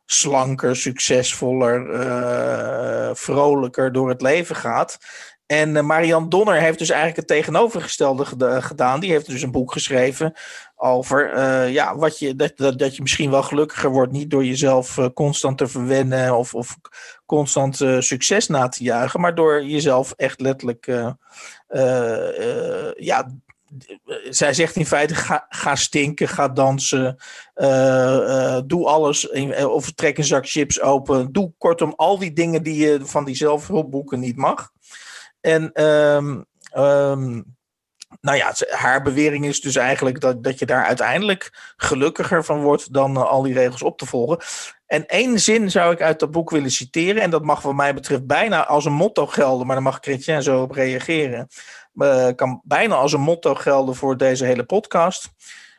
slanker, 0.06 0.76
succesvoller, 0.76 1.89
uh, 1.89 3.10
vrolijker 3.14 3.91
door 3.91 4.10
het 4.10 4.22
leven 4.22 4.56
gaat. 4.56 4.98
En 5.45 5.86
Marianne 5.86 6.28
Donner 6.30 6.56
heeft 6.56 6.80
dus 6.80 6.89
eigenlijk 6.89 7.20
het 7.20 7.28
tegenovergestelde 7.28 8.26
gedaan. 8.62 9.00
Die 9.00 9.12
heeft 9.12 9.26
dus 9.26 9.41
een 9.41 9.52
boek 9.52 9.72
geschreven 9.72 10.34
over 10.76 11.39
ja, 11.70 11.95
wat 11.95 12.20
je, 12.20 12.36
dat, 12.36 12.52
dat, 12.56 12.80
dat 12.80 12.95
je 12.95 13.02
misschien 13.02 13.32
wel 13.32 13.43
gelukkiger 13.43 13.89
wordt, 13.89 14.12
niet 14.12 14.30
door 14.30 14.45
jezelf 14.45 14.98
constant 15.14 15.58
te 15.58 15.68
verwennen 15.68 16.38
of, 16.38 16.54
of 16.54 16.78
constant 17.26 17.76
succes 18.00 18.48
na 18.48 18.68
te 18.68 18.84
juichen, 18.84 19.22
maar 19.22 19.36
door 19.36 19.66
jezelf 19.66 20.14
echt 20.16 20.41
letterlijk 20.41 20.86
ja, 22.98 23.28
zij 24.30 24.54
zegt 24.54 24.76
in 24.76 24.86
feite: 24.86 25.16
ga, 25.16 25.46
ga 25.50 25.76
stinken, 25.76 26.28
ga 26.28 26.48
dansen, 26.48 27.18
uh, 27.56 27.68
uh, 27.68 28.60
doe 28.66 28.86
alles, 28.86 29.24
in, 29.24 29.68
of 29.68 29.92
trek 29.92 30.18
een 30.18 30.24
zak 30.24 30.48
chips 30.48 30.82
open. 30.82 31.32
Doe 31.32 31.54
kortom 31.58 31.94
al 31.96 32.18
die 32.18 32.34
dingen 32.34 32.64
die 32.64 32.86
je 32.86 33.00
van 33.06 33.26
die 33.26 33.36
zelfhulpboeken 33.36 34.20
niet 34.20 34.38
mag. 34.38 34.72
En 35.42 35.84
um, 35.84 36.46
um, 36.78 37.56
nou 38.22 38.38
ja, 38.38 38.54
haar 38.70 39.02
bewering 39.02 39.46
is 39.46 39.62
dus 39.62 39.76
eigenlijk 39.76 40.22
dat, 40.22 40.44
dat 40.44 40.60
je 40.60 40.66
daar 40.66 40.86
uiteindelijk 40.86 41.74
gelukkiger 41.76 42.44
van 42.44 42.62
wordt 42.62 42.94
dan 42.94 43.18
al 43.28 43.42
die 43.42 43.54
regels 43.54 43.84
op 43.84 43.98
te 43.98 44.06
volgen. 44.06 44.40
En 44.86 45.06
één 45.06 45.40
zin 45.40 45.72
zou 45.72 45.94
ik 45.94 46.02
uit 46.02 46.20
dat 46.20 46.32
boek 46.32 46.50
willen 46.50 46.72
citeren, 46.72 47.22
en 47.22 47.30
dat 47.30 47.44
mag 47.44 47.62
wat 47.62 47.76
mij 47.76 47.94
betreft 47.94 48.26
bijna 48.26 48.66
als 48.66 48.86
een 48.86 48.94
motto 48.94 49.28
gelden, 49.28 49.66
maar 49.66 49.76
daar 49.76 49.86
mag 49.86 49.98
Chrétien 50.02 50.44
zo 50.44 50.62
op 50.62 50.72
reageren 50.72 51.48
uh, 51.98 52.28
kan 52.36 52.62
bijna 52.64 52.95
als 52.95 53.14
een 53.14 53.22
motto 53.22 53.56
gelden 53.56 53.95
voor 53.95 54.18
deze 54.18 54.45
hele 54.45 54.64
podcast. 54.64 55.30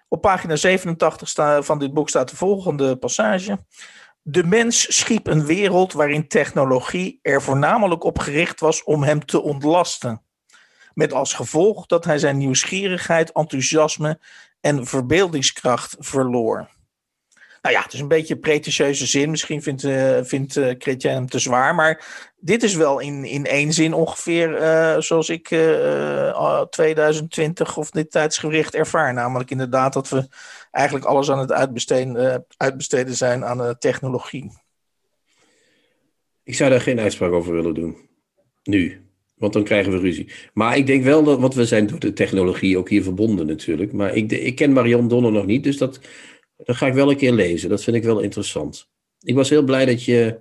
Op 0.09 0.21
pagina 0.21 0.57
87 0.57 1.29
sta, 1.29 1.63
van 1.63 1.79
dit 1.79 1.95
boek 1.95 2.09
staat 2.09 2.31
de 2.31 2.37
volgende 2.37 2.97
passage. 2.97 3.59
De 4.23 4.45
mens 4.45 4.97
schiep 4.97 5.27
een 5.27 5.47
wereld 5.47 5.93
waarin 5.93 6.29
technologie 6.29 7.19
er 7.23 7.43
voornamelijk 7.43 8.05
op 8.05 8.19
gericht 8.19 8.61
was 8.61 8.85
om 8.85 9.03
hem 9.03 9.25
te 9.25 9.41
ontlasten. 9.43 10.23
Met 10.95 11.13
als 11.13 11.35
gevolg 11.35 11.87
dat 11.87 12.05
hij 12.05 12.19
zijn 12.19 12.37
nieuwsgierigheid, 12.37 13.33
enthousiasme 13.33 14.21
en 14.61 14.87
verbeeldingskracht 14.87 15.97
verloor. 15.99 16.69
Nou 17.69 17.81
ja, 17.81 17.87
het 17.87 17.95
is 17.95 18.01
een 18.01 18.09
beetje 18.09 18.35
een 18.35 18.41
pretentieuze 18.41 19.07
zin. 19.07 19.31
Misschien 19.31 19.63
vindt, 19.63 19.83
uh, 19.83 20.19
vindt 20.23 20.57
uh, 20.57 20.73
hem 20.99 21.29
te 21.29 21.39
zwaar. 21.39 21.75
Maar 21.75 22.05
dit 22.41 22.63
is 22.63 22.75
wel 22.75 22.99
in, 22.99 23.25
in 23.25 23.47
één 23.47 23.73
zin 23.73 23.93
ongeveer 23.93 24.61
uh, 24.61 25.01
zoals 25.01 25.29
ik 25.29 25.49
2020 26.71 27.77
of 27.77 27.91
dit 27.91 28.11
tijdsgericht 28.11 28.75
ervaar. 28.75 29.15
Namelijk 29.15 29.51
inderdaad 29.51 29.93
dat 29.93 30.09
we 30.09 30.29
eigenlijk 30.71 31.07
alles 31.07 31.31
aan 31.31 31.39
het 31.39 31.53
uitbesteden, 31.53 32.47
uitbesteden 32.57 33.15
zijn 33.15 33.45
aan 33.45 33.79
technologie. 33.79 34.53
Ik 36.45 36.55
zou 36.55 36.71
daar 36.71 36.81
geen 36.81 37.01
uitspraak 37.01 37.33
over 37.33 37.53
willen 37.53 37.75
doen. 37.75 38.09
Nu. 38.63 39.03
Want 39.37 39.53
dan 39.53 39.65
krijgen 39.65 39.93
we 39.93 39.99
ruzie. 39.99 40.31
Maar 40.53 40.77
ik 40.77 40.87
denk 40.87 41.05
wel 41.05 41.25
dat, 41.25 41.41
want 41.41 41.55
we 41.55 41.67
zijn 41.67 41.87
door 41.87 41.99
de 41.99 42.13
technologie 42.13 42.79
ook 42.79 42.89
hier 42.89 43.03
verbonden 43.03 43.47
natuurlijk. 43.47 43.93
Maar 43.93 44.15
ik, 44.15 44.33
ik 44.33 44.55
ken 44.55 44.73
Marion 44.73 45.09
Donner 45.09 45.33
nog 45.33 45.47
niet, 45.47 45.65
dus 45.65 45.77
dat 45.77 46.01
dat 46.65 46.77
ga 46.77 46.87
ik 46.87 46.95
wel 46.95 47.11
een 47.11 47.17
keer 47.17 47.33
lezen. 47.33 47.69
Dat 47.69 47.83
vind 47.83 47.97
ik 47.97 48.05
wel 48.05 48.21
interessant. 48.21 48.89
Ik 49.21 49.35
was 49.35 49.51
heel 49.51 49.63
blij 49.63 49.85
dat 49.85 50.05
je 50.05 50.39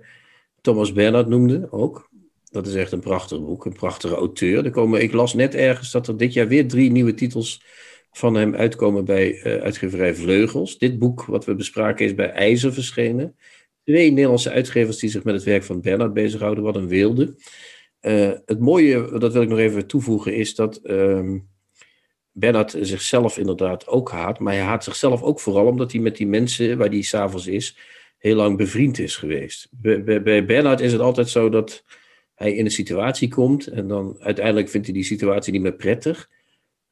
Thomas 0.60 0.92
Bernhard 0.92 1.28
noemde 1.28 1.68
ook. 1.70 2.08
Dat 2.50 2.66
is 2.66 2.74
echt 2.74 2.92
een 2.92 3.00
prachtig 3.00 3.40
boek, 3.40 3.64
een 3.64 3.72
prachtige 3.72 4.14
auteur. 4.14 4.64
Er 4.64 4.70
komen, 4.70 5.02
ik 5.02 5.12
las 5.12 5.34
net 5.34 5.54
ergens 5.54 5.90
dat 5.90 6.08
er 6.08 6.16
dit 6.16 6.32
jaar 6.32 6.48
weer 6.48 6.68
drie 6.68 6.90
nieuwe 6.90 7.14
titels 7.14 7.62
van 8.10 8.34
hem 8.34 8.54
uitkomen 8.54 9.04
bij 9.04 9.32
uh, 9.32 9.62
uitgeverij 9.62 10.14
Vleugels. 10.14 10.78
Dit 10.78 10.98
boek 10.98 11.24
wat 11.24 11.44
we 11.44 11.54
bespraken 11.54 12.06
is 12.06 12.14
bij 12.14 12.30
IJzer 12.30 12.72
verschenen. 12.72 13.36
Twee 13.84 14.10
Nederlandse 14.10 14.50
uitgevers 14.50 14.98
die 14.98 15.10
zich 15.10 15.24
met 15.24 15.34
het 15.34 15.44
werk 15.44 15.62
van 15.62 15.80
Bernhard 15.80 16.12
bezighouden. 16.12 16.64
Wat 16.64 16.76
een 16.76 16.88
wilde. 16.88 17.34
Uh, 18.00 18.30
het 18.46 18.58
mooie, 18.58 19.18
dat 19.18 19.32
wil 19.32 19.42
ik 19.42 19.48
nog 19.48 19.58
even 19.58 19.86
toevoegen, 19.86 20.34
is 20.34 20.54
dat... 20.54 20.80
Uh, 20.82 21.34
Bernard 22.38 22.76
zichzelf 22.80 23.38
inderdaad 23.38 23.86
ook 23.86 24.10
haat. 24.10 24.38
Maar 24.38 24.52
hij 24.52 24.62
haat 24.62 24.84
zichzelf 24.84 25.22
ook 25.22 25.40
vooral 25.40 25.66
omdat 25.66 25.92
hij 25.92 26.00
met 26.00 26.16
die 26.16 26.26
mensen 26.26 26.78
waar 26.78 26.88
hij 26.88 27.02
s'avonds 27.02 27.46
is, 27.46 27.76
heel 28.18 28.36
lang 28.36 28.56
bevriend 28.56 28.98
is 28.98 29.16
geweest. 29.16 29.68
Bij, 29.70 30.44
Bernard 30.44 30.80
is 30.80 30.92
het 30.92 31.00
altijd 31.00 31.28
zo 31.28 31.48
dat 31.48 31.84
hij 32.34 32.54
in 32.54 32.64
een 32.64 32.70
situatie 32.70 33.28
komt 33.28 33.66
en 33.66 33.88
dan 33.88 34.16
uiteindelijk 34.18 34.68
vindt 34.68 34.86
hij 34.86 34.96
die 34.96 35.04
situatie 35.04 35.52
niet 35.52 35.62
meer 35.62 35.76
prettig. 35.76 36.30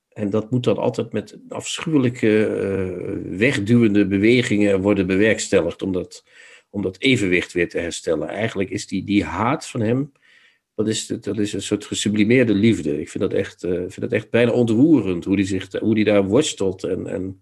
En 0.08 0.30
dat 0.30 0.50
moet 0.50 0.64
dan 0.64 0.76
altijd 0.76 1.12
met 1.12 1.38
afschuwelijke 1.48 2.48
uh, 2.48 3.38
wegduwende 3.38 4.06
bewegingen 4.06 4.80
worden 4.80 5.06
bewerkstelligd 5.06 5.82
om 5.82 5.92
dat, 5.92 6.24
om 6.70 6.82
dat 6.82 7.00
evenwicht 7.00 7.52
weer 7.52 7.68
te 7.68 7.78
herstellen. 7.78 8.28
Eigenlijk 8.28 8.70
is 8.70 8.86
die, 8.86 9.04
die 9.04 9.24
haat 9.24 9.66
van 9.66 9.80
hem 9.80 10.12
dat 10.76 10.88
is, 10.88 11.06
dat 11.06 11.38
is 11.38 11.52
een 11.52 11.62
soort 11.62 11.84
gesublimeerde 11.84 12.54
liefde. 12.54 13.00
Ik 13.00 13.08
vind 13.08 13.24
dat 13.24 13.32
echt, 13.32 13.64
uh, 13.64 13.72
vind 13.72 14.00
dat 14.00 14.12
echt 14.12 14.30
bijna 14.30 14.50
ontroerend 14.52 15.24
hoe 15.24 15.36
die, 15.36 15.44
zich, 15.44 15.72
hoe 15.72 15.94
die 15.94 16.04
daar 16.04 16.24
worstelt. 16.24 16.84
En, 16.84 17.06
en, 17.06 17.40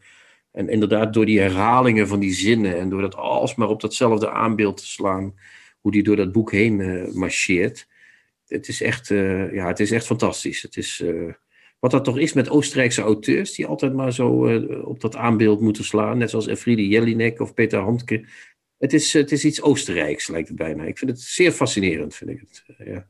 en 0.51 0.69
inderdaad 0.69 1.15
door 1.15 1.27
die 1.27 1.41
herhalingen 1.41 2.09
van 2.09 2.21
die 2.21 2.33
zinnen 2.33 2.79
en 2.79 2.89
door 2.89 3.01
dat 3.01 3.17
alsmaar 3.17 3.69
op 3.69 3.81
datzelfde 3.81 4.31
aanbeeld 4.31 4.77
te 4.77 4.87
slaan, 4.87 5.35
hoe 5.81 5.93
die 5.93 6.03
door 6.03 6.17
dat 6.17 6.33
boek 6.33 6.53
heen 6.53 6.79
uh, 6.79 7.13
marcheert. 7.13 7.89
Het 8.47 8.69
is 8.69 8.83
echt, 8.83 9.11
uh, 9.11 9.55
ja, 9.55 9.67
het 9.67 9.81
is 9.81 9.91
echt 9.91 10.07
fantastisch. 10.07 10.63
Het 10.63 10.77
is, 10.77 11.05
wat 11.79 11.91
dat 11.91 12.05
toch 12.05 12.19
is 12.19 12.33
met 12.33 12.49
Oostenrijkse 12.49 13.03
auteurs, 13.03 13.55
die 13.55 13.67
altijd 13.67 13.95
maar 13.95 14.13
zo 14.13 14.29
op 14.85 15.01
dat 15.01 15.17
aanbeeld 15.17 15.61
moeten 15.61 15.85
slaan. 15.85 16.19
Net 16.19 16.31
zoals 16.31 16.47
Elfriede 16.47 16.89
Jelinek 16.89 17.41
of 17.41 17.55
Peter 17.55 17.81
Handke. 17.81 18.25
Het 18.79 18.93
is, 18.93 19.13
het 19.13 19.33
is 19.33 19.45
iets 19.45 19.63
Oostenrijks, 19.63 20.29
lijkt 20.29 20.49
het 20.49 20.57
bijna. 20.57 20.85
Ik 20.85 20.99
vind 20.99 21.11
het 21.11 21.21
zeer 21.21 21.53
fascinerend, 21.53 22.15
vind 22.15 22.31
ik 22.31 22.41
het. 22.41 22.65
Ja. 22.87 23.07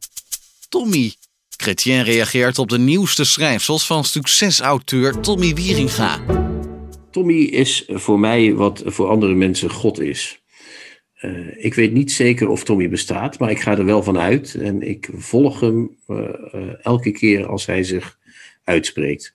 Tommy. 0.69 1.15
Chrétien 1.57 2.03
reageert 2.03 2.59
op 2.59 2.69
de 2.69 2.79
nieuwste 2.79 3.25
schrijfsels 3.25 3.87
van 3.87 4.05
succesauteur 4.05 5.21
Tommy 5.21 5.55
Wieringa. 5.55 6.21
Tommy 7.11 7.43
is 7.43 7.85
voor 7.89 8.21
mij 8.21 8.55
wat 8.55 8.83
voor 8.87 9.09
andere 9.09 9.35
mensen 9.35 9.71
God 9.71 10.01
is. 10.01 10.43
Uh, 11.21 11.65
ik 11.65 11.75
weet 11.75 11.93
niet 11.93 12.13
zeker 12.13 12.49
of 12.49 12.65
Tommy 12.65 12.89
bestaat, 12.89 13.39
maar 13.39 13.51
ik 13.51 13.61
ga 13.61 13.79
er 13.79 13.85
wel 13.85 14.03
van 14.03 14.19
uit. 14.19 14.55
En 14.55 14.83
ik 14.83 15.09
volg 15.13 15.61
hem 15.61 15.97
uh, 16.09 16.19
uh, 16.55 16.73
elke 16.83 17.11
keer 17.11 17.47
als 17.47 17.67
hij 17.67 17.83
zich 17.83 18.19
uitspreekt. 18.65 19.35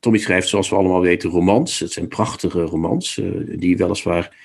Tommy 0.00 0.18
schrijft, 0.18 0.48
zoals 0.48 0.68
we 0.68 0.76
allemaal 0.76 1.00
weten, 1.00 1.30
romans. 1.30 1.78
Het 1.78 1.92
zijn 1.92 2.08
prachtige 2.08 2.60
romans, 2.60 3.20
die 3.44 3.76
weliswaar 3.76 4.36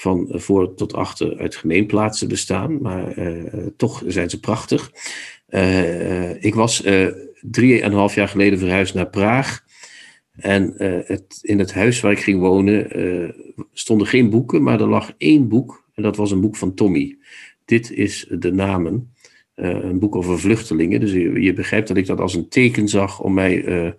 van 0.00 0.28
voor 0.30 0.74
tot 0.74 0.94
achter 0.94 1.38
uit 1.38 1.56
gemeenplaatsen 1.56 2.28
bestaan, 2.28 2.80
maar 2.80 3.18
uh, 3.18 3.66
toch 3.76 4.02
zijn 4.06 4.30
ze 4.30 4.40
prachtig. 4.40 4.92
ik 6.40 6.54
was 6.54 6.84
drieënhalf 7.40 8.14
jaar 8.14 8.28
geleden 8.28 8.58
verhuisd 8.58 8.94
naar 8.94 9.08
Praag. 9.08 9.64
En 10.32 10.74
het, 11.06 11.38
in 11.42 11.58
het 11.58 11.72
huis 11.72 12.00
waar 12.00 12.12
ik 12.12 12.20
ging 12.20 12.40
wonen 12.40 12.88
stonden 13.72 14.06
geen 14.06 14.30
boeken, 14.30 14.62
maar 14.62 14.80
er 14.80 14.88
lag 14.88 15.12
één 15.18 15.48
boek. 15.48 15.84
En 15.94 16.02
dat 16.02 16.16
was 16.16 16.30
een 16.30 16.40
boek 16.40 16.56
van 16.56 16.74
Tommy. 16.74 17.18
Dit 17.64 17.90
is 17.90 18.26
de 18.30 18.52
namen. 18.52 19.14
een 19.54 19.98
boek 19.98 20.16
over 20.16 20.38
vluchtelingen. 20.38 21.00
Dus 21.00 21.12
je, 21.12 21.40
je, 21.40 21.52
begrijpt 21.52 21.88
dat 21.88 21.96
ik 21.96 22.06
dat 22.06 22.20
als 22.20 22.34
een 22.34 22.48
teken 22.48 22.88
zag 22.88 23.20
om 23.20 23.34
mij 23.34 23.94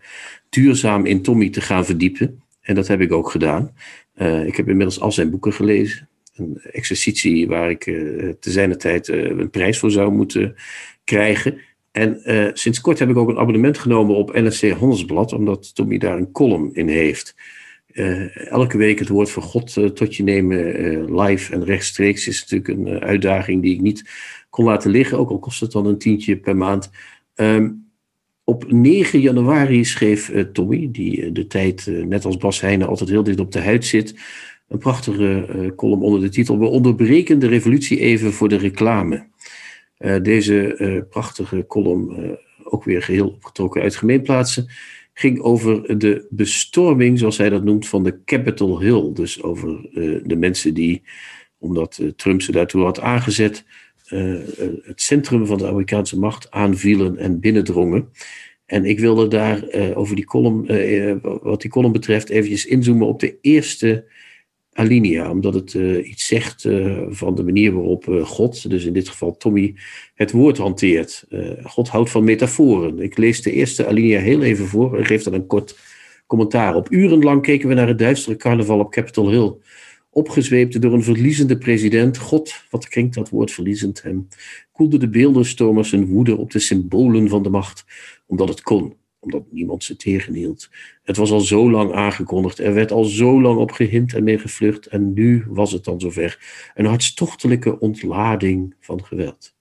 duurzaam 0.50 1.06
in 1.06 1.22
Tommy 1.22 1.50
te 1.50 1.62
gaan 1.62 1.86
verdiepen. 1.86 2.42
En 2.62 2.76
dat 2.76 2.88
heb 2.88 3.02
ik 3.02 3.12
ook 3.12 3.30
gedaan. 3.30 3.74
Uh, 4.22 4.46
ik 4.46 4.56
heb 4.56 4.68
inmiddels 4.68 5.00
al 5.00 5.12
zijn 5.12 5.30
boeken 5.30 5.54
gelezen. 5.54 6.10
Een 6.36 6.62
exercitie 6.72 7.48
waar 7.48 7.70
ik 7.70 7.86
uh, 7.86 8.34
te 8.40 8.52
zijner 8.52 8.78
tijd 8.78 9.08
uh, 9.08 9.30
een 9.30 9.50
prijs 9.50 9.80
voor 9.80 9.92
zou 9.92 10.12
moeten 10.12 10.56
krijgen. 11.04 11.58
En 11.92 12.22
sinds 12.54 12.82
kort 12.82 13.00
heb 13.00 13.10
ik 13.10 13.18
ook 13.18 13.30
een 13.30 13.38
abonnement 13.38 13.78
genomen 13.78 14.16
op 14.16 14.34
NSC 14.34 14.70
Handelsblad, 14.70 15.34
omdat 15.34 15.76
Tommy 15.76 15.98
daar 15.98 16.18
een 16.18 16.32
column 16.32 16.70
in 16.74 16.88
heeft. 16.88 17.36
elke 18.50 18.78
week 18.78 19.00
het 19.00 19.08
woord 19.08 19.32
van 19.32 19.44
God 19.44 19.96
tot 19.96 20.16
je 20.16 20.24
nemen, 20.24 21.22
live 21.22 21.54
en 21.54 21.64
rechtstreeks, 21.64 22.28
is 22.28 22.46
natuurlijk 22.48 22.90
een 22.90 23.00
uitdaging 23.00 23.62
die 23.62 23.74
ik 23.74 23.82
niet 23.82 24.10
kon 24.50 24.66
laten 24.66 24.92
liggen, 24.92 25.18
ook 25.18 25.30
al 25.30 25.40
kost 25.40 25.60
het 25.60 25.72
dan 25.72 25.86
een 25.86 25.98
tientje 25.98 26.38
per 26.38 26.58
maand. 26.58 26.90
Um, 27.36 27.91
op 28.44 28.72
9 28.72 29.20
januari 29.20 29.86
schreef 29.86 30.30
uh, 30.30 30.44
Tommy, 30.44 30.90
die 30.92 31.22
uh, 31.22 31.34
de 31.34 31.48
tijd, 31.48 31.86
uh, 31.86 32.06
net 32.06 32.26
als 32.26 32.38
Bas 32.38 32.62
Heijnen, 32.62 32.88
altijd 32.88 33.10
heel 33.10 33.24
dicht 33.24 33.40
op 33.40 33.52
de 33.52 33.62
huid 33.62 33.86
zit, 33.86 34.16
een 34.68 34.78
prachtige 34.78 35.74
column 35.76 36.02
onder 36.02 36.22
de 36.22 36.30
titel 36.30 36.60
We 36.60 36.66
onderbreken 36.66 37.40
de 37.40 37.48
revolutie 37.48 38.00
even 38.00 38.34
voor 38.34 38.50
de 38.50 38.58
reclame. 38.58 39.28
deze 40.22 41.06
prachtige 41.10 41.66
column, 41.68 42.38
ook 42.64 42.84
weer 42.84 43.02
geheel 43.02 43.28
opgetrokken 43.28 43.82
uit 43.82 43.96
gemeenplaatsen, 43.96 44.68
ging 45.14 45.40
over 45.40 45.98
de 45.98 46.28
bestorming, 46.30 47.20
zoals 47.20 47.38
hij 47.38 47.50
dat 47.50 47.64
noemt, 47.64 47.88
van 47.88 48.04
de 48.04 48.24
Capitol 48.26 48.80
Hill. 48.80 49.12
Dus 49.14 49.44
over 49.44 49.90
de 50.24 50.36
mensen 50.38 50.74
die, 50.74 51.04
omdat 51.58 52.02
Trump 52.16 52.42
ze 52.42 52.52
daartoe 52.52 52.84
had 52.84 53.00
aangezet, 53.00 53.66
het 54.84 55.02
centrum 55.02 55.46
van 55.46 55.58
de 55.58 55.68
Amerikaanse 55.68 56.20
macht 56.20 56.52
aanvielen 56.52 57.18
en 57.18 57.40
binnendrongen. 57.40 58.10
En 58.66 58.86
ik 58.86 59.00
wilde 59.00 59.28
daar 59.28 59.76
uh, 59.76 59.98
over 59.98 60.16
die 60.16 60.26
column, 60.26 60.66
wat 61.22 61.62
die 61.62 61.70
column 61.70 61.92
betreft, 61.92 62.30
eventjes 62.30 62.66
inzoomen 62.66 63.08
op 63.08 63.20
de 63.20 63.38
eerste 63.42 64.06
alinea. 64.74 65.32
Omdat 65.32 65.54
het 65.54 65.74
iets 66.04 66.28
zegt 66.28 66.68
van 67.10 67.36
de 67.36 67.44
manier 67.44 67.74
waarop 67.74 68.22
God, 68.24 68.70
dus 68.70 68.86
in 68.86 68.94
dit 68.94 69.10
geval 69.10 69.38
Tommy, 69.38 69.76
het 70.16 70.32
woord 70.32 70.58
hanteert. 70.58 71.26
God 71.64 71.90
houdt 71.90 72.10
van 72.10 72.24
metaforen. 72.24 73.00
Ik 73.00 73.18
lees 73.18 73.42
de 73.42 73.52
eerste 73.52 73.88
alinea 73.88 74.20
heel 74.20 74.42
even 74.42 74.66
voor 74.66 74.98
en 74.98 75.06
geef 75.06 75.24
dan 75.24 75.34
een 75.34 75.48
kort 75.48 75.80
commentaar 76.28 76.76
op. 76.76 76.92
Urenlang 76.92 77.42
keken 77.42 77.68
we 77.68 77.74
naar 77.74 77.88
het 77.88 78.00
duistere 78.00 78.36
carnaval 78.36 78.80
op 78.80 78.92
Capitol 78.92 79.30
Hill 79.30 79.54
opgezweept 80.12 80.82
door 80.82 80.94
een 80.94 81.04
verliezende 81.04 81.58
president. 81.58 82.18
God, 82.18 82.64
wat 82.70 82.88
klinkt 82.88 83.16
dat 83.16 83.30
woord 83.30 83.52
verliezend 83.52 84.02
hem, 84.04 84.28
koelde 84.72 84.98
de 84.98 85.10
beeldenstormers 85.10 85.90
zijn 85.90 86.06
woede 86.06 86.38
op 86.38 86.52
de 86.52 86.60
symbolen 86.60 87.30
van 87.30 87.44
de 87.44 87.50
macht, 87.50 87.86
omdat 88.26 88.50
het 88.50 88.62
kon, 88.62 88.96
omdat 89.20 89.44
niemand 89.52 89.84
ze 89.84 89.96
tegenhield. 89.96 90.70
Het 91.04 91.18
was 91.18 91.32
al 91.32 91.40
zo 91.40 91.72
lang 91.72 91.94
aangekondigd, 91.94 92.60
er 92.60 92.74
werd 92.74 92.92
al 92.92 93.04
zo 93.04 93.42
lang 93.42 93.60
op 93.60 93.72
gehind 93.72 94.14
en 94.14 94.24
mee 94.24 94.40
gevlucht, 94.40 94.86
en 94.86 95.14
nu 95.14 95.44
was 95.48 95.72
het 95.72 95.84
dan 95.84 96.00
zover. 96.00 96.40
Een 96.76 96.86
hartstochtelijke 96.86 97.80
ontlading 97.80 98.76
van 98.80 99.04
geweld. 99.04 99.56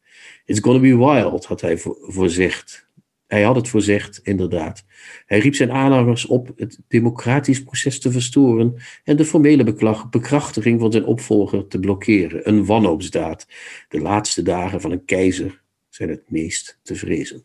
It's 0.44 0.60
gonna 0.60 0.80
be 0.80 0.96
wild, 0.96 1.44
had 1.44 1.60
hij 1.60 1.78
voorzegd. 2.00 2.88
Hij 3.30 3.42
had 3.42 3.56
het 3.56 3.68
voorzegd, 3.68 4.20
inderdaad. 4.22 4.84
Hij 5.26 5.38
riep 5.38 5.54
zijn 5.54 5.70
aanhangers 5.70 6.26
op 6.26 6.52
het 6.56 6.78
democratisch 6.88 7.62
proces 7.62 8.00
te 8.00 8.10
verstoren 8.10 8.74
en 9.04 9.16
de 9.16 9.24
formele 9.24 9.74
bekrachtiging 10.10 10.80
van 10.80 10.92
zijn 10.92 11.04
opvolger 11.04 11.66
te 11.66 11.78
blokkeren. 11.78 12.48
Een 12.48 12.66
wanhoopsdaad. 12.66 13.46
De 13.88 14.00
laatste 14.00 14.42
dagen 14.42 14.80
van 14.80 14.90
een 14.90 15.04
keizer 15.04 15.62
zijn 15.88 16.08
het 16.08 16.22
meest 16.30 16.78
te 16.82 16.94
vrezen. 16.94 17.44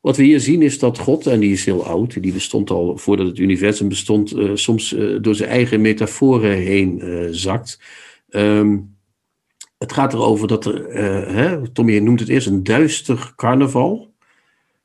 Wat 0.00 0.16
we 0.16 0.22
hier 0.22 0.40
zien 0.40 0.62
is 0.62 0.78
dat 0.78 0.98
God, 0.98 1.26
en 1.26 1.40
die 1.40 1.52
is 1.52 1.64
heel 1.64 1.86
oud, 1.86 2.22
die 2.22 2.32
bestond 2.32 2.70
al 2.70 2.96
voordat 2.96 3.26
het 3.26 3.38
universum 3.38 3.88
bestond, 3.88 4.32
uh, 4.32 4.50
soms 4.54 4.92
uh, 4.92 5.18
door 5.20 5.34
zijn 5.34 5.50
eigen 5.50 5.80
metaforen 5.80 6.56
heen 6.56 7.04
uh, 7.04 7.28
zakt. 7.30 7.80
Um, 8.28 8.96
het 9.78 9.92
gaat 9.92 10.12
erover 10.12 10.48
dat 10.48 10.64
er, 10.64 10.94
hè, 11.34 11.68
Tommy 11.68 11.98
noemt 11.98 12.20
het 12.20 12.28
eerst 12.28 12.46
een 12.46 12.62
duister 12.62 13.32
carnaval. 13.36 14.11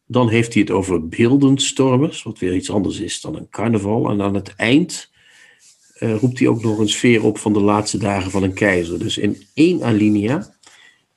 Dan 0.07 0.29
heeft 0.29 0.53
hij 0.53 0.61
het 0.61 0.71
over 0.71 1.07
beeldenstormers, 1.07 2.23
wat 2.23 2.39
weer 2.39 2.55
iets 2.55 2.71
anders 2.71 2.99
is 2.99 3.21
dan 3.21 3.35
een 3.35 3.49
carnaval. 3.49 4.09
En 4.09 4.21
aan 4.21 4.35
het 4.35 4.55
eind 4.55 5.11
uh, 5.99 6.15
roept 6.15 6.39
hij 6.39 6.47
ook 6.47 6.63
nog 6.63 6.79
een 6.79 6.89
sfeer 6.89 7.23
op 7.23 7.37
van 7.37 7.53
de 7.53 7.59
laatste 7.59 7.97
dagen 7.97 8.31
van 8.31 8.43
een 8.43 8.53
keizer. 8.53 8.99
Dus 8.99 9.17
in 9.17 9.37
één 9.53 9.83
alinea, 9.83 10.55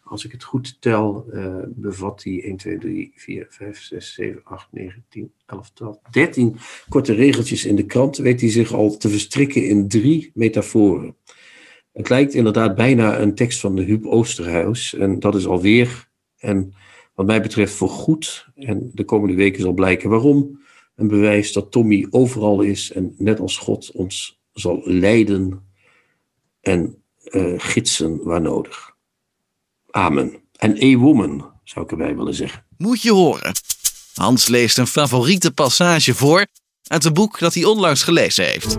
als 0.05 0.25
ik 0.25 0.33
het 0.33 0.45
goed 0.45 0.77
tel, 0.81 1.27
uh, 1.33 1.55
bevat 1.67 2.23
hij 2.25 2.43
1, 2.45 2.57
2, 2.57 2.79
3, 2.79 3.13
4, 3.15 3.47
5, 3.51 3.83
6, 3.83 4.15
7, 4.15 4.41
8, 4.45 4.69
9, 4.71 5.05
10, 5.09 5.33
11, 5.47 5.71
12, 5.71 5.99
13 6.11 6.57
korte 6.89 7.13
regeltjes 7.13 7.65
in 7.65 7.77
de 7.77 7.87
krant. 7.87 8.17
Weet 8.17 8.41
hij 8.41 8.51
zich 8.51 8.73
al 8.73 8.97
te 8.97 9.09
verstrikken 9.09 9.69
in 9.69 9.89
drie 9.89 10.31
metaforen. 10.35 11.17
Het 11.93 12.09
lijkt 12.09 12.35
inderdaad 12.35 12.75
bijna 12.75 13.19
een 13.19 13.35
tekst 13.35 13.61
van 13.61 13.77
de 13.77 13.83
Huub 13.83 14.07
Oosterhuis. 14.07 14.95
En 14.95 15.21
dat 15.21 15.35
is 15.35 15.47
alweer. 15.47 16.09
En 16.39 16.75
wat 17.21 17.29
mij 17.29 17.43
betreft 17.43 17.75
voor 17.75 17.89
goed. 17.89 18.47
En 18.55 18.91
de 18.95 19.05
komende 19.05 19.35
weken 19.35 19.61
zal 19.61 19.73
blijken 19.73 20.11
waarom. 20.11 20.61
Een 20.97 21.09
bewijs 21.09 21.53
dat 21.53 21.71
Tommy 21.71 22.07
overal 22.11 22.61
is 22.61 22.93
en 22.93 23.15
net 23.19 23.41
als 23.41 23.57
God 23.57 23.91
ons 23.93 24.41
zal 24.53 24.81
leiden 24.85 25.63
en 26.61 27.03
uh, 27.25 27.55
gidsen 27.57 28.25
waar 28.25 28.41
nodig. 28.41 28.97
Amen. 29.91 30.35
En 30.57 30.83
a 30.83 30.97
woman, 30.97 31.51
zou 31.65 31.85
ik 31.85 31.91
erbij 31.91 32.17
willen 32.17 32.35
zeggen. 32.35 32.65
Moet 32.77 33.03
je 33.03 33.13
horen. 33.13 33.53
Hans 34.15 34.49
leest 34.49 34.79
een 34.79 34.87
favoriete 34.87 35.53
passage 35.53 36.15
voor 36.15 36.47
uit 36.87 37.05
een 37.05 37.15
boek 37.15 37.39
dat 37.39 37.55
hij 37.55 37.65
onlangs 37.65 38.03
gelezen 38.03 38.45
heeft. 38.45 38.79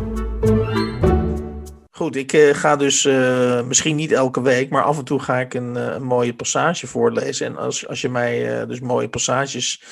Goed, 2.01 2.15
ik 2.15 2.33
uh, 2.33 2.53
ga 2.53 2.75
dus 2.75 3.05
uh, 3.05 3.61
misschien 3.63 3.95
niet 3.95 4.11
elke 4.11 4.41
week, 4.41 4.69
maar 4.69 4.83
af 4.83 4.97
en 4.97 5.03
toe 5.03 5.19
ga 5.19 5.39
ik 5.39 5.53
een, 5.53 5.75
een 5.75 6.03
mooie 6.03 6.33
passage 6.33 6.87
voorlezen. 6.87 7.45
En 7.47 7.57
als, 7.57 7.87
als 7.87 8.01
je 8.01 8.09
mij 8.09 8.65
dus 8.65 8.79
mooie 8.79 9.09
passages, 9.09 9.83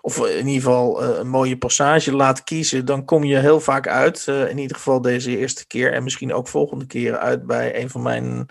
of 0.00 0.26
in 0.26 0.46
ieder 0.46 0.62
geval 0.62 1.02
een 1.02 1.28
mooie 1.28 1.58
passage 1.58 2.14
laat 2.14 2.44
kiezen, 2.44 2.84
dan 2.84 3.04
kom 3.04 3.24
je 3.24 3.38
heel 3.38 3.60
vaak 3.60 3.88
uit. 3.88 4.26
in 4.26 4.58
ieder 4.58 4.76
geval 4.76 5.00
deze 5.00 5.36
eerste 5.36 5.66
keer 5.66 5.92
en 5.92 6.02
misschien 6.02 6.32
ook 6.32 6.48
volgende 6.48 6.86
keren 6.86 7.20
uit 7.20 7.46
bij 7.46 7.82
een 7.82 7.90
van 7.90 8.02
mijn 8.02 8.46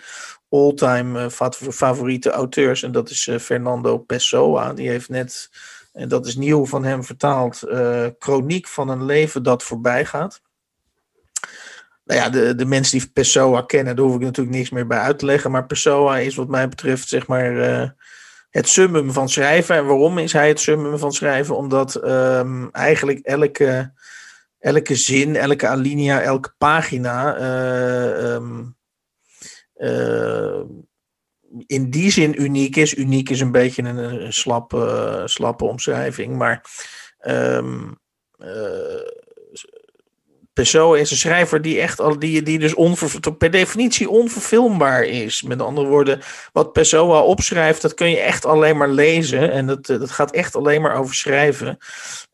all-time 0.49 1.29
favoriete 1.71 2.29
auteurs. 2.29 2.83
En 2.83 2.91
dat 2.91 3.09
is 3.09 3.29
Fernando 3.39 3.97
Pessoa. 3.97 4.73
Die 4.73 4.89
heeft 4.89 5.09
net, 5.09 5.49
en 5.93 6.07
dat 6.07 6.25
is 6.25 6.35
nieuw 6.35 6.65
van 6.65 6.83
hem 6.83 7.03
vertaald, 7.03 7.63
Chroniek 8.19 8.67
van 8.67 8.89
een 8.89 9.05
leven 9.05 9.43
dat 9.43 9.63
voorbij 9.63 10.05
gaat 10.05 10.41
nou 12.03 12.19
ja, 12.19 12.29
de, 12.29 12.55
de 12.55 12.65
mensen 12.65 12.99
die 12.99 13.11
Pessoa 13.11 13.61
kennen, 13.61 13.95
daar 13.95 14.05
hoef 14.05 14.15
ik 14.15 14.21
natuurlijk 14.21 14.55
niks 14.55 14.69
meer 14.69 14.87
bij 14.87 14.99
uit 14.99 15.19
te 15.19 15.25
leggen. 15.25 15.51
Maar 15.51 15.65
Pessoa 15.65 16.17
is 16.17 16.35
wat 16.35 16.47
mij 16.47 16.69
betreft 16.69 17.07
zeg 17.07 17.27
maar 17.27 17.51
uh, 17.53 17.89
het 18.49 18.69
summum 18.69 19.11
van 19.11 19.29
schrijven. 19.29 19.75
En 19.75 19.85
waarom 19.85 20.17
is 20.17 20.33
hij 20.33 20.47
het 20.47 20.59
summum 20.59 20.97
van 20.97 21.11
schrijven? 21.11 21.55
Omdat 21.55 22.03
um, 22.07 22.71
eigenlijk 22.71 23.19
elke, 23.19 23.93
elke 24.59 24.95
zin, 24.95 25.35
elke 25.35 25.67
alinea, 25.67 26.21
elke 26.21 26.53
pagina 26.57 27.39
uh, 27.39 28.33
um, 28.33 28.75
uh, 29.75 30.61
in 31.65 31.89
die 31.89 32.11
zin 32.11 32.41
uniek 32.41 32.75
is. 32.75 32.95
Uniek 32.95 33.29
is 33.29 33.39
een 33.39 33.51
beetje 33.51 33.83
een, 33.83 34.33
slappe, 34.33 35.21
slappe 35.25 35.65
omschrijving. 35.65 36.37
Maar 36.37 36.65
um, 37.21 37.99
Pessoa 40.61 40.97
is 40.97 41.11
een 41.11 41.17
schrijver 41.17 41.61
die 41.61 41.79
echt 41.79 41.99
al 41.99 42.19
die, 42.19 42.41
die 42.41 42.59
dus 42.59 42.73
onver, 42.73 43.35
per 43.37 43.51
definitie 43.51 44.09
onverfilmbaar 44.09 45.03
is. 45.03 45.41
Met 45.41 45.61
andere 45.61 45.87
woorden, 45.87 46.19
wat 46.53 46.73
Pessoa 46.73 47.21
opschrijft, 47.21 47.81
dat 47.81 47.93
kun 47.93 48.09
je 48.09 48.19
echt 48.19 48.45
alleen 48.45 48.77
maar 48.77 48.89
lezen. 48.89 49.51
En 49.51 49.67
dat, 49.67 49.85
dat 49.85 50.11
gaat 50.11 50.31
echt 50.31 50.55
alleen 50.55 50.81
maar 50.81 50.95
over 50.95 51.15
schrijven. 51.15 51.77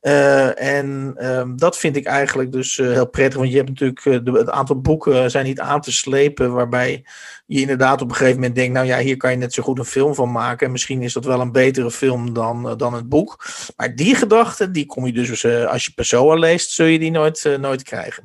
Uh, 0.01 0.61
en 0.61 1.15
um, 1.19 1.57
dat 1.57 1.77
vind 1.77 1.95
ik 1.95 2.05
eigenlijk 2.05 2.51
dus 2.51 2.77
uh, 2.77 2.91
heel 2.91 3.09
prettig. 3.09 3.39
Want 3.39 3.51
je 3.51 3.57
hebt 3.57 3.69
natuurlijk 3.69 4.05
uh, 4.05 4.19
de, 4.23 4.31
het 4.31 4.49
aantal 4.49 4.81
boeken 4.81 5.31
zijn 5.31 5.45
niet 5.45 5.59
aan 5.59 5.81
te 5.81 5.91
slepen. 5.91 6.53
Waarbij 6.53 7.05
je 7.45 7.59
inderdaad 7.59 8.01
op 8.01 8.09
een 8.09 8.15
gegeven 8.15 8.39
moment 8.39 8.55
denkt, 8.55 8.73
nou 8.73 8.85
ja, 8.85 8.99
hier 8.99 9.17
kan 9.17 9.31
je 9.31 9.37
net 9.37 9.53
zo 9.53 9.63
goed 9.63 9.79
een 9.79 9.85
film 9.85 10.15
van 10.15 10.31
maken. 10.31 10.65
En 10.65 10.71
misschien 10.71 11.01
is 11.01 11.13
dat 11.13 11.25
wel 11.25 11.41
een 11.41 11.51
betere 11.51 11.91
film 11.91 12.33
dan, 12.33 12.77
dan 12.77 12.93
het 12.93 13.09
boek. 13.09 13.45
Maar 13.75 13.95
die 13.95 14.15
gedachte, 14.15 14.71
die 14.71 14.85
kom 14.85 15.05
je 15.05 15.13
dus, 15.13 15.45
als 15.45 15.85
je 15.85 15.91
Pessoa 15.95 16.35
leest, 16.35 16.71
zul 16.71 16.85
je 16.85 16.99
die 16.99 17.11
nooit, 17.11 17.57
nooit 17.59 17.83
krijgen. 17.83 18.16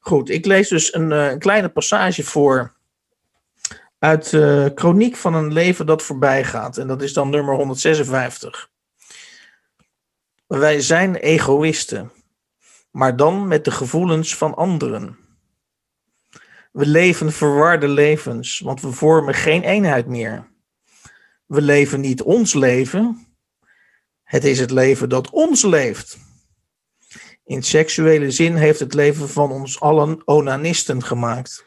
Goed, 0.00 0.30
ik 0.30 0.46
lees 0.46 0.68
dus 0.68 0.94
een, 0.94 1.10
een 1.10 1.38
kleine 1.38 1.68
passage 1.68 2.24
voor 2.24 2.76
uit 3.98 4.30
de 4.30 4.72
Chroniek 4.74 5.16
van 5.16 5.34
een 5.34 5.52
leven 5.52 5.86
dat 5.86 6.02
voorbij 6.02 6.44
gaat. 6.44 6.76
En 6.76 6.86
dat 6.86 7.02
is 7.02 7.12
dan 7.12 7.30
nummer 7.30 7.54
156. 7.54 8.70
Wij 10.46 10.80
zijn 10.80 11.14
egoïsten, 11.16 12.12
maar 12.90 13.16
dan 13.16 13.48
met 13.48 13.64
de 13.64 13.70
gevoelens 13.70 14.36
van 14.36 14.54
anderen. 14.54 15.18
We 16.72 16.86
leven 16.86 17.32
verwarde 17.32 17.88
levens, 17.88 18.58
want 18.58 18.80
we 18.80 18.92
vormen 18.92 19.34
geen 19.34 19.62
eenheid 19.62 20.06
meer. 20.06 20.46
We 21.46 21.62
leven 21.62 22.00
niet 22.00 22.22
ons 22.22 22.54
leven, 22.54 23.26
het 24.22 24.44
is 24.44 24.60
het 24.60 24.70
leven 24.70 25.08
dat 25.08 25.30
ons 25.30 25.62
leeft. 25.62 26.18
In 27.48 27.62
seksuele 27.62 28.30
zin 28.30 28.54
heeft 28.54 28.80
het 28.80 28.94
leven 28.94 29.28
van 29.28 29.50
ons 29.50 29.80
allen 29.80 30.22
onanisten 30.24 31.02
gemaakt. 31.02 31.64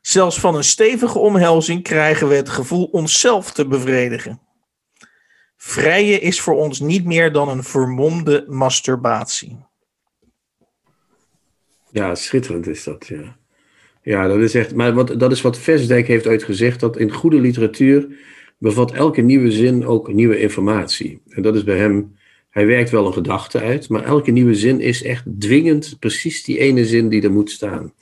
Zelfs 0.00 0.40
van 0.40 0.54
een 0.54 0.64
stevige 0.64 1.18
omhelzing 1.18 1.82
krijgen 1.82 2.28
we 2.28 2.34
het 2.34 2.48
gevoel 2.48 2.84
onszelf 2.84 3.52
te 3.52 3.66
bevredigen. 3.66 4.40
Vrije 5.56 6.18
is 6.18 6.40
voor 6.40 6.54
ons 6.54 6.80
niet 6.80 7.04
meer 7.04 7.32
dan 7.32 7.48
een 7.48 7.64
vermomde 7.64 8.44
masturbatie. 8.48 9.58
Ja, 11.90 12.14
schitterend 12.14 12.66
is 12.66 12.84
dat, 12.84 13.06
ja. 13.06 13.36
Ja, 14.02 14.28
dat 14.28 14.38
is 14.38 14.54
echt. 14.54 14.74
Maar 14.74 14.94
wat, 14.94 15.20
dat 15.20 15.32
is 15.32 15.40
wat 15.40 15.58
Versdijk 15.58 16.06
heeft 16.06 16.26
ooit 16.26 16.42
gezegd: 16.42 16.80
dat 16.80 16.96
in 16.96 17.12
goede 17.12 17.40
literatuur 17.40 18.18
bevat 18.58 18.92
elke 18.92 19.20
nieuwe 19.20 19.50
zin 19.50 19.86
ook 19.86 20.12
nieuwe 20.12 20.38
informatie. 20.38 21.22
En 21.28 21.42
dat 21.42 21.54
is 21.54 21.64
bij 21.64 21.78
hem. 21.78 22.18
Hij 22.50 22.66
werkt 22.66 22.90
wel 22.90 23.06
een 23.06 23.12
gedachte 23.12 23.60
uit, 23.60 23.88
maar 23.88 24.04
elke 24.04 24.30
nieuwe 24.30 24.54
zin 24.54 24.80
is 24.80 25.02
echt 25.02 25.24
dwingend 25.38 25.96
precies 25.98 26.44
die 26.44 26.58
ene 26.58 26.86
zin 26.86 27.08
die 27.08 27.22
er 27.22 27.32
moet 27.32 27.50
staan. 27.50 27.92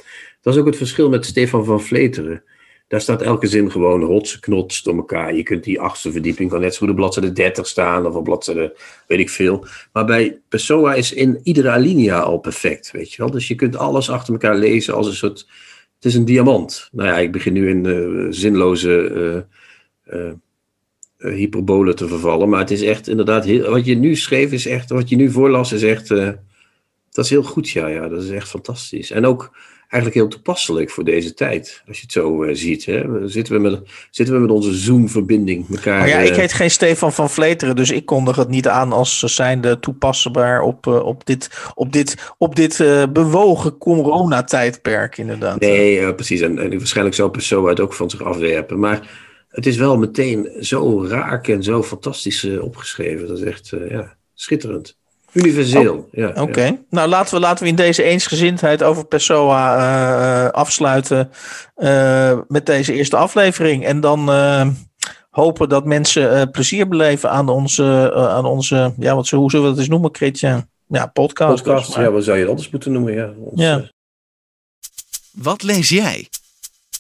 Dat 0.40 0.55
is 0.55 0.61
ook 0.61 0.66
het 0.66 0.76
verschil 0.76 1.09
met 1.09 1.26
Stefan 1.26 1.64
van 1.64 1.80
Vleteren. 1.80 2.42
Daar 2.88 3.01
staat 3.01 3.22
elke 3.22 3.46
zin 3.46 3.70
gewoon 3.70 4.03
rotsknots 4.03 4.82
door 4.82 4.96
elkaar. 4.96 5.34
Je 5.34 5.42
kunt 5.42 5.64
die 5.64 5.80
achtste 5.80 6.12
verdieping 6.12 6.51
kan 6.51 6.61
net 6.61 6.74
zo 6.74 6.78
goed 6.78 6.88
op 6.88 6.96
bladzijde 6.96 7.32
30 7.32 7.66
staan 7.66 8.07
of 8.07 8.14
op 8.14 8.24
bladzijde 8.24 8.76
weet 9.07 9.18
ik 9.18 9.30
veel. 9.30 9.66
Maar 9.92 10.05
bij 10.05 10.40
Pessoa 10.49 10.94
is 10.94 11.12
in 11.12 11.40
iedere 11.42 11.70
alinea 11.70 12.20
al 12.20 12.38
perfect, 12.38 12.90
weet 12.90 13.12
je 13.12 13.22
wel. 13.22 13.30
Dus 13.30 13.49
je 13.49 13.55
kunt 13.55 13.76
alles 13.76 14.11
achter 14.11 14.32
elkaar 14.32 14.57
lezen 14.57 14.94
als 14.94 15.07
een 15.07 15.14
soort 15.14 15.46
het 15.94 16.07
is 16.07 16.14
een 16.14 16.24
diamant. 16.24 16.88
Nou 16.92 17.09
ja, 17.09 17.18
ik 17.18 17.32
begin 17.32 17.53
nu 17.53 17.68
in 17.68 17.84
uh, 17.84 18.26
zinloze 18.30 19.46
uh, 20.07 20.32
hyperbolen 21.18 21.96
te 21.96 22.08
vervallen. 22.08 22.48
Maar 22.48 22.60
het 22.60 22.70
is 22.70 22.82
echt 22.82 23.08
inderdaad, 23.08 23.44
heel, 23.44 23.70
wat 23.70 23.84
je 23.84 23.94
nu 23.94 24.16
schreef 24.16 24.52
is 24.52 24.66
echt, 24.66 24.90
wat 24.90 25.08
je 25.08 25.16
nu 25.16 25.30
voorlas 25.30 25.72
is 25.72 25.82
echt, 25.82 26.08
dat 27.10 27.24
is 27.24 27.30
heel 27.30 27.42
goed, 27.42 27.70
ja, 27.70 27.86
ja. 27.86 28.08
Dat 28.08 28.22
is 28.22 28.30
echt 28.30 28.48
fantastisch. 28.48 29.10
En 29.10 29.26
ook 29.26 29.56
eigenlijk 29.88 30.14
heel 30.14 30.28
toepasselijk 30.28 30.90
voor 30.90 31.04
deze 31.04 31.34
tijd. 31.34 31.82
Als 31.88 31.96
je 31.96 32.02
het 32.02 32.12
zo 32.12 32.44
uh, 32.44 32.54
ziet. 32.54 32.84
Hè? 32.84 33.28
Zitten, 33.28 33.54
we 33.54 33.60
met, 33.60 33.80
zitten 34.10 34.34
we 34.34 34.40
met 34.40 34.50
onze 34.50 34.74
Zoom-verbinding 34.74 35.68
elkaar. 35.70 35.98
Maar 35.98 36.08
ja, 36.08 36.18
ik 36.18 36.34
heet 36.34 36.52
geen 36.52 36.70
Stefan 36.70 37.12
van 37.12 37.30
Vleteren, 37.30 37.76
dus 37.76 37.90
ik 37.90 38.06
kondig 38.06 38.36
het 38.36 38.48
niet 38.48 38.68
aan 38.68 38.92
als 38.92 39.18
zijnde 39.18 39.78
toepasbaar 39.78 40.62
op, 40.62 40.86
uh, 40.86 41.04
op 41.04 41.26
dit, 41.26 41.70
op 41.74 41.92
dit, 41.92 42.32
op 42.38 42.56
dit 42.56 42.78
uh, 42.78 43.02
bewogen 43.12 43.78
coronatijdperk, 43.78 45.18
inderdaad. 45.18 45.60
Nee, 45.60 46.14
precies. 46.14 46.40
En, 46.40 46.58
en 46.58 46.70
waarschijnlijk 46.78 47.16
zou 47.16 47.30
Pessoa 47.30 47.68
het 47.68 47.80
ook 47.80 47.94
van 47.94 48.10
zich 48.10 48.22
afwerpen. 48.22 48.78
Maar 48.78 49.26
het 49.49 49.66
is 49.66 49.76
wel 49.76 49.99
meteen 49.99 50.51
zo 50.61 51.07
raak 51.07 51.49
en 51.49 51.62
zo 51.62 51.82
fantastisch 51.82 52.44
opgeschreven. 52.61 53.28
Dat 53.28 53.38
is 53.38 53.44
echt 53.44 53.72
ja, 53.88 54.16
schitterend. 54.34 54.96
Universeel, 55.32 55.96
oh, 55.96 56.12
ja. 56.12 56.32
Oké. 56.42 56.78
Nou, 56.90 57.09
laten 57.09 57.34
we, 57.34 57.40
laten 57.40 57.64
we 57.64 57.70
in 57.70 57.76
deze 57.76 58.03
eensgezindheid 58.03 58.82
over 58.82 59.05
Pessoa 59.05 59.76
uh, 59.76 60.51
afsluiten 60.51 61.30
uh, 61.76 62.38
met 62.49 62.66
deze 62.66 62.92
eerste 62.92 63.16
aflevering. 63.16 63.84
En 63.84 64.01
dan 64.01 64.30
uh, 64.30 64.68
hopen 65.30 65.68
dat 65.68 65.84
mensen 65.84 66.51
plezier 66.51 66.88
beleven 66.88 67.30
aan 67.30 67.49
onze, 67.49 68.12
aan 68.14 68.44
onze 68.44 68.94
ja, 68.99 69.14
wat, 69.14 69.28
hoe 69.28 69.51
zullen 69.51 69.64
we 69.66 69.70
dat 69.72 69.80
eens 69.80 69.88
noemen, 69.88 70.14
Christian? 70.14 70.68
Ja, 70.86 71.07
podcast. 71.07 71.62
Podcast, 71.62 71.94
ja, 71.94 72.11
wat 72.11 72.24
zou 72.24 72.38
je 72.38 72.46
anders 72.46 72.70
moeten 72.70 72.92
noemen? 72.92 73.14
Ja. 73.14 73.32
Ons, 73.38 73.61
ja. 73.61 73.90
Wat 75.32 75.62
lees 75.62 75.88
jij? 75.88 76.28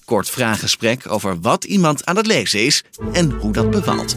Kort 0.08 0.30
vraaggesprek 0.30 1.04
over 1.08 1.40
wat 1.40 1.64
iemand 1.64 2.06
aan 2.06 2.16
het 2.16 2.26
lezen 2.26 2.64
is 2.64 2.84
en 3.12 3.30
hoe 3.30 3.52
dat 3.52 3.70
bevalt. 3.70 4.14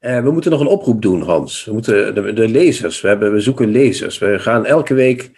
Uh, 0.00 0.22
we 0.22 0.30
moeten 0.30 0.50
nog 0.50 0.60
een 0.60 0.66
oproep 0.66 1.02
doen, 1.02 1.22
Hans. 1.22 1.64
We 1.64 1.72
moeten 1.72 2.14
de, 2.14 2.32
de, 2.32 2.48
lezers, 2.48 3.00
we, 3.00 3.08
hebben, 3.08 3.32
we 3.32 3.40
zoeken 3.40 3.68
lezers. 3.68 4.18
We 4.18 4.38
gaan 4.38 4.66
elke 4.66 4.94
week 4.94 5.30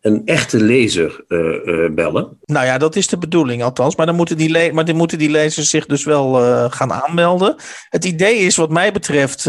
een 0.00 0.22
echte 0.24 0.64
lezer 0.64 1.24
uh, 1.28 1.38
uh, 1.64 1.90
bellen. 1.94 2.38
Nou 2.44 2.66
ja, 2.66 2.78
dat 2.78 2.96
is 2.96 3.06
de 3.06 3.18
bedoeling 3.18 3.62
althans. 3.62 3.96
Maar 3.96 4.06
dan 4.06 4.14
moeten 4.14 4.36
die, 4.36 4.72
maar 4.72 4.84
dan 4.84 4.96
moeten 4.96 5.18
die 5.18 5.30
lezers 5.30 5.70
zich 5.70 5.86
dus 5.86 6.04
wel 6.04 6.32
gaan 6.70 6.92
aanmelden. 6.92 7.54
Het 7.88 8.04
idee 8.04 8.36
is 8.36 8.56
wat 8.56 8.70
mij 8.70 8.92
betreft 8.92 9.44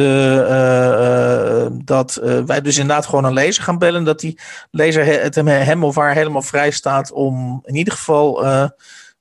dat 1.86 2.22
wij 2.46 2.62
dus 2.62 2.78
inderdaad 2.78 3.06
gewoon 3.06 3.26
een 3.26 3.34
lezer 3.34 3.64
gaan 3.64 3.78
bellen. 3.78 4.04
Dat 4.04 4.20
die 4.20 4.40
lezer 4.72 5.06
het 5.06 5.36
hem 5.36 5.84
of 5.84 5.96
haar 5.96 6.14
helemaal 6.14 6.42
vrij 6.42 6.72
staat 6.72 7.12
om 7.12 7.62
in 7.66 7.76
ieder 7.76 7.94
geval 7.94 8.44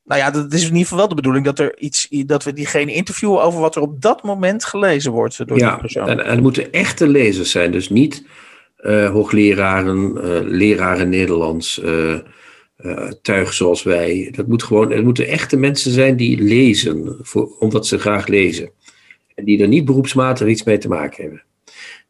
nou 0.09 0.21
ja, 0.21 0.31
dat 0.31 0.53
is 0.53 0.61
in 0.61 0.67
ieder 0.67 0.83
geval 0.83 0.99
wel 0.99 1.09
de 1.09 1.15
bedoeling 1.15 1.45
dat, 1.45 1.59
er 1.59 1.79
iets, 1.79 2.09
dat 2.11 2.45
we 2.45 2.53
diegene 2.53 2.93
interviewen 2.93 3.43
over 3.43 3.61
wat 3.61 3.77
er 3.77 3.83
op 3.83 4.01
dat 4.01 4.23
moment 4.23 4.65
gelezen 4.65 5.13
wordt 5.13 5.47
door 5.49 5.59
ja, 5.59 5.71
die 5.71 5.81
persoon. 5.81 6.09
En, 6.09 6.25
en 6.25 6.37
er 6.37 6.43
moeten 6.43 6.73
echte 6.73 7.09
lezers 7.09 7.51
zijn, 7.51 7.73
dus 7.73 7.89
niet 7.89 8.27
uh, 8.81 9.11
hoogleraren, 9.11 10.13
uh, 10.17 10.39
leraren 10.43 11.09
Nederlands, 11.09 11.81
uh, 11.85 12.19
tuig 13.23 13.53
zoals 13.53 13.83
wij. 13.83 14.33
Dat 14.37 14.47
moet 14.47 14.63
gewoon, 14.63 14.93
het 14.93 15.05
moeten 15.05 15.27
echte 15.27 15.57
mensen 15.57 15.91
zijn 15.91 16.17
die 16.17 16.43
lezen, 16.43 17.17
voor, 17.21 17.57
omdat 17.59 17.87
ze 17.87 17.99
graag 17.99 18.27
lezen. 18.27 18.71
En 19.35 19.45
die 19.45 19.63
er 19.63 19.69
niet 19.69 19.85
beroepsmatig 19.85 20.49
iets 20.49 20.65
mee 20.65 20.79
te 20.79 20.89
maken 20.89 21.23
hebben. 21.23 21.43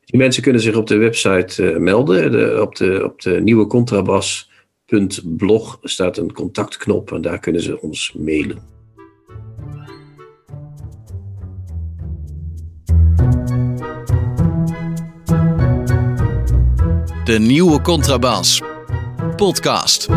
Die 0.05 0.21
mensen 0.21 0.43
kunnen 0.43 0.61
zich 0.61 0.77
op 0.77 0.87
de 0.87 0.97
website 0.97 1.77
melden, 1.79 2.33
de, 2.33 2.59
op, 2.63 2.77
de, 2.77 3.05
op 3.05 3.23
de 3.23 3.41
nieuwe 3.41 3.67
Contrabas 3.67 4.48
blog 5.25 5.79
staat 5.83 6.17
een 6.17 6.33
contactknop 6.33 7.13
en 7.13 7.21
daar 7.21 7.39
kunnen 7.39 7.63
ze 7.63 7.81
ons 7.81 8.13
mailen. 8.13 8.63
De 17.25 17.39
nieuwe 17.39 17.81
Contrabas. 17.81 18.63
Podcast. 19.37 20.09